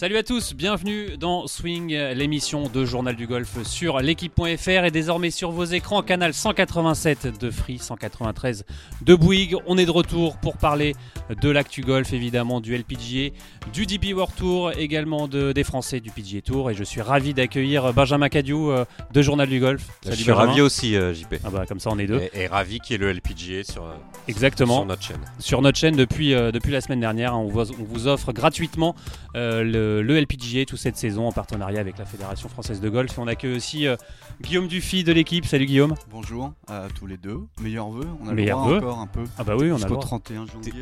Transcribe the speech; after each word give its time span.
Salut 0.00 0.16
à 0.16 0.22
tous, 0.22 0.54
bienvenue 0.54 1.18
dans 1.18 1.46
Swing, 1.46 1.94
l'émission 2.14 2.70
de 2.70 2.86
Journal 2.86 3.14
du 3.14 3.26
Golf 3.26 3.62
sur 3.64 4.00
l'équipe.fr 4.00 4.84
et 4.86 4.90
désormais 4.90 5.30
sur 5.30 5.50
vos 5.50 5.66
écrans, 5.66 6.00
canal 6.00 6.32
187 6.32 7.38
de 7.38 7.50
Free, 7.50 7.76
193 7.76 8.64
de 9.02 9.14
Bouygues. 9.14 9.56
On 9.66 9.76
est 9.76 9.84
de 9.84 9.90
retour 9.90 10.38
pour 10.38 10.56
parler 10.56 10.94
de 11.42 11.50
l'actu 11.50 11.82
golf, 11.82 12.14
évidemment 12.14 12.62
du 12.62 12.74
LPGA, 12.74 13.34
du 13.74 13.84
DP 13.84 14.14
World 14.14 14.34
Tour, 14.34 14.72
également 14.72 15.28
de, 15.28 15.52
des 15.52 15.64
Français 15.64 16.00
du 16.00 16.10
PGA 16.10 16.40
Tour. 16.40 16.70
Et 16.70 16.74
je 16.74 16.82
suis 16.82 17.02
ravi 17.02 17.34
d'accueillir 17.34 17.92
Benjamin 17.92 18.30
Cadieu 18.30 18.56
euh, 18.56 18.84
de 19.12 19.20
Journal 19.20 19.50
du 19.50 19.60
Golf. 19.60 19.86
je 20.06 20.12
suis 20.12 20.32
ravi 20.32 20.62
aussi, 20.62 20.96
euh, 20.96 21.12
JP. 21.12 21.34
Ah 21.44 21.50
bah, 21.50 21.64
comme 21.68 21.78
ça, 21.78 21.90
on 21.92 21.98
est 21.98 22.06
deux. 22.06 22.22
Et, 22.32 22.46
ravi 22.46 22.80
qu'il 22.80 22.92
y 22.92 22.94
ait 22.94 22.98
le 22.98 23.12
LPGA 23.12 23.64
sur, 23.64 23.84
euh, 23.84 23.92
Exactement. 24.28 24.76
sur 24.76 24.86
notre 24.86 25.02
chaîne. 25.02 25.20
Sur 25.38 25.60
notre 25.60 25.76
chaîne 25.76 25.94
depuis, 25.94 26.30
depuis 26.30 26.72
la 26.72 26.80
semaine 26.80 27.00
dernière, 27.00 27.38
on 27.38 27.48
vous, 27.48 27.60
on 27.60 27.84
vous 27.84 28.08
offre 28.08 28.32
gratuitement 28.32 28.96
le 29.34 29.89
le, 30.02 30.20
LPGA 30.20 30.64
toute 30.64 30.78
cette 30.78 30.96
saison 30.96 31.26
en 31.26 31.32
partenariat 31.32 31.80
avec 31.80 31.98
la 31.98 32.04
Fédération 32.04 32.48
française 32.48 32.80
de 32.80 32.88
golf. 32.88 33.16
Et 33.16 33.20
on 33.20 33.26
accueille 33.26 33.56
aussi 33.56 33.86
euh, 33.86 33.96
Guillaume 34.40 34.68
Dufy 34.68 35.04
de 35.04 35.12
l'équipe. 35.12 35.46
Salut 35.46 35.66
Guillaume. 35.66 35.94
Bonjour 36.10 36.52
à 36.68 36.86
tous 36.94 37.06
les 37.06 37.16
deux. 37.16 37.40
Meilleurs 37.60 37.90
vœux. 37.90 38.06
On 38.22 38.28
a 38.28 38.32
le 38.32 38.44
droit 38.46 38.62
encore 38.62 38.98
un 38.98 39.06
peu. 39.06 39.24
Ah 39.38 39.44
bah 39.44 39.54
oui, 39.58 39.70
on 39.72 39.82
a 39.82 39.88
le 39.88 39.96
31 39.96 40.46
janvier. 40.46 40.72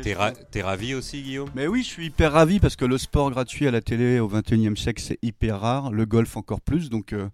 T'es 0.51 0.61
ravi 0.61 0.93
aussi 0.93 1.21
Guillaume? 1.21 1.49
Mais 1.55 1.67
oui, 1.67 1.83
je 1.83 1.87
suis 1.87 2.05
hyper 2.07 2.33
ravi 2.33 2.59
parce 2.59 2.75
que 2.75 2.85
le 2.85 2.97
sport 2.97 3.31
gratuit 3.31 3.67
à 3.67 3.71
la 3.71 3.81
télé 3.81 4.19
au 4.19 4.29
21e 4.29 4.75
siècle 4.75 5.01
c'est 5.05 5.19
hyper 5.21 5.59
rare. 5.59 5.91
Le 5.91 6.05
golf 6.05 6.37
encore 6.37 6.61
plus. 6.61 6.89
Donc 6.89 7.13
euh, 7.13 7.27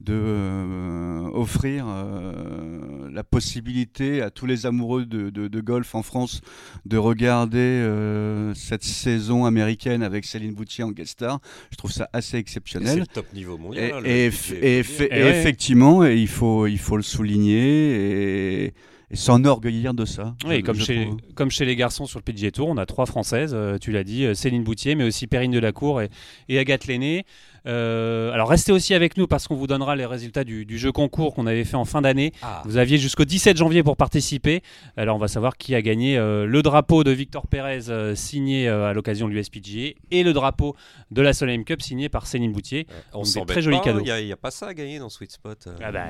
de 0.00 0.14
euh, 0.14 1.28
offrir 1.32 1.86
euh, 1.88 3.08
la 3.10 3.24
possibilité 3.24 4.20
à 4.20 4.30
tous 4.30 4.46
les 4.46 4.66
amoureux 4.66 5.06
de, 5.06 5.60
golf 5.60 5.94
en 5.94 6.02
France 6.02 6.42
de 6.84 6.96
regarder 6.98 7.58
euh, 7.58 8.52
cette 8.54 8.84
saison 8.84 9.46
américaine 9.46 10.02
avec 10.02 10.24
Céline 10.24 10.54
Boutier 10.54 10.84
en 10.84 10.90
guest 10.90 11.12
star. 11.12 11.40
Je 11.70 11.76
trouve 11.76 11.92
ça 11.92 12.08
assez 12.12 12.36
exceptionnel. 12.36 12.92
C'est 12.92 13.00
le 13.00 13.06
top 13.06 13.32
niveau 13.32 13.56
mondial. 13.56 14.06
Et, 14.06 14.26
et, 14.26 14.78
effectivement, 14.78 16.04
il, 16.04 16.28
faut, 16.28 16.66
il 16.66 16.78
faut 16.78 16.96
le 16.96 17.02
souligner. 17.02 18.64
Et, 18.66 18.74
s'enorgueillir 19.14 19.94
de 19.94 20.04
ça. 20.04 20.34
Oui, 20.48 20.64
comme, 20.64 20.80
chez, 20.80 21.08
comme 21.36 21.48
chez 21.48 21.64
les 21.64 21.76
garçons 21.76 22.06
sur 22.06 22.18
le 22.18 22.24
PGA 22.24 22.50
Tour, 22.50 22.66
on 22.66 22.76
a 22.76 22.86
trois 22.86 23.06
Françaises, 23.06 23.56
tu 23.80 23.92
l'as 23.92 24.02
dit, 24.02 24.26
Céline 24.34 24.64
Boutier, 24.64 24.96
mais 24.96 25.04
aussi 25.04 25.28
Perrine 25.28 25.52
Delacour 25.52 26.02
et, 26.02 26.10
et 26.48 26.58
Agathe 26.58 26.88
Lenné. 26.88 27.24
Euh, 27.66 28.30
alors 28.32 28.48
restez 28.48 28.72
aussi 28.72 28.94
avec 28.94 29.16
nous 29.16 29.26
parce 29.26 29.48
qu'on 29.48 29.56
vous 29.56 29.66
donnera 29.66 29.96
les 29.96 30.06
résultats 30.06 30.44
du, 30.44 30.78
jeu 30.78 30.92
concours 30.92 31.34
qu'on 31.34 31.46
avait 31.46 31.64
fait 31.64 31.76
en 31.76 31.84
fin 31.84 32.02
d'année. 32.02 32.32
Ah. 32.42 32.62
Vous 32.64 32.76
aviez 32.76 32.98
jusqu'au 32.98 33.24
17 33.24 33.56
janvier 33.56 33.82
pour 33.82 33.96
participer. 33.96 34.62
Alors 34.96 35.16
on 35.16 35.18
va 35.18 35.28
savoir 35.28 35.56
qui 35.56 35.74
a 35.74 35.82
gagné 35.82 36.16
euh, 36.16 36.46
le 36.46 36.62
drapeau 36.62 37.04
de 37.04 37.10
Victor 37.10 37.46
Pérez 37.46 37.88
euh, 37.88 38.14
signé 38.14 38.68
à 38.68 38.92
l'occasion 38.92 39.28
de 39.28 39.32
l'USPGA 39.32 39.94
et 40.10 40.22
le 40.22 40.32
drapeau 40.32 40.76
de 41.10 41.22
la 41.22 41.32
Solheim 41.32 41.64
Cup 41.64 41.82
signé 41.82 42.08
par 42.08 42.26
Céline 42.26 42.52
Boutier. 42.52 42.86
On 43.12 43.24
s'en 43.24 43.44
très 43.44 43.62
joli 43.62 43.80
cadeau. 43.80 44.00
Il 44.00 44.24
n'y 44.24 44.32
a, 44.32 44.36
pas 44.36 44.50
ça 44.50 44.68
à 44.68 44.74
gagner 44.74 44.98
dans 44.98 45.08
Sweet 45.08 45.32
Spot. 45.32 45.68
Ah 45.82 45.92
bah, 45.92 46.06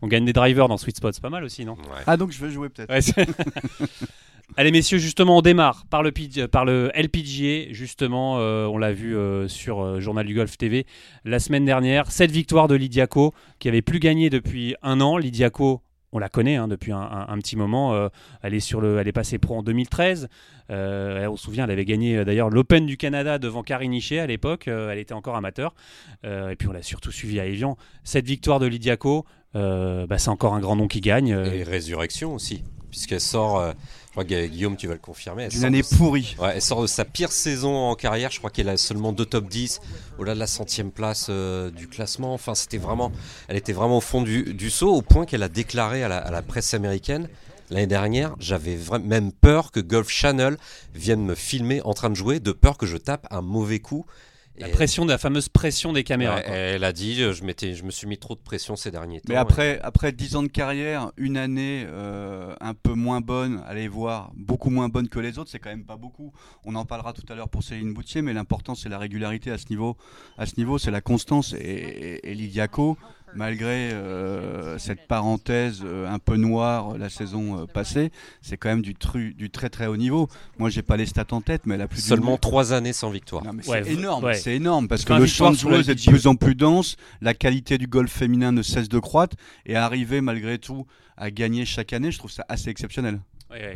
on 0.00 0.08
gagne 0.08 0.24
des 0.24 0.32
drivers 0.32 0.68
dans 0.68 0.76
Sweet 0.76 0.96
Spot, 0.96 1.14
c'est 1.14 1.22
pas 1.22 1.30
mal 1.30 1.44
aussi, 1.44 1.64
non? 1.64 1.76
Ah 2.06 2.16
donc 2.16 2.30
je 2.32 2.44
vais 2.44 2.50
jouer 2.50 2.68
peut-être. 2.68 2.92
Allez 4.56 4.70
messieurs, 4.70 4.98
justement, 4.98 5.38
on 5.38 5.40
démarre 5.40 5.86
par 5.88 6.02
le, 6.02 6.10
LPGA. 6.94 7.72
Justement, 7.72 8.38
euh, 8.38 8.66
on 8.66 8.76
l'a 8.76 8.92
vu 8.92 9.16
euh, 9.16 9.48
sur 9.48 9.80
euh, 9.80 9.98
Journal 9.98 10.26
du 10.26 10.34
Golf 10.34 10.58
TV 10.58 10.84
la 11.24 11.38
semaine 11.38 11.64
dernière. 11.64 12.10
Cette 12.10 12.30
victoire 12.30 12.68
de 12.68 12.74
Lydiaco, 12.74 13.32
qui 13.58 13.68
avait 13.68 13.80
plus 13.80 13.98
gagné 13.98 14.28
depuis 14.28 14.74
un 14.82 15.00
an. 15.00 15.16
Lydiaco, 15.16 15.80
on 16.12 16.18
la 16.18 16.28
connaît 16.28 16.56
hein, 16.56 16.68
depuis 16.68 16.92
un, 16.92 17.38
petit 17.38 17.56
moment. 17.56 18.10
elle, 18.42 18.52
est 18.52 18.60
sur 18.60 18.82
le, 18.82 18.98
elle 18.98 19.08
est 19.08 19.12
passée 19.12 19.38
pro 19.38 19.56
en 19.56 19.62
2013. 19.62 20.28
on 20.68 21.36
se 21.36 21.42
souvient, 21.42 21.64
elle 21.64 21.70
avait 21.70 21.86
gagné 21.86 22.22
d'ailleurs 22.22 22.50
l'Open 22.50 22.84
du 22.84 22.98
Canada 22.98 23.38
devant 23.38 23.62
Karine 23.62 23.94
Hichet 23.94 24.18
à 24.18 24.26
l'époque. 24.26 24.68
elle 24.68 24.98
était 24.98 25.14
encore 25.14 25.36
amateur. 25.36 25.74
et 26.22 26.54
puis 26.58 26.68
on 26.68 26.72
l'a 26.72 26.82
surtout 26.82 27.12
suivi 27.12 27.40
à 27.40 27.46
Evian. 27.46 27.78
Cette 28.04 28.26
victoire 28.26 28.60
de 28.60 28.66
Lydiaco, 28.66 29.24
bah, 29.54 30.18
c'est 30.18 30.28
encore 30.28 30.52
un 30.52 30.60
grand 30.60 30.76
nom 30.76 30.86
qui 30.86 31.00
gagne. 31.00 31.30
Et 31.30 31.62
Résurrection 31.62 32.34
aussi, 32.34 32.62
puisqu'elle 32.90 33.22
sort 33.22 33.72
crois 34.12 34.24
que 34.24 34.46
Guillaume, 34.46 34.76
tu 34.76 34.86
vas 34.86 34.94
le 34.94 35.00
confirmer. 35.00 35.48
Une 35.54 35.64
année 35.64 35.82
pourrie. 35.82 36.36
Ouais, 36.38 36.52
elle 36.54 36.62
sort 36.62 36.82
de 36.82 36.86
sa 36.86 37.04
pire 37.04 37.32
saison 37.32 37.74
en 37.74 37.94
carrière. 37.94 38.30
Je 38.30 38.38
crois 38.38 38.50
qu'elle 38.50 38.68
a 38.68 38.76
seulement 38.76 39.12
deux 39.12 39.24
top 39.24 39.48
10, 39.48 39.80
au-delà 40.18 40.34
de 40.34 40.38
la 40.38 40.46
centième 40.46 40.90
place 40.90 41.26
euh, 41.30 41.70
du 41.70 41.88
classement. 41.88 42.34
Enfin, 42.34 42.54
c'était 42.54 42.78
vraiment, 42.78 43.10
elle 43.48 43.56
était 43.56 43.72
vraiment 43.72 43.98
au 43.98 44.02
fond 44.02 44.22
du, 44.22 44.54
du 44.54 44.70
saut, 44.70 44.94
au 44.94 45.02
point 45.02 45.26
qu'elle 45.26 45.42
a 45.42 45.48
déclaré 45.48 46.04
à 46.04 46.08
la, 46.08 46.18
à 46.18 46.30
la 46.30 46.42
presse 46.42 46.74
américaine 46.74 47.28
l'année 47.72 47.86
dernière, 47.86 48.34
j'avais 48.38 48.78
même 49.02 49.32
peur 49.32 49.72
que 49.72 49.80
Golf 49.80 50.08
Channel 50.08 50.56
vienne 50.94 51.24
me 51.24 51.34
filmer 51.34 51.80
en 51.82 51.94
train 51.94 52.10
de 52.10 52.14
jouer, 52.14 52.38
de 52.38 52.52
peur 52.52 52.76
que 52.76 52.86
je 52.86 52.96
tape 52.96 53.26
un 53.30 53.40
mauvais 53.40 53.80
coup. 53.80 54.04
La 54.58 54.68
pression 54.68 55.04
de 55.04 55.10
la 55.10 55.18
fameuse 55.18 55.48
pression 55.48 55.92
des 55.92 56.04
caméras. 56.04 56.40
elle 56.40 56.84
a 56.84 56.92
dit, 56.92 57.14
je, 57.14 57.32
je 57.32 57.84
me 57.84 57.90
suis 57.90 58.06
mis 58.06 58.18
trop 58.18 58.34
de 58.34 58.40
pression 58.40 58.76
ces 58.76 58.90
derniers 58.90 59.20
temps. 59.20 59.26
Mais 59.30 59.36
après, 59.36 59.80
après 59.82 60.12
10 60.12 60.36
ans 60.36 60.42
de 60.42 60.48
carrière, 60.48 61.10
une 61.16 61.36
année 61.36 61.84
euh, 61.88 62.54
un 62.60 62.74
peu 62.74 62.92
moins 62.92 63.20
bonne, 63.20 63.62
allez 63.66 63.88
voir, 63.88 64.30
beaucoup 64.36 64.70
moins 64.70 64.88
bonne 64.88 65.08
que 65.08 65.18
les 65.18 65.38
autres, 65.38 65.50
c'est 65.50 65.58
quand 65.58 65.70
même 65.70 65.84
pas 65.84 65.96
beaucoup. 65.96 66.32
On 66.64 66.74
en 66.74 66.84
parlera 66.84 67.12
tout 67.12 67.24
à 67.30 67.34
l'heure 67.34 67.48
pour 67.48 67.62
Céline 67.62 67.94
Boutier, 67.94 68.22
mais 68.22 68.32
l'important 68.32 68.74
c'est 68.74 68.88
la 68.88 68.98
régularité 68.98 69.50
à 69.50 69.58
ce 69.58 69.66
niveau. 69.70 69.96
À 70.36 70.46
ce 70.46 70.54
niveau, 70.58 70.78
c'est 70.78 70.90
la 70.90 71.00
constance. 71.00 71.54
Et, 71.54 72.20
et, 72.22 72.30
et 72.30 72.34
malgré 73.34 73.92
euh, 73.92 74.78
cette 74.78 75.06
parenthèse 75.06 75.82
euh, 75.84 76.08
un 76.08 76.18
peu 76.18 76.36
noire 76.36 76.96
la 76.98 77.08
saison 77.08 77.60
euh, 77.60 77.66
passée, 77.66 78.10
c'est 78.40 78.56
quand 78.56 78.68
même 78.68 78.82
du, 78.82 78.94
du 79.34 79.50
très 79.50 79.70
très 79.70 79.86
haut 79.86 79.96
niveau. 79.96 80.28
Moi, 80.58 80.70
j'ai 80.70 80.82
pas 80.82 80.96
les 80.96 81.06
stats 81.06 81.26
en 81.30 81.40
tête, 81.40 81.62
mais 81.66 81.74
elle 81.74 81.82
a 81.82 81.88
plus 81.88 82.00
seulement 82.00 82.36
trois 82.36 82.72
années 82.72 82.92
sans 82.92 83.10
victoire. 83.10 83.42
c'est 83.62 83.92
énorme, 83.92 84.32
c'est 84.34 84.56
énorme 84.56 84.88
parce 84.88 85.04
que 85.04 85.12
le 85.12 85.26
champ 85.26 85.50
de 85.50 85.56
joueuses 85.56 85.88
est 85.88 85.94
de 85.94 86.10
plus 86.10 86.26
en 86.26 86.34
plus 86.34 86.54
dense, 86.54 86.96
la 87.20 87.34
qualité 87.34 87.78
du 87.78 87.86
golf 87.86 88.12
féminin 88.12 88.52
ne 88.52 88.62
cesse 88.62 88.88
de 88.88 88.98
croître 88.98 89.36
et 89.66 89.76
arriver 89.76 90.20
malgré 90.20 90.58
tout 90.58 90.86
à 91.16 91.30
gagner 91.30 91.64
chaque 91.64 91.92
année, 91.92 92.10
je 92.10 92.18
trouve 92.18 92.30
ça 92.30 92.44
assez 92.48 92.70
exceptionnel. 92.70 93.20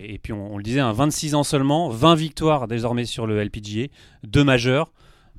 Et 0.03 0.19
puis 0.19 0.33
on, 0.33 0.57
le 0.57 0.63
disait, 0.63 0.81
26 0.81 1.35
ans 1.35 1.45
seulement, 1.45 1.91
20 1.91 2.15
victoires 2.15 2.67
désormais 2.67 3.05
sur 3.05 3.27
le 3.27 3.43
LPGA, 3.43 3.89
deux 4.25 4.43
majeurs. 4.43 4.91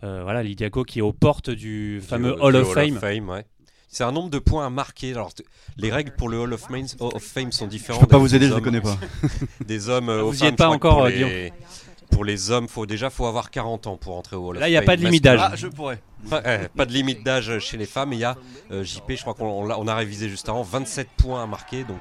voilà, 0.01 0.43
Lidiaco 0.43 0.83
qui 0.83 0.99
est 0.99 1.01
aux 1.01 1.13
portes 1.13 1.49
du 1.49 2.01
fameux 2.01 2.35
Hall, 2.39 2.55
of 2.55 2.71
Fame. 2.73 2.99
C'est 3.89 4.03
un 4.03 4.11
nombre 4.11 4.29
de 4.29 4.39
points 4.39 4.65
à 4.65 4.69
marquer. 4.69 5.11
Alors, 5.11 5.31
les 5.77 5.91
règles 5.91 6.11
pour 6.11 6.29
le 6.29 6.39
Hall 6.39 6.53
of, 6.53 6.67
Fame 7.19 7.51
sont 7.51 7.67
différentes. 7.67 8.01
Je 8.01 8.05
peux 8.05 8.11
pas 8.11 8.17
vous 8.17 8.35
aider, 8.35 8.47
je 8.47 8.53
ne 8.53 8.59
connais 8.59 8.81
pas. 8.81 8.97
des 9.65 9.89
hommes. 9.89 10.09
Euh, 10.09 10.23
vous 10.23 10.35
n'y 10.35 10.45
êtes 10.45 10.57
pas 10.57 10.69
encore, 10.69 10.97
pour 10.97 11.07
les, 11.07 11.53
pour 12.11 12.25
les 12.25 12.51
hommes, 12.51 12.67
faut 12.67 12.85
déjà 12.85 13.09
faut 13.09 13.25
avoir 13.25 13.49
40 13.49 13.87
ans 13.87 13.97
pour 13.97 14.17
entrer 14.17 14.35
au 14.35 14.49
Hall 14.49 14.57
of 14.57 14.61
Là, 14.61 14.67
il 14.67 14.71
n'y 14.71 14.77
a 14.77 14.81
pas 14.81 14.97
de 14.97 15.03
limite 15.03 15.23
d'âge. 15.23 15.39
Ah, 15.41 15.55
je 15.55 15.67
pourrais. 15.67 15.99
Pas, 16.29 16.85
de 16.85 16.91
limite 16.91 17.23
d'âge 17.23 17.59
chez 17.59 17.77
les 17.77 17.85
femmes. 17.85 18.11
Il 18.13 18.19
y 18.19 18.23
a 18.23 18.35
euh, 18.71 18.83
JP, 18.83 19.11
je 19.11 19.21
crois 19.21 19.33
qu'on 19.33 19.87
a, 19.87 19.91
a 19.91 19.95
révisé 19.95 20.27
juste 20.27 20.49
avant, 20.49 20.63
27 20.63 21.07
points 21.17 21.43
à 21.43 21.47
marquer. 21.47 21.83
Donc 21.83 21.99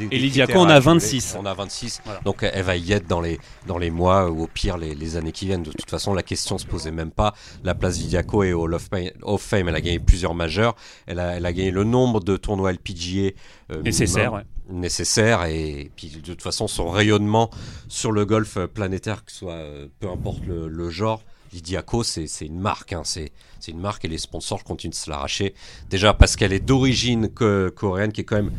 et 0.00 0.18
Lydiaco, 0.18 0.58
on 0.58 0.68
a 0.68 0.80
26. 0.80 1.36
On 1.38 1.46
a 1.46 1.54
26. 1.54 2.02
Donc 2.24 2.42
elle 2.42 2.64
va 2.64 2.76
y 2.76 2.92
être 2.92 3.06
dans 3.06 3.20
les, 3.20 3.38
dans 3.66 3.78
les 3.78 3.90
mois 3.90 4.30
ou 4.30 4.42
au 4.42 4.46
pire 4.46 4.76
les, 4.78 5.16
années 5.16 5.32
qui 5.32 5.46
viennent. 5.46 5.62
De 5.62 5.70
toute 5.70 5.90
façon, 5.90 6.14
la 6.14 6.22
question 6.22 6.58
se 6.58 6.66
posait 6.66 6.90
même 6.90 7.10
pas. 7.10 7.34
La 7.64 7.74
place 7.74 7.98
Lydiaco 7.98 8.42
est 8.42 8.52
au 8.52 8.62
Hall 8.62 8.74
of 8.74 9.42
Fame. 9.42 9.68
Elle 9.68 9.74
a 9.74 9.80
gagné 9.80 9.98
plusieurs 9.98 10.34
majeurs. 10.34 10.74
Elle 11.06 11.18
a, 11.18 11.36
elle 11.36 11.46
a 11.46 11.52
gagné 11.52 11.70
le 11.70 11.84
nombre 11.84 12.20
de 12.20 12.36
tournois 12.36 12.72
LPGA 12.72 13.30
euh, 13.72 13.82
nécessaire. 13.82 14.42
Nécessaire. 14.70 15.44
Et 15.44 15.90
puis 15.96 16.08
de 16.08 16.20
toute 16.20 16.42
façon, 16.42 16.68
son 16.68 16.90
rayonnement 16.90 17.50
sur 17.88 18.12
le 18.12 18.24
golf 18.24 18.58
planétaire, 18.66 19.24
que 19.24 19.32
ce 19.32 19.38
soit 19.38 19.52
euh, 19.52 19.88
peu 20.00 20.08
importe 20.08 20.40
le, 20.46 20.90
genre. 20.90 21.22
Lydiaco, 21.52 22.02
c'est 22.02 22.26
une 22.42 22.60
marque, 22.60 22.92
hein. 22.92 23.02
c'est 23.04 23.32
une 23.68 23.80
marque 23.80 24.04
et 24.04 24.08
les 24.08 24.18
sponsors 24.18 24.64
continuent 24.64 24.90
de 24.90 24.94
se 24.94 25.08
l'arracher. 25.08 25.54
Déjà 25.88 26.12
parce 26.12 26.36
qu'elle 26.36 26.52
est 26.52 26.60
d'origine 26.60 27.30
coréenne, 27.30 28.12
qui 28.12 28.20
est 28.20 28.24
quand 28.24 28.36
même 28.36 28.52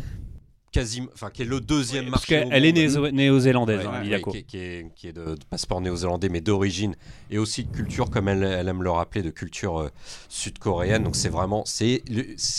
quasiment, 0.71 1.07
enfin 1.13 1.29
qui 1.29 1.41
est 1.41 1.45
le 1.45 1.59
deuxième 1.59 2.09
marché. 2.09 2.45
Elle 2.51 2.65
est 2.65 2.71
néo-zélandaise, 3.11 3.85
hein, 3.85 4.01
qui, 4.47 4.57
est, 4.57 5.13
de, 5.13 5.35
passeport 5.49 5.81
néo-zélandais, 5.81 6.29
mais 6.29 6.41
d'origine 6.41 6.95
et 7.29 7.37
aussi 7.37 7.63
de 7.63 7.71
culture, 7.71 8.09
comme 8.09 8.27
elle, 8.27 8.43
aime 8.43 8.83
le 8.83 8.91
rappeler, 8.91 9.21
de 9.21 9.29
culture 9.29 9.79
euh, 9.79 9.89
sud-coréenne. 10.29 11.03
Donc 11.03 11.15
c'est 11.15 11.29
vraiment, 11.29 11.63
c'est 11.65 12.01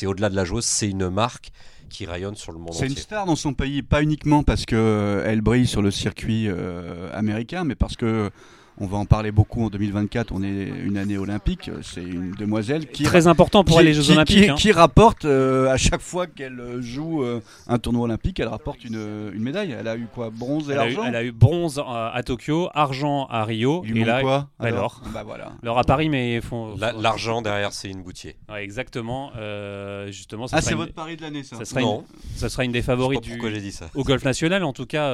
au-delà 0.06 0.28
de 0.28 0.36
la 0.36 0.44
joueuse, 0.44 0.64
c'est 0.64 0.88
une 0.88 1.08
marque 1.08 1.52
qui 1.88 2.06
rayonne 2.06 2.36
sur 2.36 2.52
le 2.52 2.58
monde 2.58 2.70
entier. 2.70 2.88
C'est 2.88 2.94
une 2.94 2.98
star 2.98 3.26
dans 3.26 3.36
son 3.36 3.52
pays, 3.52 3.82
pas 3.82 4.02
uniquement 4.02 4.42
parce 4.42 4.64
qu'elle 4.64 4.78
euh, 4.78 5.40
brille 5.42 5.66
sur 5.66 5.82
le 5.82 5.90
circuit 5.90 6.48
euh, 6.48 7.10
américain, 7.12 7.64
mais 7.64 7.74
parce 7.74 7.96
que 7.96 8.30
on 8.78 8.86
va 8.86 8.96
en 8.98 9.04
parler 9.04 9.30
beaucoup 9.30 9.62
en 9.64 9.68
2024. 9.68 10.32
On 10.32 10.42
est 10.42 10.46
une 10.46 10.96
année 10.96 11.18
olympique. 11.18 11.70
C'est 11.82 12.02
une 12.02 12.32
demoiselle 12.32 12.86
qui 12.86 13.02
très 13.02 13.26
important 13.26 13.64
pour 13.64 13.80
les 13.80 13.92
Jeux 13.92 14.10
Olympiques. 14.10 14.44
Qui, 14.44 14.50
hein. 14.50 14.54
qui 14.54 14.72
rapporte 14.72 15.24
euh, 15.24 15.68
à 15.68 15.76
chaque 15.76 16.00
fois 16.00 16.26
qu'elle 16.26 16.80
joue 16.80 17.22
euh, 17.22 17.40
un 17.66 17.78
tournoi 17.78 18.04
olympique, 18.04 18.40
elle 18.40 18.48
rapporte 18.48 18.84
une, 18.84 19.30
une, 19.34 19.42
médaille. 19.42 19.76
Elle 19.78 19.88
a 19.88 19.96
eu 19.96 20.06
quoi? 20.12 20.30
Bronze 20.30 20.70
et 20.70 20.76
argent? 20.76 21.04
elle 21.04 21.16
a 21.16 21.24
eu 21.24 21.32
bronze 21.32 21.82
à, 21.84 22.22
Tokyo, 22.24 22.68
argent 22.74 23.26
à 23.26 23.44
Rio. 23.44 23.84
et 23.84 24.04
là, 24.04 24.20
quoi? 24.20 24.48
alors, 24.58 25.02
bah 25.12 25.22
voilà. 25.24 25.52
Alors 25.62 25.78
à 25.78 25.84
Paris, 25.84 26.08
mais 26.08 26.40
font. 26.40 26.74
L'argent 26.76 27.42
derrière, 27.42 27.72
c'est 27.72 27.90
une 27.90 28.02
boutier. 28.02 28.36
exactement. 28.56 29.32
Euh, 29.36 30.10
justement. 30.10 30.46
Ça 30.46 30.56
ah, 30.58 30.62
c'est 30.62 30.74
votre 30.74 30.94
pari 30.94 31.16
de 31.16 31.22
l'année, 31.22 31.42
ça? 31.42 31.56
Ça 31.56 31.64
sera, 31.64 31.80
Une, 31.82 32.02
ça 32.36 32.48
sera 32.48 32.64
une 32.64 32.72
des 32.72 32.82
favoris 32.82 33.20
du. 33.20 33.30
Pourquoi 33.32 33.50
j'ai 33.50 33.60
dit 33.60 33.72
ça 33.72 33.90
Au 33.94 34.04
golf 34.04 34.24
national, 34.24 34.64
en 34.64 34.72
tout 34.72 34.86
cas, 34.86 35.12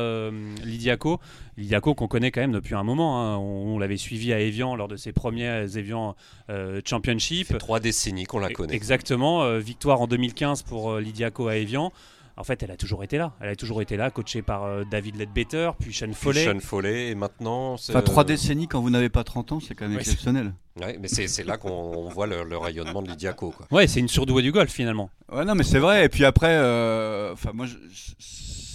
Lydiaco. 0.65 1.21
Lydiaco 1.57 1.95
qu'on 1.95 2.07
connaît 2.07 2.31
quand 2.31 2.43
même 2.43 2.53
depuis 2.53 2.75
un 2.75 2.83
moment. 2.83 3.21
Hein 3.23 3.39
on, 3.39 3.56
l'avait 3.79 3.97
suivi 3.97 4.33
à 4.33 4.41
Evian 4.41 4.77
lors 4.77 4.89
de 4.89 4.97
ses 4.97 5.13
premiers 5.13 5.65
Evian 5.77 6.15
euh, 6.51 6.81
Championship. 6.85 7.49
Fait 7.49 7.59
trois 7.59 7.81
décennies 7.81 8.25
qu'on 8.25 8.39
la 8.39 8.51
connaît. 8.51 8.75
Exactement. 8.75 9.43
euh, 9.45 9.59
victoire 9.59 10.01
en 10.01 10.07
2015 10.07 10.63
pour 10.63 10.93
euh, 10.93 11.01
Lydia 11.01 11.31
Ko 11.31 11.49
à 11.49 11.57
Evian. 11.57 11.93
En 12.39 12.45
fait, 12.45 12.63
elle 12.63 12.71
a 12.71 12.77
toujours 12.77 13.03
été 13.03 13.17
là. 13.17 13.33
Elle 13.41 13.49
a 13.49 13.57
toujours 13.57 13.81
été 13.81 13.97
là, 13.97 14.11
coachée 14.11 14.43
par 14.43 14.65
euh, 14.65 14.85
David 14.91 15.17
Ledbetter, 15.17 15.71
puis 15.81 15.95
Sean 15.95 16.07
Puis 16.07 16.15
Foley. 16.17 16.45
Sean 16.45 16.61
Foley, 16.61 17.09
et 17.09 17.15
maintenant. 17.15 17.79
c'est, 17.79 17.93
Enfin, 17.93 18.03
trois 18.03 18.25
euh, 18.25 18.27
décennies 18.27 18.69
quand 18.69 18.83
vous 18.83 18.91
n'avez 18.91 19.09
pas 19.09 19.25
30 19.25 19.53
ans, 19.53 19.59
c'est 19.61 19.75
quand 19.75 19.87
même 19.87 19.95
Ouais, 19.95 20.03
exceptionnel. 20.03 20.53
ouais, 20.79 20.99
mais 21.01 21.09
c'est 21.09 21.45
là 21.45 21.57
qu'on 21.57 21.71
on 21.71 22.09
voit 22.11 22.27
le, 22.27 22.45
le 22.45 22.59
rayonnement 22.59 23.01
de 23.01 23.09
Lydia 23.09 23.33
Ko. 23.33 23.53
Quoi. 23.57 23.67
Ouais, 23.71 23.87
c'est 23.87 24.01
une 24.01 24.09
surdouée 24.09 24.43
du 24.43 24.53
golf 24.53 24.71
finalement. 24.71 25.09
Ouais, 25.33 25.47
non, 25.47 25.55
mais 25.55 25.65
c'est 25.65 25.79
vrai. 25.79 26.05
Et 26.05 26.09
puis 26.11 26.27
après, 26.27 26.51
euh, 26.53 27.33
enfin, 27.33 27.53
moi, 27.55 27.65
je- 27.65 27.77
je- 27.89 28.13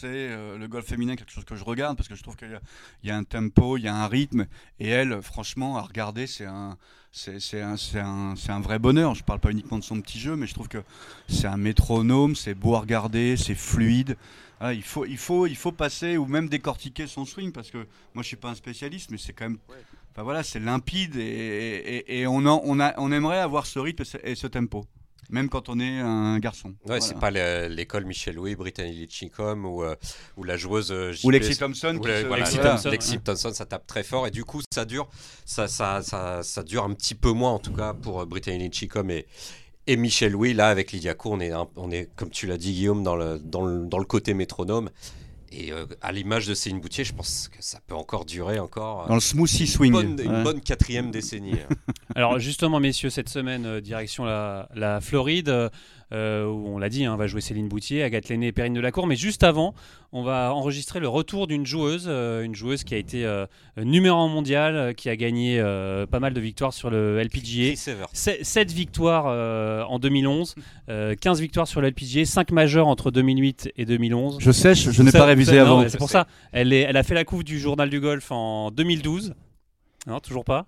c'est 0.01 0.07
euh, 0.30 0.57
le 0.57 0.68
golf 0.68 0.86
féminin 0.86 1.15
quelque 1.15 1.31
chose 1.31 1.45
que 1.45 1.56
je 1.56 1.63
regarde 1.63 1.95
parce 1.98 2.09
que 2.09 2.15
je 2.15 2.24
trouve 2.24 2.36
qu'il 2.36 2.50
y, 2.51 2.53
a- 2.56 2.62
il 3.03 3.09
y 3.09 3.12
a 3.12 3.18
un 3.18 3.24
tempo, 3.24 3.77
il 3.77 3.83
y 3.83 3.88
a 3.88 3.95
un 3.95 4.07
rythme. 4.07 4.45
Et 4.80 4.88
elle, 4.89 5.21
franchement, 5.21 5.77
à 5.77 5.81
regarder, 5.81 6.27
c'est 6.27 6.45
un, 6.45 6.77
c'est 7.12 7.62
un, 7.62 7.77
c'est 7.77 8.00
un, 8.00 8.36
c'est 8.36 8.51
un 8.51 8.59
vrai 8.62 8.80
bonheur. 8.80 9.15
Je 9.15 9.24
parle 9.24 9.39
pas 9.39 9.51
uniquement 9.51 9.80
de 9.80 9.83
son 9.83 10.01
petit 10.01 10.19
jeu, 10.19 10.36
mais 10.36 10.48
je 10.48 10.53
trouve 10.53 10.68
que 10.68 10.83
c'est 11.27 11.48
un 11.48 11.57
métronome, 11.57 12.36
c'est 12.36 12.53
beau 12.56 12.75
à 12.75 12.80
regarder, 12.81 13.38
c'est 13.38 13.56
fluide. 13.56 14.18
Ah, 14.59 14.74
il, 14.74 14.83
faut, 14.83 15.06
il, 15.06 15.18
faut, 15.18 15.48
il 15.48 15.56
faut 15.57 15.71
passer 15.71 16.18
ou 16.18 16.25
même 16.27 16.47
décortiquer 16.47 17.07
son 17.07 17.25
swing 17.25 17.51
parce 17.51 17.71
que 17.71 17.80
moi, 18.13 18.21
je 18.21 18.27
suis 18.27 18.36
pas 18.38 18.50
un 18.50 18.56
spécialiste, 18.56 19.09
mais 19.12 19.18
c'est 19.18 19.33
quand 19.33 19.45
même. 19.45 19.57
Enfin 20.13 20.24
voilà, 20.24 20.44
c'est 20.44 20.59
limpide 20.59 21.15
et, 21.15 21.21
et- 22.07 22.19
et 22.19 22.27
on, 22.27 22.45
en- 22.45 22.62
on, 22.65 22.80
a, 22.80 22.94
on 23.00 23.12
aimerait 23.12 23.39
avoir 23.39 23.65
ce 23.65 23.80
rythme 23.80 24.01
et 24.04 24.06
ce, 24.06 24.18
et 24.24 24.36
ce 24.36 24.45
tempo, 24.47 24.86
même 25.29 25.50
quand 25.50 25.69
on 25.69 25.79
est 25.79 26.00
un 26.00 26.39
garçon. 26.39 26.69
Ouais, 26.69 26.75
Voilà. 26.85 27.01
c'est 27.01 27.19
pas 27.19 27.31
le- 27.31 27.68
l'école 27.68 28.06
Michel 28.06 28.35
Louis, 28.35 28.56
Brittany 28.56 28.91
Litchicum 28.91 29.65
ou, 29.65 29.83
euh, 29.83 29.95
ou 30.38 30.44
la 30.44 30.57
joueuse 30.57 30.91
euh, 30.91 31.13
Ou 31.23 31.29
Lexi 31.29 31.56
Thompson. 31.57 31.97
Ou 32.00 32.03
se- 32.03 32.25
voilà, 32.25 32.44
Lexi 32.44 32.56
voilà. 32.56 32.71
Thompson. 32.71 32.89
Lexi 32.89 33.19
Thompson, 33.19 33.51
ça 33.53 33.65
tape 33.65 33.88
très 33.88 34.03
fort 34.03 34.27
et 34.27 34.31
du 34.31 34.44
coup 34.44 34.62
ça 34.73 34.85
dure, 34.85 35.07
ça, 35.45 35.68
ça, 35.68 36.01
ça, 36.01 36.44
ça 36.44 36.63
dure 36.63 36.83
un 36.83 36.94
petit 36.94 37.15
peu 37.15 37.31
moins 37.31 37.51
en 37.51 37.59
tout 37.59 37.73
cas 37.73 37.94
pour 37.94 38.21
euh, 38.21 38.25
Brittany 38.25 38.57
Litchicum 38.59 39.09
et, 39.12 39.25
et 39.88 39.95
Michel 39.95 40.31
Louis. 40.33 40.53
Là 40.53 40.68
avec 40.69 40.91
Lydia 40.91 41.13
Ko, 41.13 41.31
on 41.33 41.39
est, 41.39 41.51
on 41.75 41.91
est 41.91 42.09
comme 42.15 42.29
tu 42.29 42.45
l'as 42.47 42.57
dit 42.57 42.73
Guillaume 42.73 43.03
dans 43.03 43.15
le, 43.15 43.39
dans 43.39 43.65
le, 43.65 43.85
dans 43.85 44.00
le 44.00 44.06
côté 44.06 44.33
métronome 44.33 44.89
et 45.51 45.71
euh, 45.71 45.86
à 46.01 46.12
l'image 46.12 46.48
de 46.48 46.53
Céline 46.53 46.80
Boutier, 46.80 47.03
je 47.03 47.13
pense 47.13 47.50
que 47.50 47.62
ça 47.62 47.80
peut 47.86 47.95
encore 47.95 48.25
durer 48.25 48.59
encore 48.59 49.03
euh, 49.03 49.07
Dans 49.07 49.15
le 49.15 49.21
smoothie 49.21 49.62
une, 49.63 49.68
swing. 49.68 49.92
bonne, 49.92 50.19
une 50.24 50.44
bonne 50.44 50.62
quatrième 50.62 51.12
décennie. 51.12 51.56
Alors 52.15 52.39
justement, 52.39 52.80
messieurs, 52.80 53.09
cette 53.09 53.30
semaine, 53.30 53.65
euh, 53.65 53.81
direction 53.81 54.24
la, 54.24 54.69
la 54.75 55.01
Floride, 55.01 55.69
euh, 56.11 56.45
où 56.45 56.67
on 56.67 56.77
l'a 56.77 56.89
dit, 56.89 57.05
hein, 57.05 57.13
on 57.13 57.17
va 57.17 57.27
jouer 57.27 57.41
Céline 57.41 57.67
Boutier, 57.67 58.03
Agathe 58.03 58.29
Lenné 58.29 58.47
et 58.47 58.51
Perrine 58.51 58.73
Delacour. 58.73 59.07
Mais 59.07 59.15
juste 59.15 59.43
avant, 59.43 59.73
on 60.11 60.23
va 60.23 60.53
enregistrer 60.53 60.99
le 60.99 61.07
retour 61.07 61.47
d'une 61.47 61.65
joueuse, 61.65 62.05
euh, 62.07 62.43
une 62.43 62.55
joueuse 62.55 62.83
qui 62.83 62.93
a 62.93 62.97
été 62.97 63.25
euh, 63.25 63.45
numéro 63.77 64.17
1 64.19 64.27
mondial, 64.27 64.93
qui 64.95 65.09
a 65.09 65.15
gagné 65.15 65.59
euh, 65.59 66.05
pas 66.05 66.19
mal 66.19 66.33
de 66.33 66.41
victoires 66.41 66.73
sur 66.73 66.89
le 66.89 67.19
LPGA. 67.21 67.73
Chris 67.73 67.83
Evert. 67.87 68.09
7 68.13 68.71
victoires 68.71 69.25
euh, 69.27 69.83
en 69.83 69.99
2011, 69.99 70.55
euh, 70.89 71.15
15 71.19 71.39
victoires 71.39 71.67
sur 71.67 71.81
le 71.81 71.89
LPGA, 71.89 72.25
5 72.25 72.51
majeures 72.51 72.87
entre 72.87 73.11
2008 73.11 73.71
et 73.77 73.85
2011. 73.85 74.37
Je 74.39 74.51
sèche, 74.51 74.89
je 74.89 75.03
n'ai 75.03 75.11
pas 75.11 75.25
révisé 75.25 75.59
avant. 75.59 75.81
mais 75.81 75.89
C'est 75.89 75.97
pour 75.97 76.09
ça. 76.09 76.27
Elle, 76.51 76.73
est, 76.73 76.81
elle 76.81 76.97
a 76.97 77.03
fait 77.03 77.13
la 77.15 77.23
couve 77.23 77.43
du 77.43 77.59
journal 77.59 77.89
du 77.89 77.99
golf 77.99 78.31
en 78.31 78.71
2012. 78.71 79.33
Non, 80.07 80.19
toujours 80.19 80.43
pas. 80.43 80.65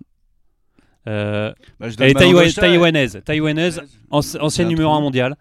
Euh, 1.06 1.52
Bah, 1.78 1.86
elle 1.98 2.10
est 2.10 2.14
taïwanaise, 2.54 3.20
taïwanaise, 3.24 3.82
anci- 4.10 4.38
ancienne 4.40 4.68
numéro 4.68 4.90
trou. 4.90 4.98
1 4.98 5.00
mondial. 5.02 5.36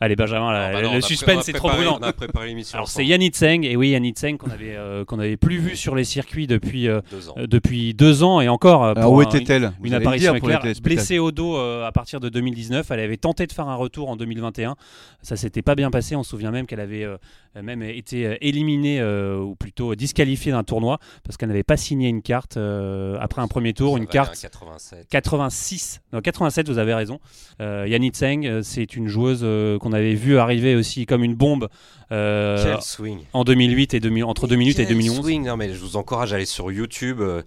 Allez 0.00 0.14
Benjamin, 0.16 0.52
la- 0.52 0.66
Ah, 0.66 0.72
bah 0.72 0.82
non, 0.82 0.94
le 0.94 1.00
suspense 1.00 1.38
a 1.38 1.42
c'est 1.42 1.52
trop 1.54 1.70
brûlant. 1.70 1.98
On 2.00 2.02
a 2.04 2.12
préparé 2.12 2.48
l'émission. 2.48 2.76
Alors 2.76 2.88
c'est. 2.88 3.04
Yannick 3.04 3.34
Tseng, 3.34 3.64
et 3.64 3.76
oui 3.76 3.90
Yannick 3.90 4.16
Tseng 4.16 4.36
qu'on 4.36 4.50
avait 4.50 4.76
euh, 4.76 5.04
qu'on 5.04 5.18
avait 5.18 5.36
plus 5.38 5.58
vu 5.58 5.74
sur 5.76 5.94
les 5.94 6.04
circuits 6.04 6.46
depuis 6.46 6.86
euh, 6.88 7.00
Deux 7.10 7.28
ans. 7.30 7.34
euh, 7.38 7.46
depuis 7.46 7.94
deux 7.94 8.22
ans 8.22 8.40
et 8.40 8.48
encore. 8.48 8.84
Alors 8.84 9.04
pour 9.04 9.12
où 9.14 9.20
un- 9.20 9.24
était-elle? 9.24 9.72
une 9.82 9.90
le 9.92 9.96
apparition 9.96 10.32
dire 10.32 10.40
pour 10.40 10.48
les 10.50 10.54
éclair, 10.56 10.74
blessée 10.82 11.18
au 11.18 11.32
dos 11.32 11.56
euh, 11.56 11.86
à 11.86 11.92
partir 11.92 12.20
de 12.20 12.28
2019. 12.28 12.90
Elle 12.90 13.00
avait 13.00 13.16
tenté 13.16 13.46
de 13.46 13.52
faire 13.52 13.68
un 13.68 13.74
retour 13.74 14.10
en 14.10 14.16
2021. 14.16 14.76
Ça 15.22 15.36
s'était 15.36 15.62
pas 15.62 15.74
bien 15.74 15.90
passé. 15.90 16.14
On 16.14 16.22
se 16.22 16.30
souvient 16.30 16.50
même 16.50 16.66
qu'elle 16.66 16.80
avait 16.80 17.04
euh, 17.04 17.16
même 17.62 17.82
été 17.82 18.36
éliminée 18.42 19.00
euh, 19.00 19.38
ou 19.38 19.54
plutôt 19.54 19.94
disqualifiée 19.94 20.52
d'un 20.52 20.62
tournoi 20.64 20.98
parce 21.24 21.36
qu'elle 21.38 21.48
n'avait 21.48 21.62
pas 21.62 21.78
signé 21.78 22.08
une 22.10 22.20
carte 22.20 22.58
euh, 22.58 23.16
après 23.20 23.40
un 23.40 23.48
premier 23.48 23.72
tour, 23.72 23.94
Ça 23.94 23.98
une 23.98 24.06
carte 24.06 24.36
un 24.36 24.40
87. 24.42 25.06
86, 25.08 26.00
non 26.12 26.20
87, 26.20 26.68
vous 26.68 26.78
avez 26.78 26.92
raison. 26.92 27.18
Euh, 27.62 27.86
Yannick 27.88 28.14
Tseng, 28.14 28.60
c'est 28.62 28.94
une 28.96 29.08
joueuse 29.08 29.40
euh, 29.42 29.78
qu'on 29.86 29.92
avait 29.92 30.14
vue 30.14 30.38
arriver 30.38 30.74
aussi 30.74 31.06
comme 31.06 31.22
une 31.22 31.34
bombe 31.34 31.68
euh, 32.12 32.62
Quel 32.62 32.82
swing. 32.82 33.20
en 33.32 33.44
2008 33.44 33.94
et 33.94 34.00
2000, 34.00 34.24
entre 34.24 34.46
2008 34.48 34.70
et 34.70 34.74
Quel 34.86 34.88
2011. 34.88 35.24
swing. 35.24 35.46
Non, 35.46 35.56
mais 35.56 35.72
je 35.72 35.78
vous 35.78 35.96
encourage 35.96 36.32
à 36.32 36.36
aller 36.36 36.46
sur 36.46 36.72
YouTube, 36.72 37.20
euh, 37.20 37.42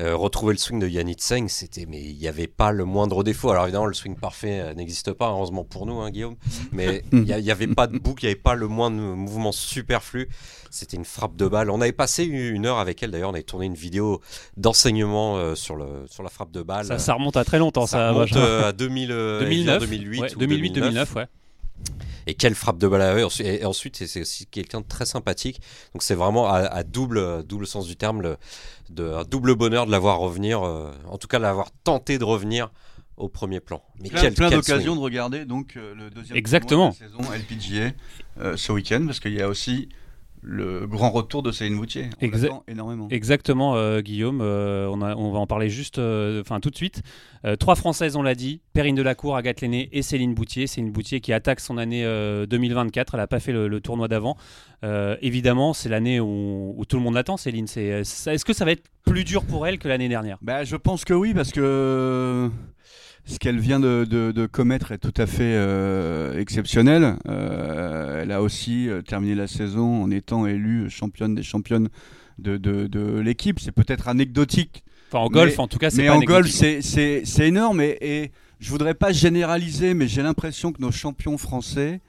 euh, 0.00 0.16
retrouver 0.16 0.54
le 0.54 0.58
swing 0.58 0.78
de 0.80 0.88
Yannick 0.88 1.20
Tseng. 1.20 1.48
C'était, 1.48 1.86
mais 1.86 2.00
il 2.02 2.16
n'y 2.16 2.28
avait 2.28 2.46
pas 2.46 2.70
le 2.72 2.84
moindre 2.84 3.22
défaut. 3.22 3.50
Alors 3.50 3.64
évidemment, 3.64 3.86
le 3.86 3.94
swing 3.94 4.16
parfait 4.16 4.60
euh, 4.60 4.74
n'existe 4.74 5.12
pas, 5.12 5.28
heureusement 5.30 5.64
pour 5.64 5.86
nous, 5.86 6.00
hein, 6.00 6.10
Guillaume. 6.10 6.36
Mais 6.72 7.02
il 7.12 7.22
n'y 7.22 7.50
avait 7.50 7.66
pas 7.66 7.86
de 7.86 7.98
boucle, 7.98 8.24
il 8.24 8.28
n'y 8.28 8.32
avait 8.32 8.40
pas 8.40 8.54
le 8.54 8.66
moindre 8.68 8.96
mouvement 8.96 9.52
superflu. 9.52 10.28
C'était 10.70 10.96
une 10.96 11.04
frappe 11.04 11.34
de 11.36 11.48
balle. 11.48 11.68
On 11.68 11.80
avait 11.80 11.92
passé 11.92 12.24
une 12.24 12.64
heure 12.64 12.78
avec 12.78 13.02
elle. 13.02 13.10
D'ailleurs, 13.10 13.30
on 13.30 13.34
avait 13.34 13.42
tourné 13.42 13.66
une 13.66 13.74
vidéo 13.74 14.20
d'enseignement 14.56 15.36
euh, 15.36 15.56
sur, 15.56 15.74
le, 15.74 16.06
sur 16.08 16.22
la 16.22 16.30
frappe 16.30 16.52
de 16.52 16.62
balle. 16.62 16.86
Ça, 16.86 16.98
ça 16.98 17.14
remonte 17.14 17.36
à 17.36 17.44
très 17.44 17.58
longtemps, 17.58 17.86
ça. 17.86 17.98
Ça 17.98 18.10
remonte 18.12 18.36
euh, 18.36 18.68
à 18.68 18.72
2000, 18.72 19.10
euh, 19.10 19.40
2009, 19.40 19.80
2008 19.80 20.20
ouais, 20.20 20.34
ou 20.34 20.38
2008, 20.38 20.70
2009, 20.70 21.16
ouais. 21.16 21.26
Et 22.26 22.34
quelle 22.34 22.54
frappe 22.54 22.78
de 22.78 22.86
balle 22.86 23.02
avait. 23.02 23.22
Ensuite- 23.24 23.46
Et 23.46 23.64
ensuite, 23.64 23.96
c'est- 24.06 24.20
aussi 24.20 24.46
quelqu'un 24.46 24.80
de 24.80 24.86
très 24.86 25.06
sympathique. 25.06 25.60
Donc 25.94 26.02
c'est 26.02 26.14
vraiment 26.14 26.48
à, 26.48 26.58
à 26.58 26.82
double, 26.82 27.42
double 27.44 27.66
sens 27.66 27.86
du 27.86 27.96
terme, 27.96 28.22
le, 28.22 28.36
de, 28.90 29.04
un 29.12 29.24
double 29.24 29.54
bonheur 29.54 29.86
de 29.86 29.90
l'avoir 29.90 30.18
revenir, 30.18 30.62
euh, 30.62 30.92
en 31.08 31.18
tout 31.18 31.28
cas 31.28 31.38
de 31.38 31.42
l'avoir 31.44 31.70
tenté 31.84 32.18
de 32.18 32.24
revenir 32.24 32.70
au 33.16 33.28
premier 33.28 33.60
plan. 33.60 33.82
Mais 34.00 34.08
Plein, 34.08 34.20
quel, 34.22 34.34
plein 34.34 34.50
d'occasions 34.50 34.94
de 34.96 35.00
regarder 35.00 35.44
donc 35.44 35.76
euh, 35.76 35.94
le 35.94 36.10
deuxième 36.10 36.36
Exactement. 36.38 36.90
de 36.90 36.94
la 37.02 37.08
saison 37.08 37.32
LPGA 37.32 37.90
euh, 38.40 38.56
ce 38.56 38.72
week-end 38.72 39.02
parce 39.06 39.20
qu'il 39.20 39.34
y 39.34 39.42
a 39.42 39.48
aussi 39.48 39.88
le 40.42 40.86
grand 40.86 41.10
retour 41.10 41.42
de 41.42 41.52
Céline. 41.52 41.78
On 41.78 41.82
Exa- 41.84 42.62
énormément. 42.68 43.08
Exactement, 43.10 43.76
euh, 43.76 44.00
Guillaume. 44.00 44.40
euh, 44.40 44.88
on, 44.90 45.02
a- 45.02 45.14
on 45.14 45.32
va 45.32 45.38
en 45.38 45.46
parler 45.46 45.68
juste, 45.68 45.98
euh, 45.98 46.40
enfin 46.40 46.60
tout 46.60 46.70
de 46.70 46.76
suite. 46.76 47.02
Trois 47.58 47.74
Françaises, 47.74 48.16
on 48.16 48.22
l'a 48.22 48.34
dit 48.34 48.60
Perrine 48.74 48.94
Delacour, 48.94 49.34
Agathe 49.36 49.62
Lenné 49.62 49.88
et 49.92 50.02
Céline 50.02 50.34
Boutier. 50.34 50.66
Céline 50.66 50.90
Boutier 50.92 51.20
qui 51.20 51.32
attaque 51.32 51.60
son 51.60 51.78
année 51.78 52.04
euh, 52.04 52.44
2024. 52.46 53.14
Elle 53.14 53.20
n'a 53.20 53.26
pas 53.26 53.40
fait 53.40 53.52
le, 53.52 53.66
le 53.68 53.80
tournoi 53.80 54.08
d'avant. 54.08 54.36
Évidemment, 55.22 55.72
c'est 55.72 55.88
l'année 55.88 56.20
où, 56.20 56.74
où 56.76 56.84
tout 56.84 56.96
le 56.96 57.02
monde 57.02 57.14
l'attend, 57.14 57.36
Céline. 57.36 57.64
Est-ce 57.64 58.44
que 58.44 58.52
ça 58.52 58.64
va 58.64 58.72
être 58.72 58.84
plus 59.04 59.24
dur 59.24 59.44
pour 59.44 59.66
elle 59.66 59.78
que 59.78 59.88
l'année 59.88 60.08
dernière? 60.08 60.38
Bah, 60.42 60.64
je 60.64 60.76
pense 60.76 61.04
que 61.04 61.14
oui, 61.14 61.32
parce 61.34 61.50
que 61.52 62.50
ce 63.30 63.38
qu'elle 63.38 63.58
vient 63.58 63.80
de, 63.80 64.04
de- 64.08 64.32
de 64.32 64.46
commettre 64.46 64.92
est 64.92 64.98
tout 64.98 65.14
à 65.16 65.26
fait 65.26 65.54
euh, 65.54 66.38
exceptionnel. 66.38 67.16
Euh, 67.28 68.22
elle 68.22 68.32
a 68.32 68.42
aussi 68.42 68.88
euh, 68.88 69.02
terminé 69.02 69.34
la 69.34 69.46
saison 69.46 70.02
en 70.02 70.10
étant 70.10 70.46
élue 70.46 70.90
championne 70.90 71.34
des 71.34 71.42
championnes 71.42 71.88
de, 72.38 73.20
l'équipe. 73.20 73.60
C'est 73.60 73.72
peut-être 73.72 74.08
anecdotique, 74.08 74.82
Enfin, 75.12 75.24
en 75.24 75.28
golf, 75.28 75.54
Mais- 75.56 75.60
en 75.62 75.68
tout 75.68 75.78
cas, 75.78 75.90
c'est 75.90 76.02
mais 76.02 76.08
pas 76.08 76.14
en 76.16 76.20
golf, 76.20 76.48
c'est 76.50 77.22
énorme. 77.40 77.80
Et, 77.80 77.96
et 78.00 78.30
je 78.60 78.70
voudrais 78.70 78.94
pas 78.94 79.10
généraliser, 79.12 79.94
mais 79.94 80.06
j'ai 80.06 80.22
l'impression 80.22 80.72
que 80.72 80.80
nos 80.80 80.92
champions 80.92 81.36
français, 81.38 82.00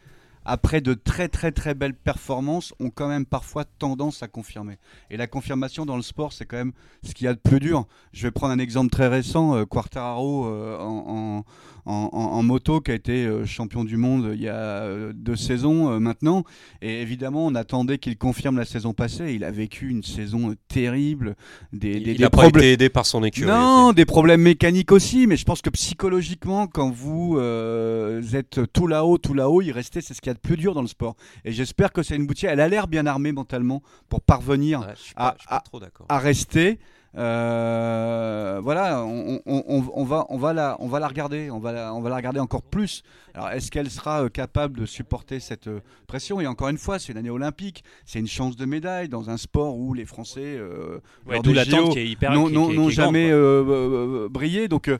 après 0.45 0.81
de 0.81 0.93
très 0.93 1.27
très 1.27 1.51
très 1.51 1.73
belles 1.73 1.93
performances, 1.93 2.73
ont 2.79 2.89
quand 2.89 3.07
même 3.07 3.25
parfois 3.25 3.65
tendance 3.65 4.23
à 4.23 4.27
confirmer. 4.27 4.77
Et 5.09 5.17
la 5.17 5.27
confirmation 5.27 5.85
dans 5.85 5.95
le 5.95 6.01
sport, 6.01 6.33
c'est 6.33 6.45
quand 6.45 6.57
même 6.57 6.73
ce 7.03 7.13
qu'il 7.13 7.25
y 7.25 7.27
a 7.27 7.33
de 7.33 7.39
plus 7.39 7.59
dur. 7.59 7.87
Je 8.13 8.23
vais 8.23 8.31
prendre 8.31 8.53
un 8.53 8.59
exemple 8.59 8.91
très 8.91 9.07
récent, 9.07 9.55
euh, 9.55 9.65
Quartararo 9.65 10.45
euh, 10.47 10.77
en, 10.79 11.43
en- 11.85 12.09
en- 12.11 12.17
en- 12.17 12.31
en 12.37 12.43
moto, 12.43 12.81
qui 12.81 12.91
a 12.91 12.93
été 12.93 13.25
euh, 13.25 13.45
champion 13.45 13.83
du 13.83 13.97
monde 13.97 14.31
il 14.33 14.41
y 14.41 14.47
a 14.49 14.55
euh, 14.55 15.11
deux 15.15 15.35
saisons 15.35 15.91
euh, 15.91 15.99
maintenant. 15.99 16.43
Et 16.81 17.01
évidemment, 17.01 17.45
on 17.47 17.55
attendait 17.55 17.97
qu'il 17.97 18.17
confirme 18.17 18.57
la 18.57 18.65
saison 18.65 18.93
passée. 18.93 19.33
Il 19.33 19.43
a 19.43 19.51
vécu 19.51 19.89
une 19.89 20.03
saison 20.03 20.55
terrible, 20.67 21.35
des, 21.73 21.97
Il 21.97 22.21
n'a 22.21 22.29
pas 22.29 22.47
été 22.47 22.73
aidé 22.73 22.89
par 22.89 23.05
son 23.05 23.23
écurie. 23.23 23.49
Non, 23.49 23.93
des 23.93 24.05
problèmes 24.05 24.41
mécaniques 24.41 24.91
aussi, 24.91 25.27
mais 25.27 25.37
je 25.37 25.45
pense 25.45 25.61
que 25.61 25.69
psychologiquement, 25.69 26.67
quand 26.67 26.89
vous 26.91 27.37
euh, 27.37 28.21
êtes 28.33 28.59
tout 28.73 28.87
là-haut, 28.87 29.17
tout 29.17 29.33
là-haut, 29.33 29.61
y 29.61 29.71
rester, 29.71 30.01
c'est 30.01 30.13
ce 30.13 30.21
qu'il 30.21 30.29
y 30.29 30.31
a 30.31 30.35
de 30.35 30.39
plus 30.39 30.57
dur 30.57 30.73
dans 30.73 30.81
le 30.81 30.87
sport. 30.87 31.15
Et 31.45 31.51
j'espère 31.51 31.91
que 31.91 32.03
c'est 32.03 32.15
une 32.15 32.27
boutière. 32.27 32.51
Elle 32.51 32.59
a 32.59 32.67
l'air 32.67 32.87
bien 32.87 33.05
armée 33.05 33.31
mentalement 33.31 33.81
pour 34.09 34.21
parvenir 34.21 34.81
Ouais, 34.81 34.87
je 34.95 35.01
suis 35.01 35.13
pas, 35.13 35.35
je 35.37 35.41
suis 35.41 35.49
pas 35.49 35.61
trop 35.61 35.79
d'accord. 35.79 36.05
à 36.09 36.19
rester. 36.19 36.79
Euh, 37.17 38.59
voilà, 38.63 39.03
on, 39.03 39.41
on- 39.45 39.63
on- 39.67 39.83
on 39.93 40.03
va, 40.03 40.25
on, 40.29 40.37
va 40.37 40.53
la, 40.53 40.77
on 40.79 40.87
va 40.87 40.99
la 40.99 41.07
regarder, 41.07 41.51
on 41.51 41.59
va 41.59 41.71
la, 41.71 41.93
on 41.93 42.01
va 42.01 42.09
la 42.09 42.15
regarder 42.15 42.39
encore 42.39 42.61
plus. 42.61 43.03
Alors, 43.33 43.49
est-ce 43.49 43.71
qu'elle 43.71 43.89
sera 43.89 44.23
euh, 44.23 44.29
capable 44.29 44.79
de 44.79 44.85
supporter 44.85 45.39
cette 45.39 45.67
euh, 45.67 45.79
pression? 46.07 46.39
Et 46.41 46.47
encore 46.47 46.69
une 46.69 46.77
fois, 46.77 46.99
c'est 46.99 47.11
une 47.11 47.17
année 47.17 47.29
olympique, 47.29 47.83
c'est 48.05 48.19
une 48.19 48.27
chance 48.27 48.55
de 48.55 48.65
médaille 48.65 49.09
dans 49.09 49.29
un 49.29 49.37
sport 49.37 49.77
où 49.77 49.93
les 49.93 50.05
Français 50.05 50.55
euh, 50.57 50.99
Ouais, 51.25 51.39
D'où 51.41 51.53
l'attente 51.53 51.93
qui 51.93 51.99
est 51.99 52.07
hyper 52.07 52.31
qui- 52.31 52.37
qui- 52.37 52.43
qui 52.51 52.53
est 52.71 52.75
grande, 52.75 52.89
jamais 52.91 53.29
euh, 53.31 53.35
euh, 53.35 54.23
euh, 54.25 54.29
brillé. 54.29 54.67
Donc, 54.67 54.87
euh, 54.87 54.97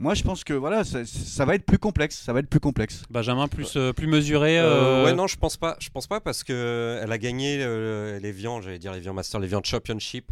moi, 0.00 0.14
je 0.14 0.22
pense 0.24 0.42
que 0.42 0.52
voilà, 0.54 0.82
ça, 0.82 1.04
ça 1.06 1.44
va 1.44 1.54
être 1.54 1.64
plus 1.64 1.78
complexe. 1.78 2.20
Ça 2.24 2.32
va 2.32 2.40
être 2.40 2.48
plus 2.48 2.58
complexe. 2.60 3.02
Benjamin, 3.10 3.46
plus, 3.46 3.74
euh, 3.76 3.92
plus 3.92 4.08
mesuré. 4.08 4.58
Euh, 4.58 4.64
euh, 4.64 5.04
ouais, 5.04 5.14
non, 5.14 5.26
je 5.28 5.36
pense 5.36 5.56
pas. 5.56 5.76
Je 5.78 5.88
pense 5.88 6.06
pas 6.08 6.20
parce 6.20 6.42
que 6.42 6.98
elle 7.02 7.12
a 7.12 7.18
gagné 7.18 7.58
euh, 7.60 8.18
les 8.18 8.32
Vians, 8.32 8.60
j'allais 8.60 8.78
dire 8.80 8.92
les 8.92 9.00
Vians 9.00 9.14
Masters, 9.14 9.40
les 9.40 9.46
Vians 9.46 9.62
Championship 9.62 10.26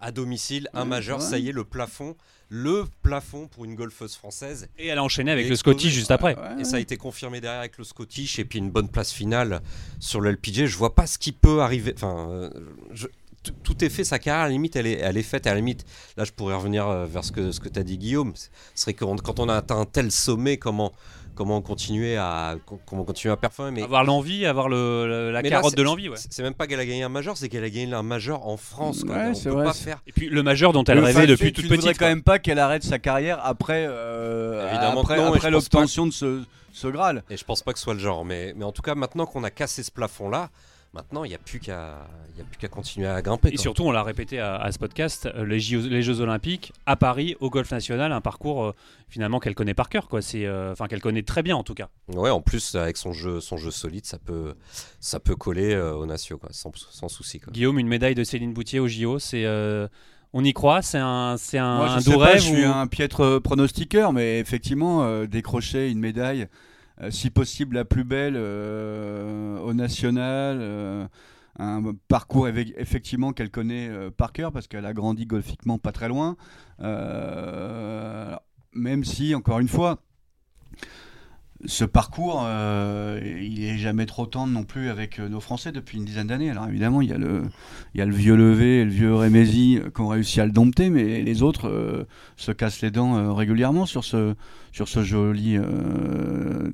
à 0.00 0.10
domicile, 0.12 0.68
un 0.74 0.82
Ouais, 0.82 0.88
majeur, 0.88 1.18
ouais. 1.20 1.24
ça 1.24 1.38
y 1.38 1.48
est, 1.48 1.52
le 1.52 1.64
plafond, 1.64 2.16
le 2.48 2.84
plafond 3.02 3.48
pour 3.48 3.64
une 3.64 3.74
golfeuse 3.74 4.14
française. 4.16 4.68
Et 4.78 4.86
elle 4.88 4.98
a 4.98 5.02
enchaîné 5.02 5.30
avec 5.30 5.48
le 5.48 5.56
Scottish 5.56 5.92
juste 5.92 6.10
après. 6.10 6.36
Ouais, 6.36 6.60
Et 6.60 6.64
ça 6.64 6.76
a 6.76 6.80
été 6.80 6.96
confirmé 6.96 7.40
derrière 7.40 7.60
avec 7.60 7.78
le 7.78 7.84
Scottish 7.84 8.38
et 8.38 8.44
puis 8.44 8.58
une 8.58 8.70
bonne 8.70 8.88
place 8.88 9.12
finale 9.12 9.60
sur 10.00 10.20
le 10.20 10.30
LPG. 10.30 10.66
Je 10.66 10.76
vois 10.76 10.94
pas 10.94 11.06
ce 11.06 11.18
qui 11.18 11.32
peut 11.32 11.60
arriver. 11.62 11.92
Enfin, 11.96 12.28
euh, 12.30 12.50
je- 12.92 13.06
tout- 13.42 13.52
tout 13.62 13.84
est 13.84 13.90
fait, 13.90 14.04
sa 14.04 14.18
carrière, 14.18 14.42
à 14.44 14.46
la 14.46 14.52
limite, 14.52 14.74
elle 14.76 14.86
est, 14.86 14.98
elle 15.00 15.16
est 15.18 15.22
faite. 15.22 15.46
À 15.46 15.50
la 15.50 15.56
limite, 15.56 15.84
là, 16.16 16.24
je 16.24 16.32
pourrais 16.32 16.54
revenir 16.54 16.86
euh, 16.88 17.04
vers 17.06 17.24
ce 17.24 17.32
que, 17.32 17.52
ce 17.52 17.60
que 17.60 17.68
tu 17.68 17.78
as 17.78 17.82
dit, 17.82 17.98
Guillaume. 17.98 18.32
Ce 18.36 18.48
serait 18.74 18.94
que 18.94 19.04
quand 19.04 19.38
on 19.38 19.48
a 19.50 19.54
atteint 19.56 19.78
un 19.78 19.84
tel 19.84 20.10
sommet, 20.10 20.56
comment, 20.56 20.92
comment 21.34 21.60
continuer 21.62 22.16
à, 22.16 22.56
comment 22.86 23.04
continuer 23.04 23.32
à 23.32 23.36
performer. 23.36 23.72
Mais 23.72 23.82
Avoir 23.82 24.04
l'envie, 24.04 24.46
avoir 24.46 24.68
le, 24.68 25.06
le- 25.06 25.30
la 25.32 25.42
Mais 25.42 25.50
là, 25.50 25.56
carotte 25.56 25.76
de 25.76 25.82
l'envie. 25.82 26.08
Ouais. 26.08 26.16
c'est 26.16 26.32
c'est 26.32 26.42
même 26.42 26.54
pas 26.54 26.66
qu'elle 26.66 26.80
a 26.80 26.86
gagné 26.86 27.02
un 27.02 27.08
majeur, 27.08 27.36
c'est 27.36 27.48
qu'elle 27.48 27.64
a 27.64 27.70
gagné 27.70 27.92
un 27.92 28.02
majeur 28.02 28.46
en 28.46 28.56
France. 28.56 29.04
Quoi. 29.04 29.16
Ouais, 29.16 29.32
on 29.34 29.40
peut 29.42 29.50
vrai, 29.50 29.64
pas 29.64 29.72
faire. 29.72 29.98
Et 30.06 30.12
puis 30.12 30.28
le 30.28 30.42
majeur 30.42 30.72
dont 30.72 30.84
elle 30.84 30.98
Le 30.98 31.04
rêvait 31.04 31.20
fait- 31.22 31.26
depuis 31.26 31.52
tu 31.52 31.62
toute 31.62 31.70
ne 31.70 31.76
voudrais 31.76 31.90
petite. 31.90 31.98
quand 31.98 32.04
quoi. 32.06 32.14
même 32.14 32.22
pas 32.22 32.38
qu'elle 32.38 32.58
arrête 32.58 32.82
sa 32.84 32.98
carrière 32.98 33.40
après, 33.44 33.86
euh, 33.88 34.68
Évidemment 34.70 35.00
après, 35.02 35.22
après 35.22 35.50
l'obtention 35.50 36.06
de 36.06 36.12
ce, 36.12 36.42
ce 36.72 36.86
Graal. 36.88 37.22
Et 37.30 37.36
je 37.36 37.44
pense 37.44 37.62
pas 37.62 37.72
que 37.72 37.78
ce 37.78 37.84
soit 37.84 37.94
le 37.94 38.00
genre. 38.00 38.24
Mais, 38.24 38.52
mais 38.56 38.64
en 38.64 38.72
tout 38.72 38.82
cas, 38.82 38.94
maintenant 38.94 39.26
qu'on 39.26 39.44
a 39.44 39.50
cassé 39.50 39.82
ce 39.82 39.90
plafond-là, 39.90 40.50
maintenant, 40.94 41.24
il 41.24 41.28
n'y 41.28 41.34
a 41.34 41.38
plus 41.38 41.60
qu'à 41.60 42.06
il 42.34 42.38
y 42.38 42.40
a 42.40 42.44
plus 42.44 42.58
qu'à 42.58 42.68
continuer 42.68 43.06
à 43.06 43.20
grimper. 43.22 43.48
Et 43.48 43.52
quoi. 43.52 43.62
surtout, 43.62 43.84
on 43.84 43.92
l'a 43.92 44.02
répété 44.02 44.40
à, 44.40 44.56
à 44.56 44.72
ce 44.72 44.78
podcast, 44.78 45.26
euh, 45.26 45.44
les, 45.44 45.60
Jeux 45.60 46.20
Olympiques 46.20 46.72
à 46.86 46.96
Paris, 46.96 47.36
au 47.40 47.50
Golf 47.50 47.70
National, 47.70 48.10
un 48.12 48.20
parcours 48.20 48.64
euh, 48.64 48.74
finalement 49.08 49.38
qu'elle 49.38 49.54
connaît 49.54 49.74
par 49.74 49.88
cœur, 49.88 50.08
quoi. 50.08 50.22
C'est, 50.22 50.46
euh, 50.46 50.72
enfin 50.72 50.86
qu'elle 50.88 51.00
connaît 51.00 51.22
très 51.22 51.42
bien 51.42 51.56
en 51.56 51.62
tout 51.62 51.74
cas. 51.74 51.88
Ouais, 52.08 52.30
en 52.30 52.40
plus, 52.40 52.74
avec 52.74 52.96
son 52.96 53.12
jeu, 53.12 53.40
son 53.40 53.56
jeu 53.56 53.70
solide, 53.70 54.06
ça 54.06 54.18
peut, 54.18 54.54
ça 55.00 55.20
peut 55.20 55.36
coller 55.36 55.74
euh, 55.74 55.94
au 55.94 56.06
Natio, 56.06 56.38
quoi, 56.38 56.48
sans, 56.52 56.72
sans 56.74 57.08
souci. 57.08 57.38
Quoi. 57.40 57.52
Guillaume, 57.52 57.78
une 57.78 57.88
médaille 57.88 58.14
de 58.14 58.24
Céline 58.24 58.52
Boutier 58.52 58.80
au 58.80 58.88
JO, 58.88 59.18
c'est, 59.18 59.44
euh, 59.44 59.86
on 60.32 60.42
y 60.42 60.52
croit, 60.52 60.82
c'est 60.82 60.98
un, 60.98 61.36
c'est 61.38 61.58
un, 61.58 61.76
Moi, 61.76 61.86
je 61.86 61.92
un 61.92 62.00
sais 62.00 62.10
doux 62.10 62.18
pas, 62.18 62.24
rêve. 62.26 62.38
je 62.38 62.46
suis 62.46 62.64
un 62.64 62.88
piètre 62.88 63.38
pronostiqueur, 63.38 64.12
mais 64.12 64.40
effectivement, 64.40 65.04
euh, 65.04 65.26
décrocher 65.26 65.88
une 65.88 66.00
médaille, 66.00 66.42
euh, 66.42 66.46
si 67.10 67.30
possible 67.30 67.76
la 67.76 67.84
plus 67.84 68.04
belle 68.04 68.34
euh, 68.36 69.58
au 69.58 69.74
national, 69.74 70.58
euh, 70.60 71.06
un 71.58 71.82
parcours 72.08 72.48
effectivement 72.48 73.32
qu'elle 73.32 73.50
connaît 73.50 73.88
euh, 73.88 74.10
par 74.10 74.32
cœur 74.32 74.52
parce 74.52 74.66
qu'elle 74.66 74.86
a 74.86 74.92
grandi 74.92 75.26
golfiquement 75.26 75.78
pas 75.78 75.92
très 75.92 76.08
loin. 76.08 76.36
Euh, 76.80 78.34
même 78.72 79.04
si, 79.04 79.34
encore 79.34 79.60
une 79.60 79.68
fois, 79.68 80.00
ce 81.66 81.84
parcours, 81.84 82.42
euh, 82.46 83.20
il 83.40 83.64
est 83.64 83.78
jamais 83.78 84.06
trop 84.06 84.26
tendre 84.26 84.52
non 84.52 84.64
plus 84.64 84.88
avec 84.88 85.18
euh, 85.18 85.28
nos 85.28 85.40
Français 85.40 85.72
depuis 85.72 85.98
une 85.98 86.04
dizaine 86.04 86.26
d'années. 86.26 86.50
Alors 86.50 86.68
évidemment, 86.68 87.00
il 87.00 87.08
y 87.08 87.12
a 87.12 87.18
le, 87.18 87.42
il 87.94 87.98
y 87.98 88.02
a 88.02 88.06
le 88.06 88.14
vieux 88.14 88.36
Levé 88.36 88.80
et 88.80 88.84
le 88.84 88.90
vieux 88.90 89.14
Rémézy 89.14 89.80
qui 89.94 90.00
ont 90.00 90.08
réussi 90.08 90.40
à 90.40 90.46
le 90.46 90.52
dompter, 90.52 90.90
mais 90.90 91.22
les 91.22 91.42
autres 91.42 91.68
euh, 91.68 92.04
se 92.36 92.52
cassent 92.52 92.82
les 92.82 92.90
dents 92.90 93.34
régulièrement 93.34 93.86
sur 93.86 94.04
ce, 94.04 94.34
sur 94.72 94.88
ce 94.88 95.02
joli 95.02 95.58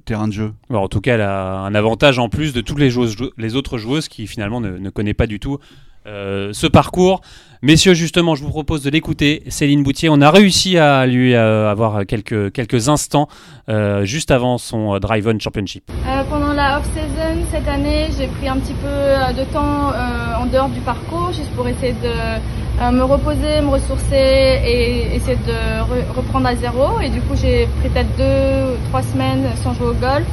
terrain 0.05 0.29
de 0.29 0.33
jeu. 0.33 0.53
Alors, 0.69 0.83
en 0.83 0.89
tout 0.89 1.01
cas, 1.01 1.15
elle 1.15 1.21
a 1.21 1.61
un 1.61 1.75
avantage 1.75 2.19
en 2.19 2.29
plus 2.29 2.53
de 2.53 2.61
toutes 2.61 2.79
les, 2.79 2.91
joueuses, 2.91 3.17
les 3.37 3.57
autres 3.57 3.79
joueuses 3.79 4.09
qui 4.09 4.27
finalement 4.27 4.61
ne, 4.61 4.79
ne 4.79 4.91
connaissent 4.91 5.15
pas 5.15 5.27
du 5.27 5.41
tout 5.41 5.59
euh, 6.07 6.51
ce 6.53 6.67
parcours. 6.67 7.21
Messieurs, 7.63 7.93
justement, 7.93 8.35
je 8.35 8.43
vous 8.43 8.49
propose 8.49 8.83
de 8.83 8.89
l'écouter. 8.89 9.43
Céline 9.49 9.83
Boutier, 9.83 10.09
on 10.09 10.23
a 10.23 10.31
réussi 10.31 10.79
à 10.79 11.07
lui 11.07 11.35
euh, 11.35 11.71
avoir 11.71 12.07
quelques, 12.07 12.53
quelques 12.53 12.89
instants 12.89 13.29
euh, 13.69 14.05
juste 14.07 14.31
avant 14.31 14.57
son 14.57 14.99
Drive-On 14.99 15.39
Championship. 15.39 15.91
Pendant 16.31 16.55
la 16.55 16.79
off-season 16.79 17.45
cette 17.53 17.69
année, 17.69 18.09
j'ai 18.19 18.29
pris 18.29 18.49
un 18.49 18.57
petit 18.57 18.73
peu 18.73 19.35
de 19.39 19.45
temps 19.53 19.93
en 20.41 20.47
dehors 20.47 20.71
du 20.71 20.81
parcours, 20.81 21.33
juste 21.33 21.51
pour 21.51 21.69
essayer 21.69 21.93
de 21.93 22.91
me 22.93 23.03
reposer, 23.03 23.61
me 23.61 23.69
ressourcer 23.69 24.61
et 24.65 25.15
essayer 25.15 25.37
de 25.37 25.83
re- 25.83 26.17
reprendre 26.17 26.47
à 26.47 26.57
zéro. 26.57 26.99
Et 27.03 27.11
du 27.11 27.21
coup, 27.21 27.35
j'ai 27.37 27.67
pris 27.81 27.91
peut-être 27.91 28.17
deux, 28.17 28.79
trois 28.89 29.03
semaines 29.03 29.45
sans 29.63 29.75
jouer 29.75 29.89
au 29.89 29.95
golf. 29.95 30.25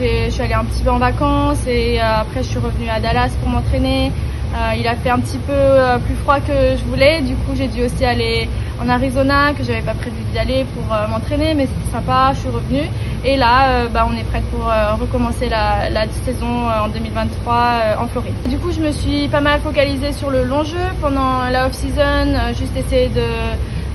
Je 0.00 0.30
suis 0.30 0.42
allée 0.42 0.54
un 0.54 0.64
petit 0.64 0.82
peu 0.82 0.90
en 0.90 0.98
vacances 0.98 1.66
et 1.66 2.00
après 2.00 2.42
je 2.42 2.48
suis 2.48 2.58
revenue 2.58 2.88
à 2.88 2.98
Dallas 2.98 3.30
pour 3.40 3.50
m'entraîner. 3.50 4.10
Euh, 4.54 4.74
il 4.78 4.86
a 4.86 4.96
fait 4.96 5.10
un 5.10 5.18
petit 5.20 5.36
peu 5.38 5.52
euh, 5.52 5.98
plus 5.98 6.14
froid 6.16 6.40
que 6.40 6.76
je 6.76 6.84
voulais, 6.84 7.20
du 7.20 7.34
coup 7.34 7.52
j'ai 7.54 7.68
dû 7.68 7.84
aussi 7.84 8.04
aller 8.04 8.48
en 8.80 8.88
Arizona, 8.88 9.52
que 9.52 9.62
j'avais 9.62 9.82
pas 9.82 9.92
prévu 9.92 10.16
d'y 10.32 10.38
aller 10.38 10.64
pour 10.74 10.94
euh, 10.94 11.06
m'entraîner, 11.08 11.52
mais 11.52 11.66
c'était 11.66 11.92
sympa, 11.92 12.30
je 12.34 12.40
suis 12.40 12.48
revenue. 12.48 12.86
Et 13.24 13.36
là, 13.36 13.88
bah, 13.92 14.06
on 14.08 14.16
est 14.16 14.22
prête 14.22 14.44
pour 14.44 14.70
recommencer 15.00 15.48
la, 15.48 16.06
saison 16.24 16.68
en 16.68 16.88
2023 16.88 17.54
euh, 17.54 17.94
en 17.98 18.06
Floride. 18.06 18.34
Du 18.48 18.56
coup, 18.58 18.70
je 18.70 18.80
me 18.80 18.92
suis 18.92 19.26
pas 19.28 19.40
mal 19.40 19.60
focalisée 19.60 20.12
sur 20.12 20.30
le 20.30 20.44
long 20.44 20.62
jeu 20.62 20.78
pendant 21.00 21.44
la 21.50 21.66
off-season, 21.66 22.54
juste 22.56 22.76
essayer 22.76 23.08
de 23.08 23.26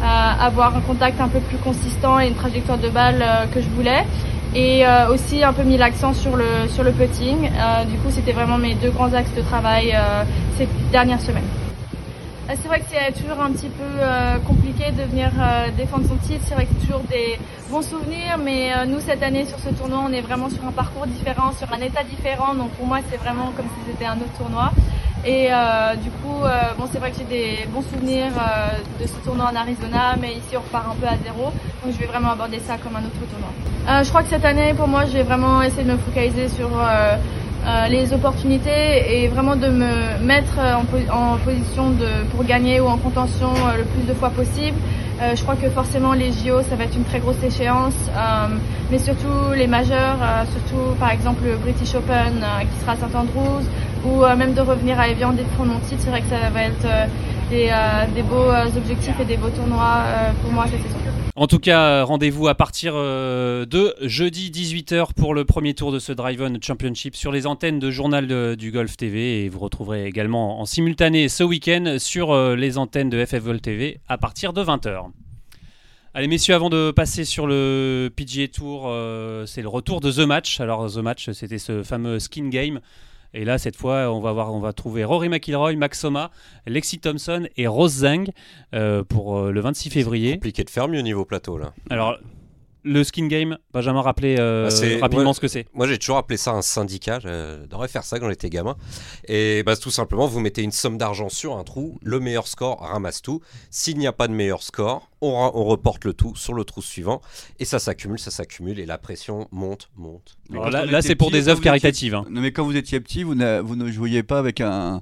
avoir 0.05 0.75
un 0.75 0.81
contact 0.81 1.22
un 1.22 1.29
peu 1.29 1.39
plus 1.39 1.55
consistant 1.57 2.19
et 2.19 2.27
une 2.27 2.36
trajectoire 2.36 2.77
de 2.77 2.89
balle 2.89 3.24
que 3.53 3.62
je 3.62 3.69
voulais. 3.69 4.03
Et 4.55 4.86
euh, 4.86 5.10
aussi 5.12 5.43
un 5.43 5.51
peu 5.51 5.63
mis 5.63 5.77
l'accent 5.77 6.13
sur 6.13 6.36
le, 6.36 6.67
sur 6.69 6.83
le 6.83 6.91
putting. 6.91 7.50
Euh, 7.50 7.86
du 7.86 7.98
coup, 7.98 8.10
c'était 8.12 8.33
vraiment 8.33 8.57
mes 8.60 8.75
deux 8.75 8.91
grands 8.91 9.12
axes 9.13 9.33
de 9.36 9.41
travail 9.41 9.93
euh, 9.95 10.24
ces 10.57 10.67
dernières 10.91 11.22
semaines. 11.22 11.48
Euh, 12.50 12.53
C'est 12.62 12.67
vrai 12.67 12.79
que 12.81 12.86
c'est 12.91 13.13
toujours 13.19 13.41
un 13.41 13.51
petit 13.51 13.69
peu 13.69 13.83
euh, 14.00 14.38
compliqué 14.45 14.91
de 14.91 15.03
venir 15.10 15.31
euh, 15.39 15.69
défendre 15.75 16.07
son 16.07 16.17
titre. 16.17 16.43
C'est 16.48 16.53
vrai 16.53 16.65
que 16.65 16.72
c'est 16.79 16.86
toujours 16.86 17.03
des 17.10 17.39
bons 17.72 17.81
souvenirs, 17.81 18.38
mais 18.43 18.69
nous 18.86 19.00
cette 19.00 19.24
année 19.24 19.45
sur 19.45 19.57
ce 19.57 19.69
tournoi, 19.69 20.03
on 20.07 20.13
est 20.13 20.22
vraiment 20.22 20.50
sur 20.50 20.63
un 20.67 20.72
parcours 20.72 21.07
différent, 21.07 21.51
sur 21.57 21.74
un 21.74 21.81
état 21.81 22.03
différent. 22.03 22.53
Donc 22.53 22.69
pour 22.72 22.86
moi, 22.86 23.00
c'est 23.10 23.17
vraiment 23.17 23.51
comme 23.57 23.65
si 23.65 23.91
c'était 23.91 24.05
un 24.05 24.17
autre 24.17 24.38
tournoi. 24.38 24.72
Et 25.25 25.47
euh, 25.51 25.95
du 25.95 26.09
coup, 26.09 26.43
euh, 26.43 26.49
bon, 26.77 26.85
c'est 26.91 26.99
vrai 26.99 27.11
que 27.11 27.17
j'ai 27.17 27.23
des 27.23 27.65
bons 27.73 27.81
souvenirs 27.83 28.31
euh, 28.37 28.77
de 29.01 29.07
ce 29.07 29.13
tournoi 29.23 29.45
en 29.51 29.55
Arizona, 29.55 30.15
mais 30.19 30.33
ici 30.33 30.55
on 30.55 30.59
repart 30.59 30.85
un 30.91 30.95
peu 30.95 31.07
à 31.07 31.15
zéro. 31.23 31.45
Donc 31.83 31.93
je 31.93 31.97
vais 31.97 32.05
vraiment 32.07 32.31
aborder 32.31 32.59
ça 32.59 32.75
comme 32.83 32.95
un 32.97 32.99
autre 33.05 33.23
tournoi. 33.31 34.03
Je 34.03 34.09
crois 34.09 34.23
que 34.23 34.29
cette 34.29 34.43
année, 34.45 34.73
pour 34.73 34.87
moi, 34.87 35.03
j'ai 35.05 35.23
vraiment 35.23 35.61
essayé 35.61 35.83
de 35.83 35.91
me 35.91 35.97
focaliser 35.97 36.49
sur 36.49 36.69
euh, 36.77 37.15
les 37.89 38.11
opportunités 38.13 39.23
et 39.23 39.27
vraiment 39.29 39.55
de 39.55 39.67
me 39.67 40.17
mettre 40.21 40.59
en, 40.59 40.83
po- 40.83 41.11
en 41.11 41.37
position 41.37 41.91
de, 41.91 42.25
pour 42.31 42.43
gagner 42.43 42.81
ou 42.81 42.87
en 42.87 42.97
contention 42.97 43.51
le 43.77 43.83
plus 43.85 44.03
de 44.05 44.13
fois 44.13 44.29
possible. 44.29 44.77
Euh, 45.22 45.36
je 45.36 45.43
crois 45.43 45.55
que 45.55 45.70
forcément 45.70 46.13
les 46.13 46.32
JO, 46.32 46.62
ça 46.67 46.75
va 46.75 46.86
être 46.86 46.96
une 46.96 47.03
très 47.03 47.20
grosse 47.20 47.41
échéance, 47.43 47.93
euh, 48.10 48.48
mais 48.91 48.98
surtout 48.98 49.51
les 49.55 49.67
majeurs, 49.67 50.17
euh, 50.22 50.43
surtout 50.51 50.96
par 51.00 51.12
exemple 51.12 51.43
le 51.46 51.55
British 51.58 51.93
Open 51.96 52.43
qui 52.62 52.79
sera 52.82 52.93
à 52.93 52.96
St 52.96 53.15
Andrews, 53.15 53.63
ou 54.05 54.25
même 54.36 54.53
de 54.53 54.62
revenir 54.62 55.00
à 55.00 55.08
Evian 55.08 55.34
prendre 55.55 55.74
mon 55.74 55.79
titre, 55.79 56.01
c'est 56.03 56.10
vrai 56.10 56.22
que 56.22 56.29
ça 56.29 56.50
va 56.53 56.63
être 56.63 56.88
euh, 57.55 58.05
des 58.15 58.24
beaux 58.24 58.50
euh, 58.50 58.65
objectifs 58.75 59.19
et 59.19 59.25
des 59.25 59.38
beaux 59.38 59.50
tournois 59.50 60.03
euh, 60.05 60.31
pour 60.41 60.51
moi 60.51 60.65
cette 60.65 60.81
saison. 60.81 60.98
En 61.36 61.48
tout 61.48 61.60
cas, 61.60 62.03
rendez-vous 62.03 62.48
à 62.48 62.55
partir 62.55 62.93
de 62.93 63.95
jeudi 64.01 64.51
18h 64.51 65.13
pour 65.15 65.33
le 65.33 65.45
premier 65.45 65.74
tour 65.74 65.91
de 65.91 65.98
ce 65.98 66.12
Drive-On 66.12 66.60
Championship 66.62 67.15
sur 67.15 67.31
les 67.31 67.48
antennes 67.48 67.79
de 67.79 67.89
Journal 67.89 68.55
du 68.55 68.72
Golf 68.72 68.98
TV 68.98 69.43
et 69.43 69.50
vous 69.50 69.57
retrouverez 69.57 70.05
également 70.05 70.60
en 70.60 70.65
simultané 70.65 71.29
ce 71.29 71.43
week-end 71.43 71.95
sur 71.98 72.38
les 72.55 72.77
antennes 72.77 73.10
de 73.10 73.25
FF 73.25 73.39
Vol 73.39 73.62
TV 73.62 74.00
à 74.07 74.19
partir 74.19 74.53
de 74.53 74.63
20h. 74.63 75.05
Allez 76.13 76.27
messieurs, 76.27 76.53
avant 76.53 76.69
de 76.69 76.91
passer 76.91 77.25
sur 77.25 77.48
le 77.48 78.12
PGA 78.15 78.48
Tour, 78.48 78.83
c'est 79.48 79.63
le 79.63 79.69
retour 79.69 80.01
de 80.01 80.12
The 80.12 80.27
Match. 80.27 80.60
Alors 80.60 80.91
The 80.93 80.98
Match, 80.98 81.31
c'était 81.31 81.57
ce 81.57 81.81
fameux 81.81 82.19
skin 82.19 82.50
game. 82.50 82.79
Et 83.33 83.45
là, 83.45 83.57
cette 83.57 83.75
fois, 83.75 84.13
on 84.13 84.19
va, 84.19 84.31
voir, 84.31 84.53
on 84.53 84.59
va 84.59 84.73
trouver 84.73 85.03
Rory 85.03 85.27
McIlroy, 85.29 85.75
Max 85.75 85.99
Soma, 85.99 86.29
Lexi 86.67 86.99
Thompson 86.99 87.47
et 87.57 87.67
Rose 87.67 87.99
Zhang 87.99 88.29
euh, 88.73 89.03
pour 89.03 89.37
euh, 89.37 89.51
le 89.51 89.59
26 89.59 89.89
février. 89.89 90.33
Compliqué 90.33 90.63
de 90.63 90.69
faire 90.69 90.87
mieux 90.87 91.01
niveau 91.01 91.25
plateau 91.25 91.57
là. 91.57 91.73
Alors, 91.89 92.19
le 92.83 93.03
skin 93.03 93.27
game, 93.27 93.57
Benjamin, 93.71 94.01
rappelez 94.01 94.35
euh, 94.39 94.69
Bah, 94.69 94.97
rapidement 95.01 95.27
ouais. 95.29 95.33
ce 95.33 95.39
que 95.39 95.47
c'est. 95.47 95.67
Moi, 95.73 95.87
j'ai 95.87 95.97
toujours 95.97 96.17
appelé 96.17 96.37
ça 96.37 96.51
un 96.51 96.61
syndicat. 96.61 97.19
Je 97.19 97.65
devrais 97.65 97.87
faire 97.87 98.03
ça 98.03 98.19
quand 98.19 98.29
j'étais 98.29 98.49
gamin. 98.49 98.75
Et 99.27 99.63
bah, 99.63 99.75
tout 99.75 99.91
simplement, 99.91 100.27
vous 100.27 100.39
mettez 100.39 100.61
une 100.63 100.71
somme 100.71 100.97
d'argent 100.97 101.29
sur 101.29 101.57
un 101.57 101.63
trou. 101.63 101.97
Le 102.01 102.19
meilleur 102.19 102.47
score 102.47 102.81
ramasse 102.81 103.21
tout. 103.21 103.41
S'il 103.69 103.97
n'y 103.97 104.07
a 104.07 104.13
pas 104.13 104.27
de 104.27 104.33
meilleur 104.33 104.63
score, 104.63 105.09
on, 105.21 105.49
reporte 105.51 106.03
le 106.05 106.13
tout 106.13 106.35
sur 106.35 106.53
le 106.53 106.65
trou 106.65 106.81
suivant. 106.81 107.21
Et 107.59 107.65
ça 107.65 107.79
s'accumule, 107.79 108.19
ça 108.19 108.31
s'accumule. 108.31 108.79
Et 108.79 108.85
la 108.85 108.97
pression 108.97 109.47
monte, 109.51 109.89
monte. 109.95 110.37
Alors 110.51 110.69
là, 110.69 111.01
c'est 111.01 111.15
pour 111.15 111.31
des 111.31 111.47
œuvres 111.47 111.61
caritatives. 111.61 112.15
hein. 112.15 112.25
Non, 112.29 112.41
mais 112.41 112.51
quand 112.51 112.65
vous 112.65 112.75
étiez 112.75 112.99
petit, 112.99 113.23
vous 113.23 113.35
ne 113.35 113.91
jouiez 113.91 114.23
pas 114.23 114.39
avec 114.39 114.61
un, 114.61 115.01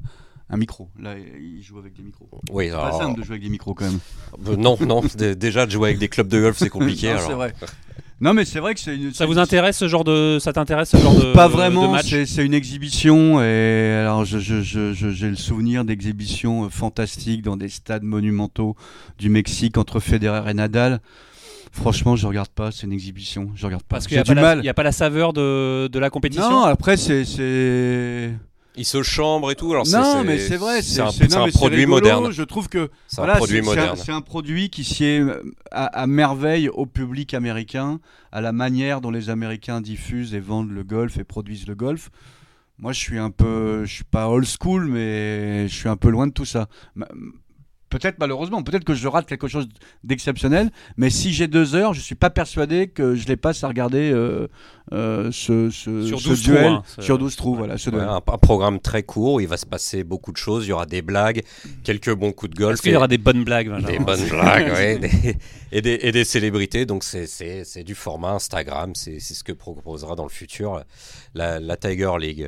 un 0.51 0.57
micro. 0.57 0.89
Là, 0.99 1.15
ils 1.17 1.63
jouent 1.63 1.79
avec 1.79 1.93
des 1.93 2.03
micros. 2.03 2.29
Oui, 2.51 2.65
C'est 2.67 2.71
pas 2.75 2.85
alors, 2.87 3.01
simple 3.01 3.19
de 3.19 3.23
jouer 3.25 3.33
avec 3.35 3.43
des 3.43 3.49
micros 3.49 3.73
quand 3.73 3.85
même. 3.85 3.99
euh, 4.47 4.55
non, 4.57 4.77
non. 4.85 5.01
d- 5.17 5.35
déjà, 5.35 5.65
de 5.65 5.71
jouer 5.71 5.89
avec 5.89 5.99
des 5.99 6.09
clubs 6.09 6.27
de 6.27 6.39
golf, 6.41 6.57
c'est 6.57 6.69
compliqué. 6.77 7.07
Non, 7.07 7.13
alors. 7.15 7.27
c'est 7.27 7.33
vrai. 7.33 7.53
Non, 8.19 8.35
mais 8.35 8.45
c'est 8.45 8.59
vrai 8.59 8.75
que 8.75 8.79
c'est 8.79 8.95
une. 8.95 9.13
Ça 9.13 9.25
vous 9.25 9.39
intéresse 9.39 9.77
ce 9.77 9.87
genre 9.87 10.03
de, 10.03 10.37
ça 10.39 10.53
t'intéresse 10.53 10.89
ce 10.91 10.97
genre 10.97 11.15
de 11.15 11.33
Pas 11.33 11.47
de 11.47 11.53
vraiment, 11.53 11.91
match 11.91 12.09
c'est 12.11 12.27
c'est 12.27 12.45
une 12.45 12.53
exhibition 12.53 13.41
et 13.41 13.95
alors 13.99 14.25
je- 14.25 14.37
je- 14.37 14.61
je- 14.61 14.93
je- 14.93 15.09
j'ai 15.09 15.29
le 15.31 15.35
souvenir 15.35 15.83
d'exhibitions 15.85 16.65
euh, 16.65 16.69
fantastiques 16.69 17.41
dans 17.41 17.57
des 17.57 17.67
stades 17.69 18.03
monumentaux 18.03 18.75
du 19.17 19.29
Mexique 19.29 19.75
entre 19.79 19.99
Federer 19.99 20.47
et 20.51 20.53
Nadal. 20.53 20.99
Franchement, 21.71 22.15
je 22.15 22.27
regarde 22.27 22.49
pas, 22.49 22.69
c'est 22.71 22.85
une 22.85 22.91
exhibition, 22.93 23.49
je 23.55 23.65
regarde 23.65 23.81
pas. 23.83 23.95
Parce 23.95 24.05
qu'il 24.05 24.17
n'y 24.17 24.21
a, 24.21 24.23
pas 24.23 24.29
du 24.29 24.35
la- 24.35 24.41
mal. 24.41 24.59
il 24.59 24.65
y 24.65 24.69
a 24.69 24.73
pas 24.75 24.83
la 24.83 24.91
saveur 24.91 25.33
de, 25.33 25.87
de 25.87 25.99
la 25.99 26.09
compétition? 26.11 26.47
Non, 26.47 26.63
après 26.65 26.97
c'est 26.97 27.23
Il 28.77 28.85
se 28.85 29.03
chambre 29.03 29.51
et 29.51 29.55
tout. 29.55 29.71
Alors 29.71 29.85
non, 29.87 30.23
mais 30.23 30.37
c'est 30.39 30.55
vrai, 30.57 30.81
c'est 30.81 31.01
un, 31.01 31.05
non, 31.05 31.49
produit 31.49 31.79
rigolo. 31.79 31.97
moderne. 31.97 32.31
Je 32.31 32.43
trouve 32.43 32.69
que 32.69 32.89
C'est 33.07 33.19
un 33.21 33.25
produit 33.35 33.61
c'est 33.65 34.11
un- 34.11 34.15
un 34.17 34.21
produit 34.21 34.69
qui 34.69 34.83
sied 34.85 35.19
euh, 35.19 35.43
à, 35.71 35.85
à 35.87 36.07
merveille 36.07 36.69
au 36.69 36.85
public 36.85 37.33
américain, 37.33 37.99
à 38.31 38.39
la 38.39 38.53
manière 38.53 39.01
dont 39.01 39.11
les 39.11 39.29
Américains 39.29 39.81
diffusent 39.81 40.33
et 40.33 40.39
vendent 40.39 40.71
le 40.71 40.83
golf 40.83 41.17
et 41.17 41.23
produisent 41.25 41.67
le 41.67 41.75
golf. 41.75 42.09
Moi, 42.79 42.93
je 42.93 42.99
suis 42.99 43.19
un 43.19 43.29
peu, 43.29 43.83
je 43.85 43.93
suis 43.93 44.03
pas 44.05 44.29
old 44.29 44.47
school, 44.47 44.85
mais 44.87 45.67
je 45.67 45.75
suis 45.75 45.89
un 45.89 45.97
peu 45.97 46.09
loin 46.09 46.25
de 46.27 46.31
tout 46.33 46.45
ça. 46.45 46.67
Peut-être 47.91 48.15
malheureusement, 48.19 48.63
peut-être 48.63 48.83
que 48.85 48.95
je 48.95 49.07
rate 49.07 49.27
quelque 49.27 49.47
chose 49.47 49.67
d'exceptionnel, 50.03 50.71
mais 50.97 51.09
si 51.11 51.31
j'ai 51.33 51.47
deux 51.47 51.75
heures, 51.75 51.93
je 51.93 51.99
suis 52.01 52.15
pas 52.15 52.29
persuadé 52.31 52.87
que 52.87 53.13
je 53.15 53.27
les 53.27 53.35
passe 53.35 53.63
à 53.63 53.67
regarder 53.67 54.11
euh, 54.11 54.47
euh, 54.93 55.29
ce, 55.31 55.69
ce, 55.69 56.03
Sur 56.05 56.19
ce 56.21 56.29
12 56.29 56.41
trous, 56.43 56.51
duel 56.53 56.65
hein, 56.65 56.83
ce- 56.87 57.01
sur 57.01 57.17
12 57.19 57.35
trous. 57.35 57.55
Voilà, 57.55 57.77
ce 57.77 57.89
Ouais, 57.89 57.97
duel. 57.97 58.07
un, 58.09 58.15
un 58.15 58.37
programme 58.37 58.79
très 58.79 59.03
court, 59.03 59.33
où 59.35 59.39
il 59.41 59.47
va 59.47 59.57
se 59.57 59.65
passer 59.65 60.03
beaucoup 60.03 60.31
de 60.31 60.37
choses, 60.37 60.65
il 60.65 60.69
y 60.69 60.71
aura 60.71 60.85
des 60.85 61.01
blagues, 61.01 61.43
quelques 61.83 62.13
bons 62.15 62.31
coups 62.31 62.51
de 62.51 62.55
golf. 62.57 62.73
Est-ce 62.75 62.81
qu'il 62.81 62.93
y 62.93 62.95
aura 62.95 63.07
des 63.07 63.17
bonnes 63.17 63.43
blagues, 63.43 63.69
Benjamin 63.69 63.87
Des 63.91 63.99
bonnes 63.99 64.25
blagues, 64.29 64.71
ouais, 64.71 64.97
des- 64.97 65.37
et, 65.73 65.81
des, 65.81 65.99
et 66.01 66.11
des 66.11 66.23
célébrités. 66.23 66.85
Donc 66.85 67.03
c'est- 67.03 67.83
du 67.83 67.93
format 67.95 68.31
Instagram, 68.31 68.93
c'est 68.95 69.19
c'est 69.19 69.33
ce 69.33 69.43
que 69.43 69.51
proposera 69.51 70.15
dans 70.15 70.23
le 70.23 70.29
futur 70.29 70.81
la, 71.35 71.59
la 71.59 71.75
Tiger 71.77 72.11
League. 72.19 72.47